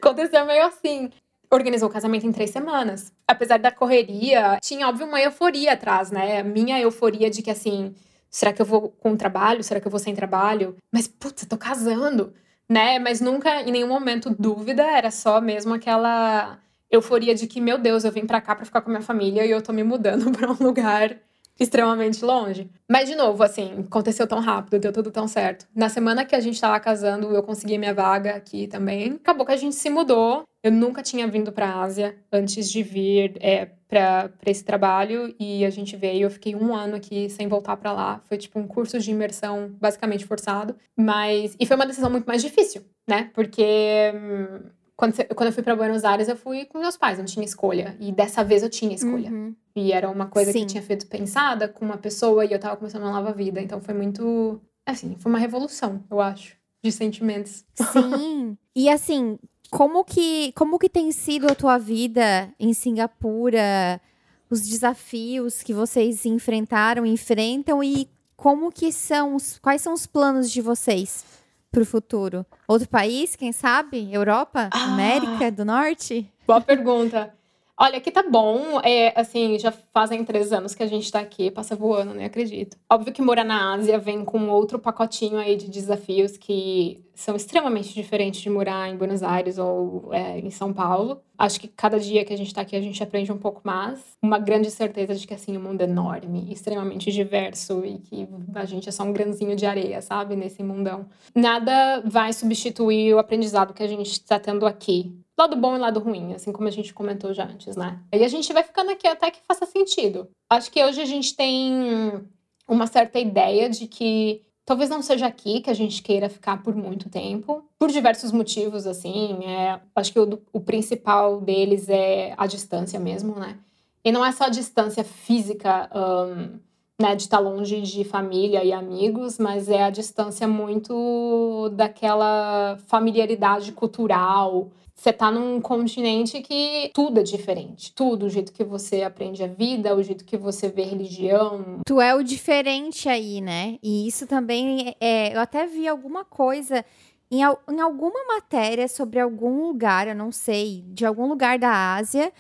Aconteceu 0.03 0.45
meio 0.45 0.67
assim. 0.67 1.11
Organizou 1.49 1.89
o 1.89 1.93
casamento 1.93 2.27
em 2.27 2.33
três 2.33 2.51
semanas. 2.51 3.13
Apesar 3.29 3.59
da 3.61 3.71
correria, 3.71 4.59
tinha, 4.61 4.89
óbvio, 4.89 5.07
uma 5.07 5.21
euforia 5.21 5.75
atrás, 5.75 6.11
né? 6.11 6.41
A 6.41 6.45
minha 6.45 6.81
euforia 6.81 7.31
de 7.31 7.41
que, 7.41 7.53
assim, 7.53 7.95
Será 8.37 8.53
que 8.53 8.61
eu 8.61 8.67
vou 8.67 8.91
com 8.91 9.17
trabalho? 9.17 9.65
Será 9.65 9.81
que 9.81 9.87
eu 9.87 9.91
vou 9.91 9.99
sem 9.99 10.15
trabalho? 10.15 10.77
Mas, 10.93 11.09
putz, 11.09 11.45
eu 11.45 11.49
tô 11.49 11.57
casando, 11.57 12.35
né? 12.69 12.99
Mas 12.99 13.19
nunca, 13.19 13.63
em 13.63 13.73
nenhum 13.73 13.89
momento, 13.89 14.29
dúvida. 14.29 14.83
Era 14.83 15.11
só 15.11 15.41
mesmo 15.41 15.73
aquela 15.73 16.59
euforia 16.91 17.35
de 17.35 17.47
que, 17.47 17.63
meu 17.63 17.79
Deus, 17.79 18.05
eu 18.05 18.13
vim 18.13 18.27
pra 18.27 18.43
cá 18.43 18.55
pra 18.55 18.67
ficar 18.67 18.83
com 18.83 18.91
a 18.91 18.93
minha 18.93 19.03
família 19.03 19.47
e 19.47 19.51
eu 19.51 19.63
tô 19.63 19.73
me 19.73 19.83
mudando 19.83 20.31
pra 20.37 20.51
um 20.53 20.57
lugar 20.61 21.17
extremamente 21.59 22.23
longe. 22.23 22.71
Mas, 22.87 23.09
de 23.09 23.15
novo, 23.15 23.43
assim, 23.43 23.87
aconteceu 23.87 24.27
tão 24.27 24.41
rápido, 24.41 24.79
deu 24.79 24.93
tudo 24.93 25.11
tão 25.11 25.27
certo. 25.27 25.67
Na 25.75 25.89
semana 25.89 26.23
que 26.23 26.37
a 26.37 26.41
gente 26.41 26.61
tava 26.61 26.79
casando, 26.79 27.35
eu 27.35 27.43
consegui 27.43 27.79
minha 27.79 27.95
vaga 27.95 28.37
aqui 28.37 28.67
também. 28.69 29.13
Acabou 29.13 29.47
que 29.47 29.53
a 29.53 29.57
gente 29.57 29.77
se 29.77 29.89
mudou. 29.89 30.45
Eu 30.67 30.73
nunca 30.73 31.01
tinha 31.01 31.29
vindo 31.29 31.53
pra 31.53 31.81
Ásia 31.81 32.17
antes 32.33 32.69
de 32.69 32.83
vir 32.83 33.37
é, 33.39 33.67
para 33.89 34.33
esse 34.47 34.65
trabalho 34.65 35.33
e 35.39 35.65
a 35.65 35.71
gente 35.71 35.97
veio. 35.97 36.25
Eu 36.25 36.31
fiquei 36.31 36.57
um 36.57 36.75
ano 36.75 36.97
aqui 36.97 37.31
sem 37.31 37.47
voltar 37.47 37.77
para 37.77 37.93
lá. 37.93 38.21
Foi 38.25 38.37
tipo 38.37 38.59
um 38.59 38.67
curso 38.67 38.99
de 38.99 39.13
imersão 39.13 39.71
basicamente 39.81 40.27
forçado. 40.27 40.75
Mas. 40.97 41.55
E 41.61 41.65
foi 41.65 41.77
uma 41.77 41.87
decisão 41.87 42.11
muito 42.11 42.27
mais 42.27 42.43
difícil, 42.43 42.83
né? 43.07 43.31
Porque. 43.33 44.11
Hum, 44.13 44.71
quando, 44.97 45.15
quando 45.37 45.47
eu 45.47 45.53
fui 45.53 45.63
para 45.63 45.77
Buenos 45.77 46.05
Aires, 46.05 46.27
eu 46.27 46.37
fui 46.37 46.65
com 46.65 46.81
meus 46.81 46.97
pais, 46.97 47.19
não 47.19 47.27
tinha 47.27 47.45
escolha. 47.45 47.97
E 48.01 48.11
dessa 48.11 48.43
vez 48.43 48.65
eu 48.65 48.69
tinha 48.69 48.93
escolha. 48.93 49.31
Uhum. 49.31 49.55
E 49.77 49.93
era 49.93 50.11
uma 50.11 50.27
coisa 50.27 50.51
Sim. 50.51 50.63
que 50.63 50.67
tinha 50.67 50.83
feito 50.83 51.07
pensada 51.07 51.69
com 51.69 51.85
uma 51.85 51.97
pessoa 51.97 52.45
e 52.45 52.53
eu 52.53 52.59
tava 52.59 52.77
começando 52.77 53.03
uma 53.03 53.13
nova 53.13 53.33
vida. 53.33 53.61
Então 53.61 53.81
foi 53.81 53.95
muito 53.95 54.61
assim, 54.85 55.15
foi 55.17 55.31
uma 55.31 55.39
revolução, 55.39 56.03
eu 56.11 56.21
acho, 56.21 56.57
de 56.83 56.91
sentimentos. 56.91 57.65
Sim. 57.75 58.59
e 58.75 58.89
assim, 58.89 59.39
como 59.71 60.05
que, 60.05 60.53
como 60.53 60.79
que 60.79 60.89
tem 60.89 61.11
sido 61.13 61.49
a 61.49 61.55
tua 61.55 61.79
vida 61.79 62.53
em 62.59 62.73
Singapura? 62.73 64.01
Os 64.49 64.67
desafios 64.67 65.63
que 65.63 65.75
vocês 65.75 66.25
enfrentaram, 66.25 67.05
enfrentam 67.05 67.83
e 67.83 68.09
como 68.37 68.71
que 68.71 68.93
são 68.93 69.35
os, 69.35 69.59
quais 69.59 69.83
são 69.83 69.93
os 69.93 70.07
planos 70.07 70.51
de 70.51 70.61
vocês 70.61 71.25
para 71.71 71.83
o 71.83 71.87
futuro? 71.87 72.47
Outro 72.69 72.89
país, 72.89 73.35
quem 73.35 73.51
sabe? 73.53 74.13
Europa? 74.13 74.71
Ah, 74.73 74.85
América 74.85 75.51
do 75.51 75.65
Norte? 75.65 76.31
Boa 76.47 76.61
pergunta. 76.61 77.36
Olha, 77.79 77.99
aqui 77.99 78.11
tá 78.11 78.23
bom. 78.23 78.81
É, 78.81 79.13
assim, 79.21 79.59
já 79.59 79.71
fazem 79.71 80.25
três 80.25 80.51
anos 80.51 80.75
que 80.75 80.83
a 80.83 80.87
gente 80.87 81.13
tá 81.13 81.21
aqui, 81.21 81.51
passa 81.51 81.77
voando, 81.77 82.15
nem 82.15 82.25
acredito. 82.25 82.79
Óbvio 82.91 83.13
que 83.13 83.21
morar 83.21 83.45
na 83.45 83.75
Ásia 83.75 83.99
vem 83.99 84.25
com 84.25 84.49
outro 84.49 84.79
pacotinho 84.79 85.37
aí 85.37 85.57
de 85.57 85.69
desafios 85.69 86.39
que 86.39 87.05
são 87.15 87.37
extremamente 87.37 87.93
diferentes 87.93 88.41
de 88.41 88.49
morar 88.49 88.89
em 88.89 88.97
Buenos 88.97 89.23
Aires 89.23 89.59
ou 89.59 90.09
é, 90.13 90.39
em 90.39 90.51
São 90.51 90.73
Paulo. 90.73 91.21
Acho 91.37 91.61
que 91.61 91.69
cada 91.69 92.01
dia 92.01 92.25
que 92.25 92.33
a 92.33 92.37
gente 92.37 92.53
tá 92.53 92.63
aqui, 92.63 92.75
a 92.77 92.81
gente 92.81 93.03
aprende 93.03 93.31
um 93.31 93.37
pouco 93.39 93.61
mais. 93.63 94.01
Uma 94.23 94.39
grande 94.39 94.71
certeza 94.71 95.15
de 95.15 95.27
que, 95.27 95.35
assim, 95.35 95.55
o 95.55 95.61
mundo 95.61 95.83
é 95.83 95.85
enorme, 95.85 96.51
extremamente 96.51 97.13
diverso 97.13 97.85
e 97.85 97.99
que 97.99 98.27
a 98.55 98.65
gente 98.65 98.89
é 98.89 98.93
só 98.93 99.03
um 99.03 99.13
grãozinho 99.13 99.55
de 99.55 99.67
areia, 99.67 100.01
sabe? 100.01 100.35
Nesse 100.35 100.63
mundão. 100.63 101.07
Nada 101.35 102.01
vai 102.07 102.33
substituir 102.33 103.13
o 103.13 103.19
aprendizado 103.19 103.75
que 103.75 103.83
a 103.83 103.89
gente 103.89 104.25
tá 104.25 104.39
tendo 104.39 104.67
aqui 104.67 105.15
lado 105.39 105.57
bom 105.57 105.77
e 105.77 105.79
lado 105.79 106.01
ruim, 106.01 106.35
assim 106.35 106.53
como 106.53 106.67
a 106.67 106.71
gente 106.71 106.95
comentou 106.95 107.35
já 107.35 107.45
antes, 107.45 107.77
né? 107.77 108.01
E 108.13 108.25
a 108.25 108.29
gente 108.29 108.53
vai 108.53 108.63
ficando 108.63 108.91
aqui 108.91 109.07
até 109.07 109.31
que 109.31 109.41
faça 109.47 109.67
sentido. 109.67 110.29
Acho 110.51 110.71
que 110.71 110.83
hoje 110.83 111.01
a 111.01 111.05
gente 111.05 111.37
tem 111.37 112.27
uma 112.69 112.87
certa 112.87 113.19
ideia 113.19 113.69
de 113.69 113.87
que 113.87 114.43
talvez 114.65 114.91
não 114.91 115.03
seja 115.03 115.27
aqui 115.27 115.61
que 115.61 115.71
a 115.71 115.75
gente 115.75 116.03
queira 116.03 116.29
ficar 116.29 116.63
por 116.63 116.75
muito 116.75 117.09
tempo, 117.09 117.65
por 117.79 117.91
diversos 117.91 118.33
motivos, 118.33 118.87
assim. 118.87 119.45
É, 119.45 119.81
acho 119.95 120.13
que 120.13 120.21
o, 120.21 120.43
o 120.53 120.61
principal 120.61 121.41
deles 121.41 121.89
é 121.89 122.35
a 122.37 122.47
distância 122.47 122.99
mesmo, 122.99 123.37
né? 123.37 123.59
E 124.05 124.11
não 124.11 124.25
é 124.25 124.33
só 124.33 124.45
a 124.45 124.49
distância 124.49 125.05
física, 125.05 125.91
um, 125.95 126.59
né, 127.01 127.15
de 127.15 127.23
estar 127.23 127.39
longe 127.39 127.83
de 127.83 128.05
família 128.05 128.65
e 128.65 128.73
amigos, 128.73 129.39
mas 129.39 129.69
é 129.69 129.83
a 129.83 129.91
distância 129.91 130.49
muito 130.49 131.69
daquela 131.75 132.79
familiaridade 132.87 133.73
cultural 133.73 134.71
você 134.97 135.13
tá 135.13 135.31
num 135.31 135.61
continente 135.61 136.41
que 136.41 136.91
tudo 136.95 137.21
é 137.21 137.23
diferente. 137.23 137.93
Tudo, 137.95 138.27
o 138.27 138.31
jeito 138.31 138.51
que 138.51 138.65
você 138.65 139.03
aprende 139.03 139.45
a 139.45 139.47
vida, 139.47 139.95
o 139.95 140.03
jeito 140.03 140.25
que 140.25 140.39
você 140.39 140.69
vê 140.69 140.83
religião. 140.83 141.81
Tu 141.87 142.01
é 142.01 142.15
o 142.15 142.23
diferente 142.23 143.07
aí, 143.09 143.43
né? 143.43 143.79
E 143.83 144.09
isso 144.09 144.27
também 144.27 144.97
é. 144.99 145.35
Eu 145.37 145.41
até 145.41 145.67
vi 145.67 145.87
alguma 145.87 146.25
coisa 146.25 146.83
em, 147.31 147.41
em 147.43 147.81
alguma 147.81 148.27
matéria 148.27 148.89
sobre 148.89 149.21
algum 149.21 149.67
lugar, 149.67 150.09
eu 150.09 150.15
não 150.15 150.33
sei, 150.33 150.83
de 150.89 151.05
algum 151.05 151.29
lugar 151.29 151.59
da 151.59 151.95
Ásia. 151.95 152.33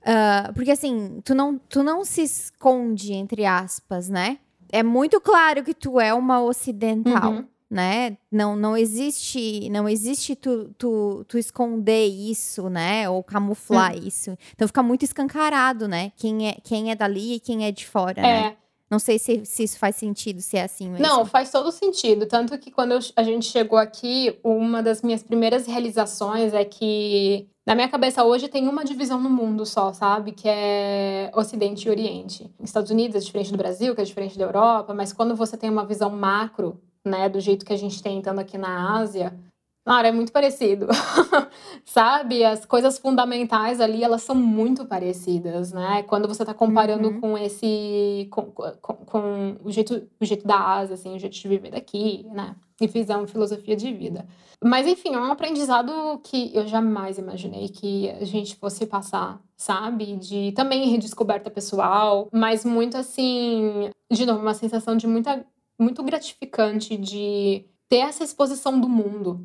Uh, 0.00 0.54
porque 0.54 0.70
assim, 0.70 1.20
tu 1.22 1.34
não, 1.34 1.58
tu 1.58 1.82
não 1.82 2.06
se 2.06 2.22
esconde, 2.22 3.12
entre 3.12 3.44
aspas, 3.44 4.08
né? 4.08 4.38
É 4.72 4.82
muito 4.82 5.20
claro 5.20 5.62
que 5.62 5.74
tu 5.74 6.00
é 6.00 6.14
uma 6.14 6.40
ocidental. 6.42 7.32
Uhum 7.32 7.57
né? 7.70 8.16
Não, 8.30 8.56
não 8.56 8.76
existe, 8.76 9.68
não 9.70 9.88
existe 9.88 10.34
tu, 10.34 10.70
tu, 10.78 11.24
tu 11.28 11.38
esconder 11.38 12.06
isso, 12.06 12.68
né? 12.70 13.08
Ou 13.08 13.22
camuflar 13.22 13.94
hum. 13.94 14.00
isso. 14.04 14.36
Então 14.54 14.66
fica 14.66 14.82
muito 14.82 15.04
escancarado, 15.04 15.86
né? 15.86 16.12
Quem 16.16 16.48
é, 16.48 16.56
quem 16.62 16.90
é 16.90 16.94
dali 16.94 17.34
e 17.34 17.40
quem 17.40 17.66
é 17.66 17.70
de 17.70 17.86
fora, 17.86 18.20
é. 18.20 18.22
né? 18.22 18.56
Não 18.90 18.98
sei 18.98 19.18
se, 19.18 19.44
se 19.44 19.64
isso 19.64 19.78
faz 19.78 19.96
sentido, 19.96 20.40
se 20.40 20.56
é 20.56 20.62
assim 20.62 20.88
mesmo. 20.88 21.06
Não, 21.06 21.26
faz 21.26 21.50
todo 21.50 21.70
sentido. 21.70 22.24
Tanto 22.24 22.56
que 22.58 22.70
quando 22.70 22.92
eu, 22.92 22.98
a 23.16 23.22
gente 23.22 23.44
chegou 23.44 23.78
aqui, 23.78 24.38
uma 24.42 24.82
das 24.82 25.02
minhas 25.02 25.22
primeiras 25.22 25.66
realizações 25.66 26.54
é 26.54 26.64
que, 26.64 27.46
na 27.66 27.74
minha 27.74 27.88
cabeça 27.88 28.24
hoje, 28.24 28.48
tem 28.48 28.66
uma 28.66 28.84
divisão 28.84 29.20
no 29.20 29.28
mundo 29.28 29.66
só, 29.66 29.92
sabe? 29.92 30.32
Que 30.32 30.48
é 30.48 31.30
Ocidente 31.34 31.86
e 31.86 31.90
Oriente. 31.90 32.50
Estados 32.62 32.90
Unidos 32.90 33.16
é 33.16 33.18
diferente 33.18 33.52
do 33.52 33.58
Brasil, 33.58 33.94
que 33.94 34.00
é 34.00 34.04
diferente 34.04 34.38
da 34.38 34.46
Europa, 34.46 34.94
mas 34.94 35.12
quando 35.12 35.36
você 35.36 35.54
tem 35.58 35.68
uma 35.68 35.84
visão 35.84 36.08
macro 36.08 36.80
né, 37.08 37.28
do 37.28 37.40
jeito 37.40 37.64
que 37.64 37.72
a 37.72 37.78
gente 37.78 38.02
tem 38.02 38.18
estando 38.18 38.38
aqui 38.38 38.56
na 38.56 38.98
Ásia, 38.98 39.34
Claro, 39.88 40.06
é 40.06 40.12
muito 40.12 40.30
parecido, 40.32 40.86
sabe? 41.82 42.44
As 42.44 42.66
coisas 42.66 42.98
fundamentais 42.98 43.80
ali, 43.80 44.04
elas 44.04 44.20
são 44.20 44.34
muito 44.34 44.84
parecidas, 44.84 45.72
né? 45.72 46.02
Quando 46.02 46.28
você 46.28 46.42
está 46.42 46.52
comparando 46.52 47.08
uhum. 47.08 47.20
com 47.22 47.38
esse... 47.38 48.28
Com, 48.30 48.52
com, 48.52 48.94
com, 49.06 49.56
o, 49.64 49.70
jeito, 49.70 50.06
o 50.20 50.26
jeito 50.26 50.46
da 50.46 50.58
Ásia, 50.58 50.92
assim, 50.92 51.16
o 51.16 51.18
jeito 51.18 51.32
de 51.32 51.48
viver 51.48 51.70
daqui, 51.70 52.26
né? 52.30 52.54
E 52.78 52.86
visão, 52.86 53.26
filosofia 53.26 53.74
de 53.74 53.90
vida. 53.90 54.26
Mas, 54.62 54.86
enfim, 54.86 55.14
é 55.14 55.18
um 55.18 55.32
aprendizado 55.32 56.20
que 56.22 56.54
eu 56.54 56.66
jamais 56.66 57.16
imaginei 57.16 57.70
que 57.70 58.10
a 58.10 58.26
gente 58.26 58.56
fosse 58.56 58.84
passar, 58.84 59.40
sabe? 59.56 60.16
De 60.16 60.52
também 60.52 60.90
redescoberta 60.90 61.48
pessoal, 61.48 62.28
mas 62.30 62.62
muito, 62.62 62.98
assim... 62.98 63.88
De 64.10 64.26
novo, 64.26 64.42
uma 64.42 64.52
sensação 64.52 64.98
de 64.98 65.06
muita 65.06 65.46
muito 65.78 66.02
gratificante 66.02 66.96
de 66.96 67.64
ter 67.88 67.98
essa 67.98 68.24
exposição 68.24 68.80
do 68.80 68.88
mundo, 68.88 69.40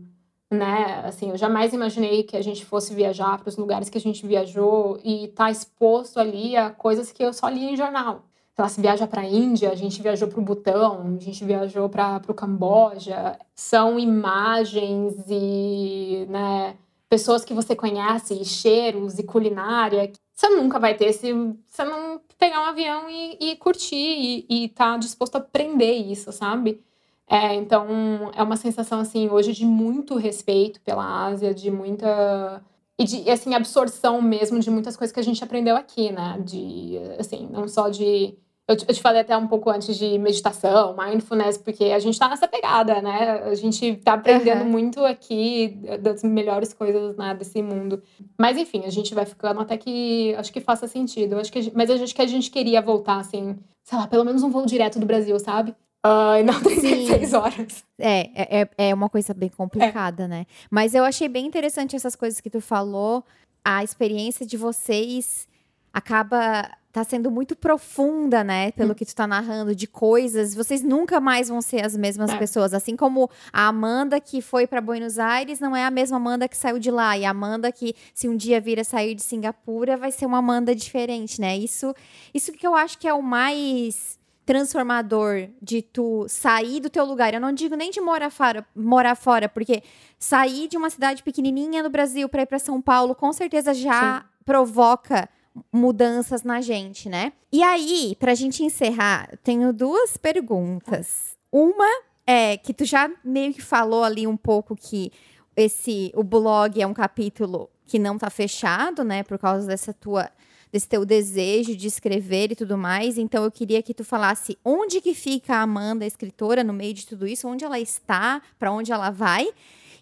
né? 0.52 1.02
Assim, 1.06 1.30
eu 1.30 1.38
jamais 1.38 1.74
imaginei 1.74 2.24
que 2.24 2.36
a 2.36 2.41
gente 2.41 2.65
fosse 2.65 2.93
viajar 2.93 3.38
para 3.39 3.50
os 3.50 3.58
lugares 3.58 3.89
que 3.89 3.98
a 3.98 4.02
gente 4.02 4.26
viajou 4.26 5.00
e 5.04 5.26
estar 5.26 5.46
tá 5.46 5.52
exposto 5.52 6.19
ali 6.19 6.56
a 6.56 6.69
coisas 6.69 7.12
que 7.12 7.24
eu 7.24 7.34
só 7.34 7.48
li 7.50 7.65
em 7.65 7.78
jornal. 7.78 8.24
Ela 8.56 8.69
se 8.69 8.80
viaja 8.80 9.08
para 9.08 9.22
a 9.22 9.26
Índia, 9.26 9.72
a 9.72 9.76
gente 9.76 10.02
viajou 10.02 10.28
para 10.28 10.39
o 10.39 10.43
Butão, 10.43 11.15
a 11.17 11.19
gente 11.19 11.43
viajou 11.43 11.89
para 11.89 12.22
o 12.28 12.34
Camboja. 12.36 13.38
São 13.56 14.00
imagens 14.00 15.15
e 15.28 16.28
né, 16.30 16.78
pessoas 17.10 17.43
que 17.43 17.54
você 17.54 17.76
conhece, 17.76 18.36
e 18.36 18.46
cheiros 18.46 19.17
e 19.17 19.24
culinária. 19.24 20.12
Você 20.34 20.50
nunca 20.50 20.80
vai 20.80 20.96
ter 20.96 21.13
se 21.13 21.34
você 21.65 21.84
não 21.84 22.19
pegar 22.43 22.62
um 22.62 22.65
avião 22.65 23.10
e, 23.10 23.38
e 23.39 23.56
curtir 23.56 23.95
e, 23.95 24.65
e 24.65 24.67
tá 24.67 24.97
disposto 24.97 25.36
a 25.36 25.39
aprender 25.39 25.93
isso, 25.93 26.29
sabe? 26.34 26.84
É, 27.25 27.56
então, 27.56 27.88
é 28.36 28.43
uma 28.43 28.58
sensação, 28.58 28.99
assim, 28.99 29.29
hoje 29.29 29.53
de 29.53 29.65
muito 29.65 30.17
respeito 30.17 30.82
pela 30.82 31.25
Ásia, 31.25 31.53
de 31.53 31.71
muita... 31.71 32.62
E 32.99 33.06
de, 33.06 33.29
assim, 33.29 33.56
absorção 33.56 34.21
mesmo 34.21 34.60
de 34.60 34.69
muitas 34.69 34.97
coisas 34.97 35.13
que 35.13 35.19
a 35.21 35.23
gente 35.23 35.41
aprendeu 35.41 35.77
aqui, 35.77 36.12
né? 36.12 36.38
De, 36.43 36.97
assim, 37.17 37.47
não 37.49 37.65
só 37.65 37.88
de 37.88 38.38
eu 38.67 38.78
te, 38.78 38.86
eu 38.88 38.93
te, 38.93 39.02
falei 39.02 39.21
até 39.21 39.36
um 39.36 39.47
pouco 39.47 39.69
antes 39.69 39.97
de 39.97 40.17
meditação, 40.17 40.95
mindfulness, 40.95 41.58
porque 41.58 41.86
a 41.86 41.99
gente 41.99 42.17
tá 42.17 42.30
nessa 42.30 42.47
pegada, 42.47 43.02
né? 43.02 43.43
A 43.43 43.56
gente 43.56 43.97
tá 43.97 44.13
aprendendo 44.13 44.63
uhum. 44.63 44.69
muito 44.69 45.04
aqui 45.04 45.80
das 46.02 46.23
melhores 46.23 46.73
coisas 46.73 47.17
né, 47.17 47.36
desse 47.36 47.62
mundo. 47.62 48.02
Mas 48.39 48.58
enfim, 48.58 48.84
a 48.86 48.89
gente 48.89 49.13
vai 49.13 49.26
ficando 49.26 49.60
até 49.60 49.76
que 49.76 50.34
acho 50.36 50.54
que 50.54 50.62
faça 50.62 50.88
sentido. 50.88 51.38
Acho 51.38 51.52
que, 51.52 51.71
mas 51.76 51.89
acho 51.89 52.15
que 52.15 52.21
a 52.21 52.28
gente 52.28 52.49
queria 52.49 52.82
voltar, 52.82 53.17
assim, 53.17 53.58
sei 53.84 53.97
lá, 53.97 54.08
pelo 54.08 54.23
menos 54.23 54.43
um 54.43 54.49
voo 54.49 54.65
direto 54.65 54.97
do 54.97 55.06
Brasil, 55.06 55.38
sabe? 55.39 55.76
Uh, 56.06 56.39
e 56.39 56.43
não 56.43 56.62
36 56.62 57.30
Sim. 57.30 57.36
horas. 57.36 57.84
É, 57.99 58.62
é, 58.62 58.69
é 58.78 58.93
uma 58.93 59.10
coisa 59.10 59.34
bem 59.34 59.49
complicada, 59.49 60.23
é. 60.23 60.28
né? 60.28 60.45
Mas 60.71 60.93
eu 60.93 61.04
achei 61.04 61.28
bem 61.28 61.45
interessante 61.45 61.95
essas 61.95 62.15
coisas 62.15 62.39
que 62.39 62.49
tu 62.49 62.62
falou, 62.62 63.26
a 63.63 63.84
experiência 63.84 64.45
de 64.45 64.58
vocês 64.58 65.47
acaba 65.93 66.69
tá 66.93 67.03
sendo 67.03 67.32
muito 67.32 67.56
profunda, 67.56 68.43
né? 68.43 68.71
Pelo 68.71 68.91
hum. 68.91 68.93
que 68.93 69.03
tu 69.03 69.15
tá 69.15 69.25
narrando, 69.25 69.75
de 69.75 69.88
coisas. 69.88 70.53
Vocês 70.53 70.84
nunca 70.84 71.19
mais 71.19 71.49
vão 71.49 71.60
ser 71.60 71.84
as 71.84 71.97
mesmas 71.97 72.29
é. 72.29 72.38
pessoas. 72.38 72.71
Assim 72.71 72.95
como 72.95 73.32
a 73.51 73.67
Amanda 73.67 74.19
que 74.19 74.43
foi 74.43 74.67
para 74.67 74.79
Buenos 74.79 75.17
Aires 75.17 75.60
não 75.60 75.75
é 75.75 75.84
a 75.84 75.89
mesma 75.89 76.17
Amanda 76.17 76.47
que 76.47 76.56
saiu 76.56 76.77
de 76.77 76.91
lá. 76.91 77.17
E 77.17 77.25
a 77.25 77.32
Amanda 77.32 77.71
que, 77.71 77.95
se 78.13 78.29
um 78.29 78.38
dia 78.38 78.62
vir 78.62 78.79
a 78.79 78.84
sair 78.84 79.15
de 79.15 79.23
Singapura, 79.23 79.97
vai 79.97 80.12
ser 80.12 80.27
uma 80.27 80.38
Amanda 80.38 80.75
diferente, 80.75 81.41
né? 81.41 81.58
Isso, 81.58 81.95
isso 82.32 82.51
que 82.51 82.65
eu 82.65 82.75
acho 82.75 82.99
que 82.99 83.08
é 83.08 83.13
o 83.13 83.23
mais 83.23 84.19
transformador 84.45 85.47
de 85.60 85.82
tu 85.82 86.27
sair 86.29 86.79
do 86.79 86.91
teu 86.91 87.06
lugar. 87.06 87.33
Eu 87.33 87.41
não 87.41 87.54
digo 87.54 87.75
nem 87.75 87.89
de 87.89 88.02
morar 88.02 88.29
fora, 88.29 88.63
morar 88.75 89.15
fora, 89.15 89.50
porque 89.50 89.81
sair 90.19 90.67
de 90.67 90.77
uma 90.77 90.91
cidade 90.91 91.23
pequenininha 91.23 91.81
no 91.81 91.89
Brasil 91.89 92.29
para 92.29 92.44
ir 92.44 92.46
para 92.46 92.60
São 92.60 92.79
Paulo, 92.79 93.15
com 93.15 93.33
certeza 93.33 93.73
já 93.73 94.19
Sim. 94.19 94.25
provoca 94.46 95.27
mudanças 95.71 96.43
na 96.43 96.62
gente, 96.62 97.10
né? 97.10 97.33
E 97.51 97.62
aí, 97.62 98.15
pra 98.19 98.35
gente 98.35 98.63
encerrar, 98.63 99.29
tenho 99.43 99.71
duas 99.71 100.17
perguntas. 100.17 101.35
Uma 101.51 101.87
é 102.25 102.58
que 102.58 102.73
tu 102.73 102.85
já 102.85 103.12
meio 103.23 103.54
que 103.54 103.62
falou 103.62 104.04
ali 104.04 104.25
um 104.25 104.37
pouco 104.37 104.75
que 104.75 105.12
esse 105.56 106.12
o 106.15 106.23
blog 106.23 106.81
é 106.81 106.87
um 106.87 106.93
capítulo 106.93 107.69
que 107.85 107.99
não 107.99 108.17
tá 108.17 108.29
fechado, 108.29 109.04
né, 109.04 109.23
por 109.23 109.37
causa 109.37 109.67
dessa 109.67 109.93
tua 109.93 110.29
desse 110.71 110.87
teu 110.89 111.06
desejo 111.06 111.75
de 111.75 111.85
escrever 111.85 112.51
e 112.51 112.56
tudo 112.56 112.75
mais. 112.75 113.19
Então 113.19 113.43
eu 113.43 113.51
queria 113.51 113.83
que 113.83 113.93
tu 113.93 114.04
falasse 114.04 114.58
onde 114.65 114.99
que 114.99 115.13
fica 115.13 115.54
a 115.54 115.62
Amanda, 115.62 116.04
a 116.04 116.08
escritora, 116.08 116.63
no 116.63 116.73
meio 116.73 116.95
de 116.95 117.06
tudo 117.06 117.27
isso, 117.27 117.47
onde 117.47 117.63
ela 117.63 117.79
está, 117.79 118.41
para 118.58 118.71
onde 118.71 118.91
ela 118.91 119.12
vai. 119.12 119.47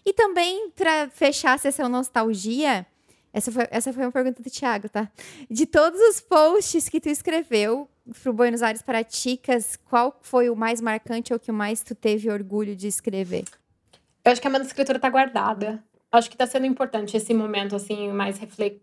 E 0.02 0.14
também 0.14 0.70
para 0.70 1.10
fechar 1.10 1.52
a 1.52 1.58
sessão 1.58 1.90
nostalgia, 1.90 2.86
essa 3.32 3.50
foi, 3.50 3.66
essa 3.70 3.92
foi 3.92 4.04
uma 4.04 4.12
pergunta 4.12 4.42
do 4.42 4.50
Thiago, 4.50 4.88
tá? 4.88 5.10
De 5.50 5.66
todos 5.66 6.00
os 6.00 6.20
posts 6.20 6.88
que 6.88 7.00
tu 7.00 7.08
escreveu, 7.08 7.88
pro 8.22 8.32
Buenos 8.32 8.62
Aires 8.62 8.82
para 8.82 9.02
Ticas, 9.04 9.76
qual 9.76 10.18
foi 10.22 10.50
o 10.50 10.56
mais 10.56 10.80
marcante 10.80 11.32
ou 11.32 11.38
que 11.38 11.52
mais 11.52 11.82
tu 11.82 11.94
teve 11.94 12.30
orgulho 12.30 12.74
de 12.74 12.86
escrever? 12.86 13.44
Eu 14.24 14.32
acho 14.32 14.40
que 14.40 14.46
a 14.46 14.50
minha 14.50 14.62
escritora 14.62 14.98
tá 14.98 15.08
guardada. 15.08 15.82
Acho 16.10 16.30
que 16.30 16.36
tá 16.36 16.46
sendo 16.46 16.66
importante 16.66 17.16
esse 17.16 17.32
momento, 17.32 17.74
assim, 17.74 18.12
mais 18.12 18.38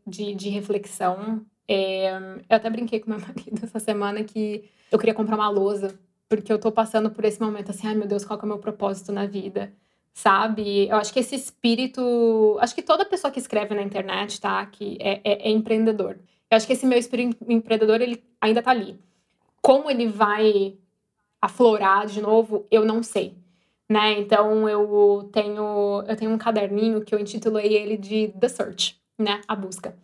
de, 0.07 0.33
de 0.33 0.49
reflexão. 0.49 1.45
É, 1.67 2.09
eu 2.49 2.55
até 2.55 2.69
brinquei 2.69 2.99
com 2.99 3.11
meu 3.11 3.19
marido 3.21 3.59
essa 3.63 3.79
semana 3.79 4.23
que 4.23 4.69
eu 4.91 4.97
queria 4.97 5.13
comprar 5.13 5.35
uma 5.35 5.49
lousa, 5.49 5.97
porque 6.27 6.51
eu 6.51 6.57
tô 6.57 6.71
passando 6.71 7.11
por 7.11 7.23
esse 7.23 7.39
momento, 7.39 7.69
assim, 7.69 7.87
ai 7.87 7.95
meu 7.95 8.07
Deus, 8.07 8.25
qual 8.25 8.39
é 8.39 8.43
o 8.43 8.47
meu 8.47 8.57
propósito 8.57 9.11
na 9.11 9.25
vida? 9.25 9.71
Sabe? 10.19 10.89
Eu 10.89 10.97
acho 10.97 11.13
que 11.13 11.19
esse 11.21 11.33
espírito. 11.33 12.57
Acho 12.59 12.75
que 12.75 12.81
toda 12.81 13.05
pessoa 13.05 13.31
que 13.31 13.39
escreve 13.39 13.73
na 13.73 13.81
internet, 13.81 14.41
tá? 14.41 14.65
Que 14.65 14.97
é, 14.99 15.21
é, 15.23 15.47
é 15.47 15.49
empreendedor. 15.49 16.19
Eu 16.51 16.57
acho 16.57 16.67
que 16.67 16.73
esse 16.73 16.85
meu 16.85 16.99
espírito 16.99 17.37
empreendedor, 17.47 18.01
ele 18.01 18.21
ainda 18.41 18.61
tá 18.61 18.71
ali. 18.71 18.99
Como 19.61 19.89
ele 19.89 20.07
vai 20.07 20.75
aflorar 21.41 22.05
de 22.05 22.21
novo, 22.21 22.67
eu 22.69 22.83
não 22.83 23.01
sei. 23.01 23.33
Né? 23.89 24.19
Então 24.19 24.67
eu 24.67 25.29
tenho 25.31 26.03
eu 26.05 26.15
tenho 26.17 26.31
um 26.31 26.37
caderninho 26.37 26.99
que 26.99 27.15
eu 27.15 27.19
intitulei 27.19 27.73
ele 27.73 27.95
de 27.95 28.27
The 28.37 28.49
Search, 28.49 28.99
né? 29.17 29.39
A 29.47 29.55
busca. 29.55 29.95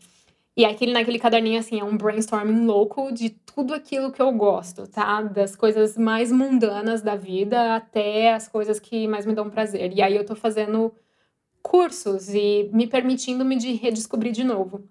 E 0.57 0.63
aquele, 0.63 0.93
naquele 0.93 1.19
caderninho, 1.19 1.59
assim, 1.59 1.79
é 1.79 1.83
um 1.83 1.97
brainstorming 1.97 2.65
louco 2.65 3.11
de 3.11 3.29
tudo 3.29 3.73
aquilo 3.73 4.11
que 4.11 4.21
eu 4.21 4.31
gosto, 4.31 4.87
tá? 4.87 5.21
Das 5.21 5.53
coisas 5.55 5.97
mais 5.97 6.31
mundanas 6.31 7.01
da 7.01 7.15
vida 7.15 7.75
até 7.75 8.33
as 8.33 8.47
coisas 8.47 8.79
que 8.79 9.05
mais 9.07 9.25
me 9.25 9.33
dão 9.33 9.49
prazer. 9.49 9.91
E 9.93 10.01
aí 10.01 10.15
eu 10.15 10.25
tô 10.25 10.33
fazendo 10.33 10.93
cursos 11.61 12.29
e 12.29 12.69
me 12.71 12.87
permitindo 12.87 13.43
me 13.43 13.57
de 13.57 13.73
redescobrir 13.73 14.31
de 14.31 14.43
novo. 14.43 14.87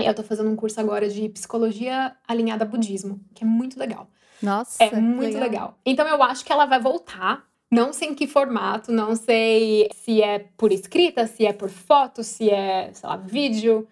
E 0.00 0.04
eu 0.04 0.14
tô 0.14 0.24
fazendo 0.24 0.50
um 0.50 0.56
curso 0.56 0.80
agora 0.80 1.08
de 1.08 1.28
psicologia 1.28 2.16
alinhada 2.26 2.64
a 2.64 2.66
budismo, 2.66 3.20
que 3.34 3.44
é 3.44 3.46
muito 3.46 3.78
legal. 3.78 4.08
Nossa. 4.42 4.82
É 4.82 4.90
muito 4.98 5.34
legal. 5.34 5.42
legal. 5.42 5.78
Então 5.86 6.08
eu 6.08 6.20
acho 6.22 6.44
que 6.44 6.52
ela 6.52 6.66
vai 6.66 6.80
voltar. 6.80 7.46
Não 7.70 7.92
sei 7.92 8.08
em 8.08 8.14
que 8.14 8.26
formato, 8.26 8.92
não 8.92 9.16
sei 9.16 9.88
se 9.94 10.22
é 10.22 10.46
por 10.56 10.72
escrita, 10.72 11.26
se 11.26 11.46
é 11.46 11.52
por 11.52 11.68
foto, 11.68 12.22
se 12.22 12.50
é, 12.50 12.92
sei 12.92 13.08
lá, 13.08 13.16
vídeo. 13.16 13.86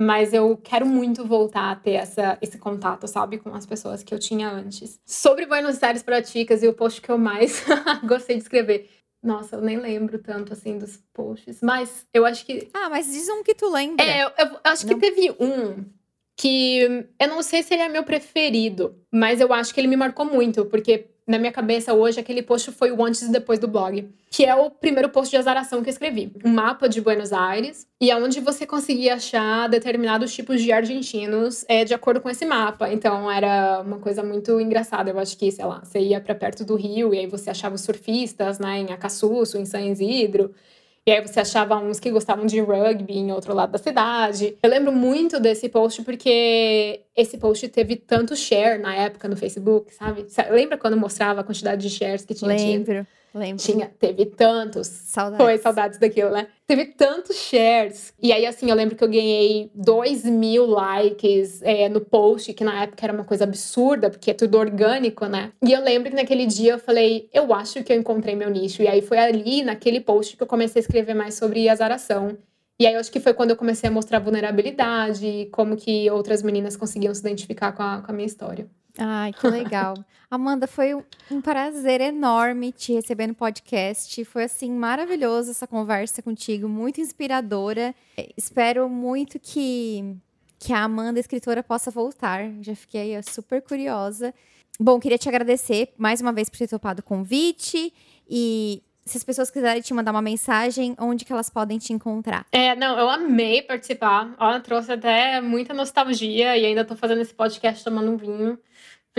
Mas 0.00 0.32
eu 0.32 0.56
quero 0.56 0.86
muito 0.86 1.24
voltar 1.24 1.72
a 1.72 1.76
ter 1.76 1.92
essa, 1.92 2.38
esse 2.40 2.56
contato, 2.56 3.08
sabe, 3.08 3.38
com 3.38 3.52
as 3.52 3.66
pessoas 3.66 4.02
que 4.02 4.14
eu 4.14 4.18
tinha 4.18 4.48
antes. 4.48 5.00
Sobre 5.04 5.44
Buenos 5.44 5.82
Aires 5.82 6.04
Praticas 6.04 6.62
e 6.62 6.68
o 6.68 6.72
post 6.72 7.00
que 7.00 7.10
eu 7.10 7.18
mais 7.18 7.64
gostei 8.06 8.36
de 8.36 8.42
escrever. 8.42 8.88
Nossa, 9.20 9.56
eu 9.56 9.60
nem 9.60 9.76
lembro 9.76 10.18
tanto 10.20 10.52
assim 10.52 10.78
dos 10.78 10.96
posts, 11.12 11.60
mas 11.60 12.06
eu 12.14 12.24
acho 12.24 12.46
que. 12.46 12.68
Ah, 12.72 12.88
mas 12.88 13.06
diz 13.12 13.28
um 13.28 13.42
que 13.42 13.54
tu 13.54 13.68
lembra. 13.68 14.04
É, 14.04 14.22
eu, 14.22 14.28
eu 14.38 14.60
acho 14.62 14.86
não. 14.86 14.94
que 14.94 15.00
teve 15.00 15.34
um 15.40 15.84
que 16.36 17.08
eu 17.18 17.28
não 17.28 17.42
sei 17.42 17.64
se 17.64 17.74
ele 17.74 17.82
é 17.82 17.88
meu 17.88 18.04
preferido, 18.04 18.96
mas 19.12 19.40
eu 19.40 19.52
acho 19.52 19.74
que 19.74 19.80
ele 19.80 19.88
me 19.88 19.96
marcou 19.96 20.24
muito, 20.24 20.64
porque 20.66 21.08
na 21.28 21.38
minha 21.38 21.52
cabeça 21.52 21.92
hoje, 21.92 22.18
aquele 22.18 22.42
post 22.42 22.72
foi 22.72 22.90
o 22.90 23.04
antes 23.04 23.20
e 23.20 23.30
depois 23.30 23.58
do 23.58 23.68
blog, 23.68 24.10
que 24.30 24.46
é 24.46 24.54
o 24.54 24.70
primeiro 24.70 25.10
post 25.10 25.30
de 25.30 25.36
azaração 25.36 25.82
que 25.82 25.88
eu 25.88 25.92
escrevi. 25.92 26.32
Um 26.42 26.48
mapa 26.48 26.88
de 26.88 27.02
Buenos 27.02 27.34
Aires, 27.34 27.86
e 28.00 28.10
aonde 28.10 28.40
você 28.40 28.66
conseguia 28.66 29.14
achar 29.14 29.68
determinados 29.68 30.32
tipos 30.32 30.62
de 30.62 30.72
argentinos 30.72 31.66
é, 31.68 31.84
de 31.84 31.92
acordo 31.92 32.22
com 32.22 32.30
esse 32.30 32.46
mapa. 32.46 32.90
Então 32.90 33.30
era 33.30 33.82
uma 33.84 33.98
coisa 33.98 34.22
muito 34.22 34.58
engraçada. 34.58 35.10
Eu 35.10 35.18
acho 35.18 35.36
que, 35.36 35.52
sei 35.52 35.66
lá, 35.66 35.82
você 35.84 36.00
ia 36.00 36.18
para 36.18 36.34
perto 36.34 36.64
do 36.64 36.76
rio 36.76 37.12
e 37.12 37.18
aí 37.18 37.26
você 37.26 37.50
achava 37.50 37.74
os 37.74 37.82
surfistas, 37.82 38.58
né, 38.58 38.78
em 38.78 38.92
Acassuso, 38.92 39.58
em 39.58 39.66
San 39.66 39.82
Isidro. 39.82 40.54
E 41.08 41.10
aí 41.10 41.26
você 41.26 41.40
achava 41.40 41.74
uns 41.76 41.98
que 41.98 42.10
gostavam 42.10 42.44
de 42.44 42.60
rugby 42.60 43.16
em 43.16 43.32
outro 43.32 43.54
lado 43.54 43.72
da 43.72 43.78
cidade. 43.78 44.58
Eu 44.62 44.68
lembro 44.68 44.92
muito 44.92 45.40
desse 45.40 45.66
post 45.66 46.02
porque 46.02 47.00
esse 47.16 47.38
post 47.38 47.66
teve 47.70 47.96
tanto 47.96 48.36
share 48.36 48.78
na 48.78 48.94
época 48.94 49.26
no 49.26 49.34
Facebook, 49.34 49.94
sabe? 49.94 50.26
Lembra 50.50 50.76
quando 50.76 50.98
mostrava 50.98 51.40
a 51.40 51.44
quantidade 51.44 51.80
de 51.80 51.88
shares 51.88 52.26
que 52.26 52.34
tinha? 52.34 52.54
Lembro. 52.54 52.92
Tido? 52.92 53.06
Lembro. 53.34 53.62
Tinha, 53.62 53.90
teve 53.98 54.26
tantos. 54.26 54.86
Saudades. 54.86 55.44
Foi, 55.44 55.58
saudades 55.58 55.98
daquilo, 55.98 56.30
né? 56.30 56.48
Teve 56.66 56.86
tantos 56.86 57.36
shares. 57.36 58.12
E 58.20 58.32
aí, 58.32 58.46
assim, 58.46 58.70
eu 58.70 58.76
lembro 58.76 58.96
que 58.96 59.04
eu 59.04 59.08
ganhei 59.08 59.70
2 59.74 60.24
mil 60.24 60.66
likes 60.66 61.62
é, 61.62 61.88
no 61.88 62.00
post, 62.00 62.52
que 62.52 62.64
na 62.64 62.82
época 62.82 63.04
era 63.04 63.12
uma 63.12 63.24
coisa 63.24 63.44
absurda, 63.44 64.10
porque 64.10 64.30
é 64.30 64.34
tudo 64.34 64.58
orgânico, 64.58 65.26
né? 65.26 65.52
E 65.62 65.72
eu 65.72 65.82
lembro 65.82 66.10
que 66.10 66.16
naquele 66.16 66.46
dia 66.46 66.72
eu 66.72 66.78
falei, 66.78 67.28
eu 67.32 67.52
acho 67.54 67.82
que 67.84 67.92
eu 67.92 67.96
encontrei 67.96 68.34
meu 68.34 68.50
nicho. 68.50 68.82
E 68.82 68.88
aí 68.88 69.02
foi 69.02 69.18
ali, 69.18 69.62
naquele 69.62 70.00
post, 70.00 70.36
que 70.36 70.42
eu 70.42 70.46
comecei 70.46 70.80
a 70.80 70.84
escrever 70.84 71.14
mais 71.14 71.34
sobre 71.34 71.68
azaração. 71.68 72.36
E 72.80 72.86
aí 72.86 72.94
eu 72.94 73.00
acho 73.00 73.10
que 73.10 73.18
foi 73.18 73.34
quando 73.34 73.50
eu 73.50 73.56
comecei 73.56 73.88
a 73.88 73.92
mostrar 73.92 74.20
vulnerabilidade, 74.20 75.48
como 75.50 75.76
que 75.76 76.08
outras 76.10 76.42
meninas 76.42 76.76
conseguiam 76.76 77.12
se 77.12 77.20
identificar 77.20 77.72
com 77.72 77.82
a, 77.82 78.00
com 78.02 78.12
a 78.12 78.14
minha 78.14 78.26
história. 78.26 78.68
Ai, 78.98 79.32
que 79.32 79.46
legal. 79.48 79.94
Amanda, 80.30 80.66
foi 80.66 80.94
um 81.30 81.40
prazer 81.40 82.00
enorme 82.00 82.72
te 82.72 82.92
receber 82.92 83.26
no 83.26 83.34
podcast. 83.34 84.24
Foi 84.24 84.44
assim 84.44 84.70
maravilhoso 84.70 85.50
essa 85.50 85.66
conversa 85.66 86.20
contigo, 86.20 86.68
muito 86.68 87.00
inspiradora. 87.00 87.94
Espero 88.36 88.88
muito 88.88 89.38
que 89.38 90.16
que 90.58 90.72
a 90.72 90.82
Amanda 90.82 91.20
escritora 91.20 91.62
possa 91.62 91.90
voltar. 91.90 92.50
Já 92.60 92.74
fiquei 92.74 93.14
super 93.22 93.62
curiosa. 93.62 94.34
Bom, 94.80 94.98
queria 94.98 95.16
te 95.16 95.28
agradecer 95.28 95.94
mais 95.96 96.20
uma 96.20 96.32
vez 96.32 96.48
por 96.48 96.58
ter 96.58 96.68
topado 96.68 97.00
o 97.00 97.04
convite 97.04 97.92
e 98.28 98.82
se 99.08 99.16
as 99.16 99.24
pessoas 99.24 99.50
quiserem 99.50 99.82
te 99.82 99.92
mandar 99.94 100.10
uma 100.10 100.22
mensagem, 100.22 100.94
onde 100.98 101.24
que 101.24 101.32
elas 101.32 101.50
podem 101.50 101.78
te 101.78 101.92
encontrar? 101.92 102.46
É, 102.52 102.74
não, 102.76 102.98
eu 102.98 103.08
amei 103.08 103.62
participar. 103.62 104.34
Ó, 104.38 104.58
trouxe 104.60 104.92
até 104.92 105.40
muita 105.40 105.74
nostalgia 105.74 106.56
e 106.56 106.66
ainda 106.66 106.84
tô 106.84 106.94
fazendo 106.94 107.20
esse 107.20 107.34
podcast 107.34 107.82
tomando 107.82 108.10
um 108.10 108.16
vinho 108.16 108.58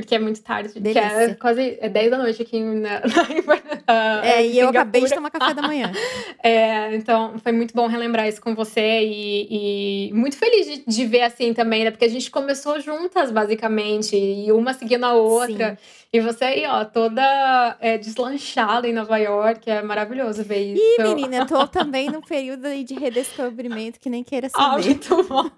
porque 0.02 0.16
é 0.16 0.20
muito 0.20 0.42
tarde. 0.42 0.80
Delícia. 0.80 1.02
Que 1.02 1.32
é 1.32 1.34
quase 1.36 1.78
é 1.80 1.90
10 1.90 2.12
da 2.12 2.18
noite 2.18 2.42
aqui 2.42 2.60
na, 2.60 3.02
na 3.86 4.26
É, 4.26 4.46
e 4.46 4.58
eu 4.58 4.70
acabei 4.70 5.04
de 5.04 5.14
tomar 5.14 5.30
café 5.30 5.54
da 5.54 5.62
manhã. 5.62 5.92
é, 6.42 6.96
então 6.96 7.38
foi 7.40 7.52
muito 7.52 7.74
bom 7.74 7.88
relembrar 7.88 8.28
isso 8.28 8.42
com 8.42 8.56
você 8.56 9.02
e, 9.04 10.08
e 10.10 10.14
muito 10.14 10.38
feliz 10.38 10.66
de, 10.66 10.84
de, 10.86 11.06
ver 11.06 11.22
assim 11.24 11.54
também, 11.54 11.84
né? 11.84 11.92
Porque 11.92 12.06
a 12.06 12.10
gente 12.10 12.32
começou 12.32 12.80
juntas, 12.80 13.32
basicamente, 13.32 14.16
e 14.16 14.52
uma 14.52 14.74
seguindo 14.74 15.04
a 15.04 15.14
outra. 15.14 15.72
Sim. 15.72 15.99
E 16.12 16.20
você 16.20 16.44
aí, 16.44 16.66
ó, 16.66 16.84
toda 16.86 17.78
é, 17.80 17.96
deslanchada 17.96 18.88
em 18.88 18.94
Nova 18.94 19.18
York, 19.18 19.70
é 19.70 19.80
maravilhoso 19.84 20.44
ver 20.44 20.74
isso. 20.74 20.82
E, 20.82 21.04
menina, 21.04 21.38
eu 21.38 21.46
tô 21.46 21.68
também 21.68 22.10
num 22.10 22.22
período 22.22 22.68
de 22.84 22.96
redescobrimento 22.96 24.00
que 24.00 24.10
nem 24.10 24.24
queira 24.24 24.50
saber. 24.50 24.64
Ah, 24.64 24.78
muito 24.84 25.24
bom. 25.24 25.50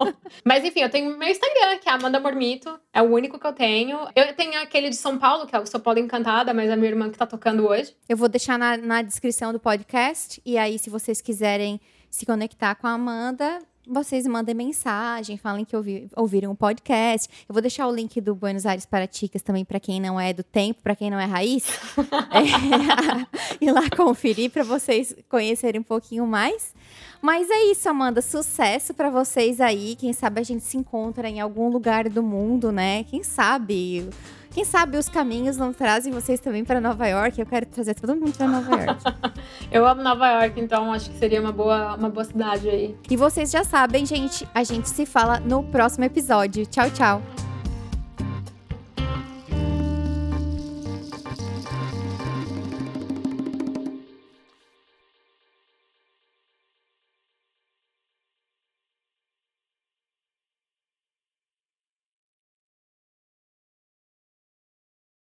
Mas 0.44 0.62
enfim, 0.62 0.80
eu 0.80 0.90
tenho 0.90 1.16
meu 1.16 1.28
Instagram, 1.28 1.78
que 1.78 1.88
é 1.88 1.92
Amanda 1.92 2.20
Mormito, 2.20 2.78
é 2.92 3.00
o 3.00 3.06
único 3.06 3.38
que 3.38 3.46
eu 3.46 3.52
tenho. 3.54 3.98
Eu 4.14 4.34
tenho 4.34 4.60
aquele 4.60 4.90
de 4.90 4.96
São 4.96 5.18
Paulo, 5.18 5.46
que 5.46 5.56
é 5.56 5.58
o 5.58 5.64
São 5.64 5.80
Paulo 5.80 5.98
Encantada, 5.98 6.52
mas 6.52 6.68
é 6.68 6.74
a 6.74 6.76
minha 6.76 6.90
irmã 6.90 7.08
que 7.08 7.16
tá 7.16 7.26
tocando 7.26 7.66
hoje. 7.66 7.96
Eu 8.06 8.16
vou 8.18 8.28
deixar 8.28 8.58
na, 8.58 8.76
na 8.76 9.00
descrição 9.00 9.54
do 9.54 9.58
podcast, 9.58 10.42
e 10.44 10.58
aí 10.58 10.78
se 10.78 10.90
vocês 10.90 11.22
quiserem 11.22 11.80
se 12.10 12.26
conectar 12.26 12.74
com 12.74 12.86
a 12.86 12.90
Amanda, 12.92 13.58
vocês 13.86 14.26
mandem 14.26 14.54
mensagem, 14.54 15.36
falem 15.36 15.64
que 15.64 15.76
ouvi, 15.76 16.08
ouviram 16.16 16.52
o 16.52 16.56
podcast. 16.56 17.28
Eu 17.48 17.52
vou 17.52 17.60
deixar 17.60 17.86
o 17.88 17.94
link 17.94 18.20
do 18.20 18.34
Buenos 18.34 18.64
Aires 18.64 18.86
para 18.86 19.06
Ticas 19.06 19.42
também 19.42 19.64
para 19.64 19.80
quem 19.80 20.00
não 20.00 20.18
é 20.20 20.32
do 20.32 20.42
tempo, 20.42 20.80
para 20.82 20.94
quem 20.94 21.10
não 21.10 21.18
é 21.18 21.24
raiz, 21.24 21.66
é, 22.30 23.56
ir 23.60 23.72
lá 23.72 23.88
conferir 23.96 24.50
para 24.50 24.62
vocês 24.62 25.14
conhecerem 25.28 25.80
um 25.80 25.84
pouquinho 25.84 26.26
mais. 26.26 26.74
Mas 27.20 27.48
é 27.50 27.70
isso, 27.70 27.88
Amanda. 27.88 28.20
Sucesso 28.20 28.94
para 28.94 29.10
vocês 29.10 29.60
aí. 29.60 29.96
Quem 29.96 30.12
sabe 30.12 30.40
a 30.40 30.44
gente 30.44 30.64
se 30.64 30.76
encontra 30.76 31.28
em 31.28 31.40
algum 31.40 31.68
lugar 31.68 32.08
do 32.08 32.22
mundo, 32.22 32.72
né? 32.72 33.04
Quem 33.04 33.22
sabe? 33.22 34.08
Quem 34.52 34.64
sabe 34.64 34.98
os 34.98 35.08
caminhos 35.08 35.56
não 35.56 35.72
trazem 35.72 36.12
vocês 36.12 36.38
também 36.38 36.62
para 36.62 36.78
Nova 36.80 37.06
York? 37.06 37.40
Eu 37.40 37.46
quero 37.46 37.64
trazer 37.66 37.94
todo 37.94 38.14
mundo 38.14 38.36
para 38.36 38.46
Nova 38.46 38.70
York. 38.70 39.02
eu 39.72 39.86
amo 39.86 40.02
Nova 40.02 40.28
York, 40.28 40.60
então 40.60 40.92
acho 40.92 41.10
que 41.10 41.18
seria 41.18 41.40
uma 41.40 41.52
boa, 41.52 41.96
uma 41.96 42.10
boa 42.10 42.24
cidade 42.24 42.68
aí. 42.68 42.94
E 43.10 43.16
vocês 43.16 43.50
já 43.50 43.64
sabem, 43.64 44.04
gente, 44.04 44.46
a 44.54 44.62
gente 44.62 44.90
se 44.90 45.06
fala 45.06 45.40
no 45.40 45.62
próximo 45.62 46.04
episódio. 46.04 46.66
Tchau, 46.66 46.90
tchau. 46.90 47.51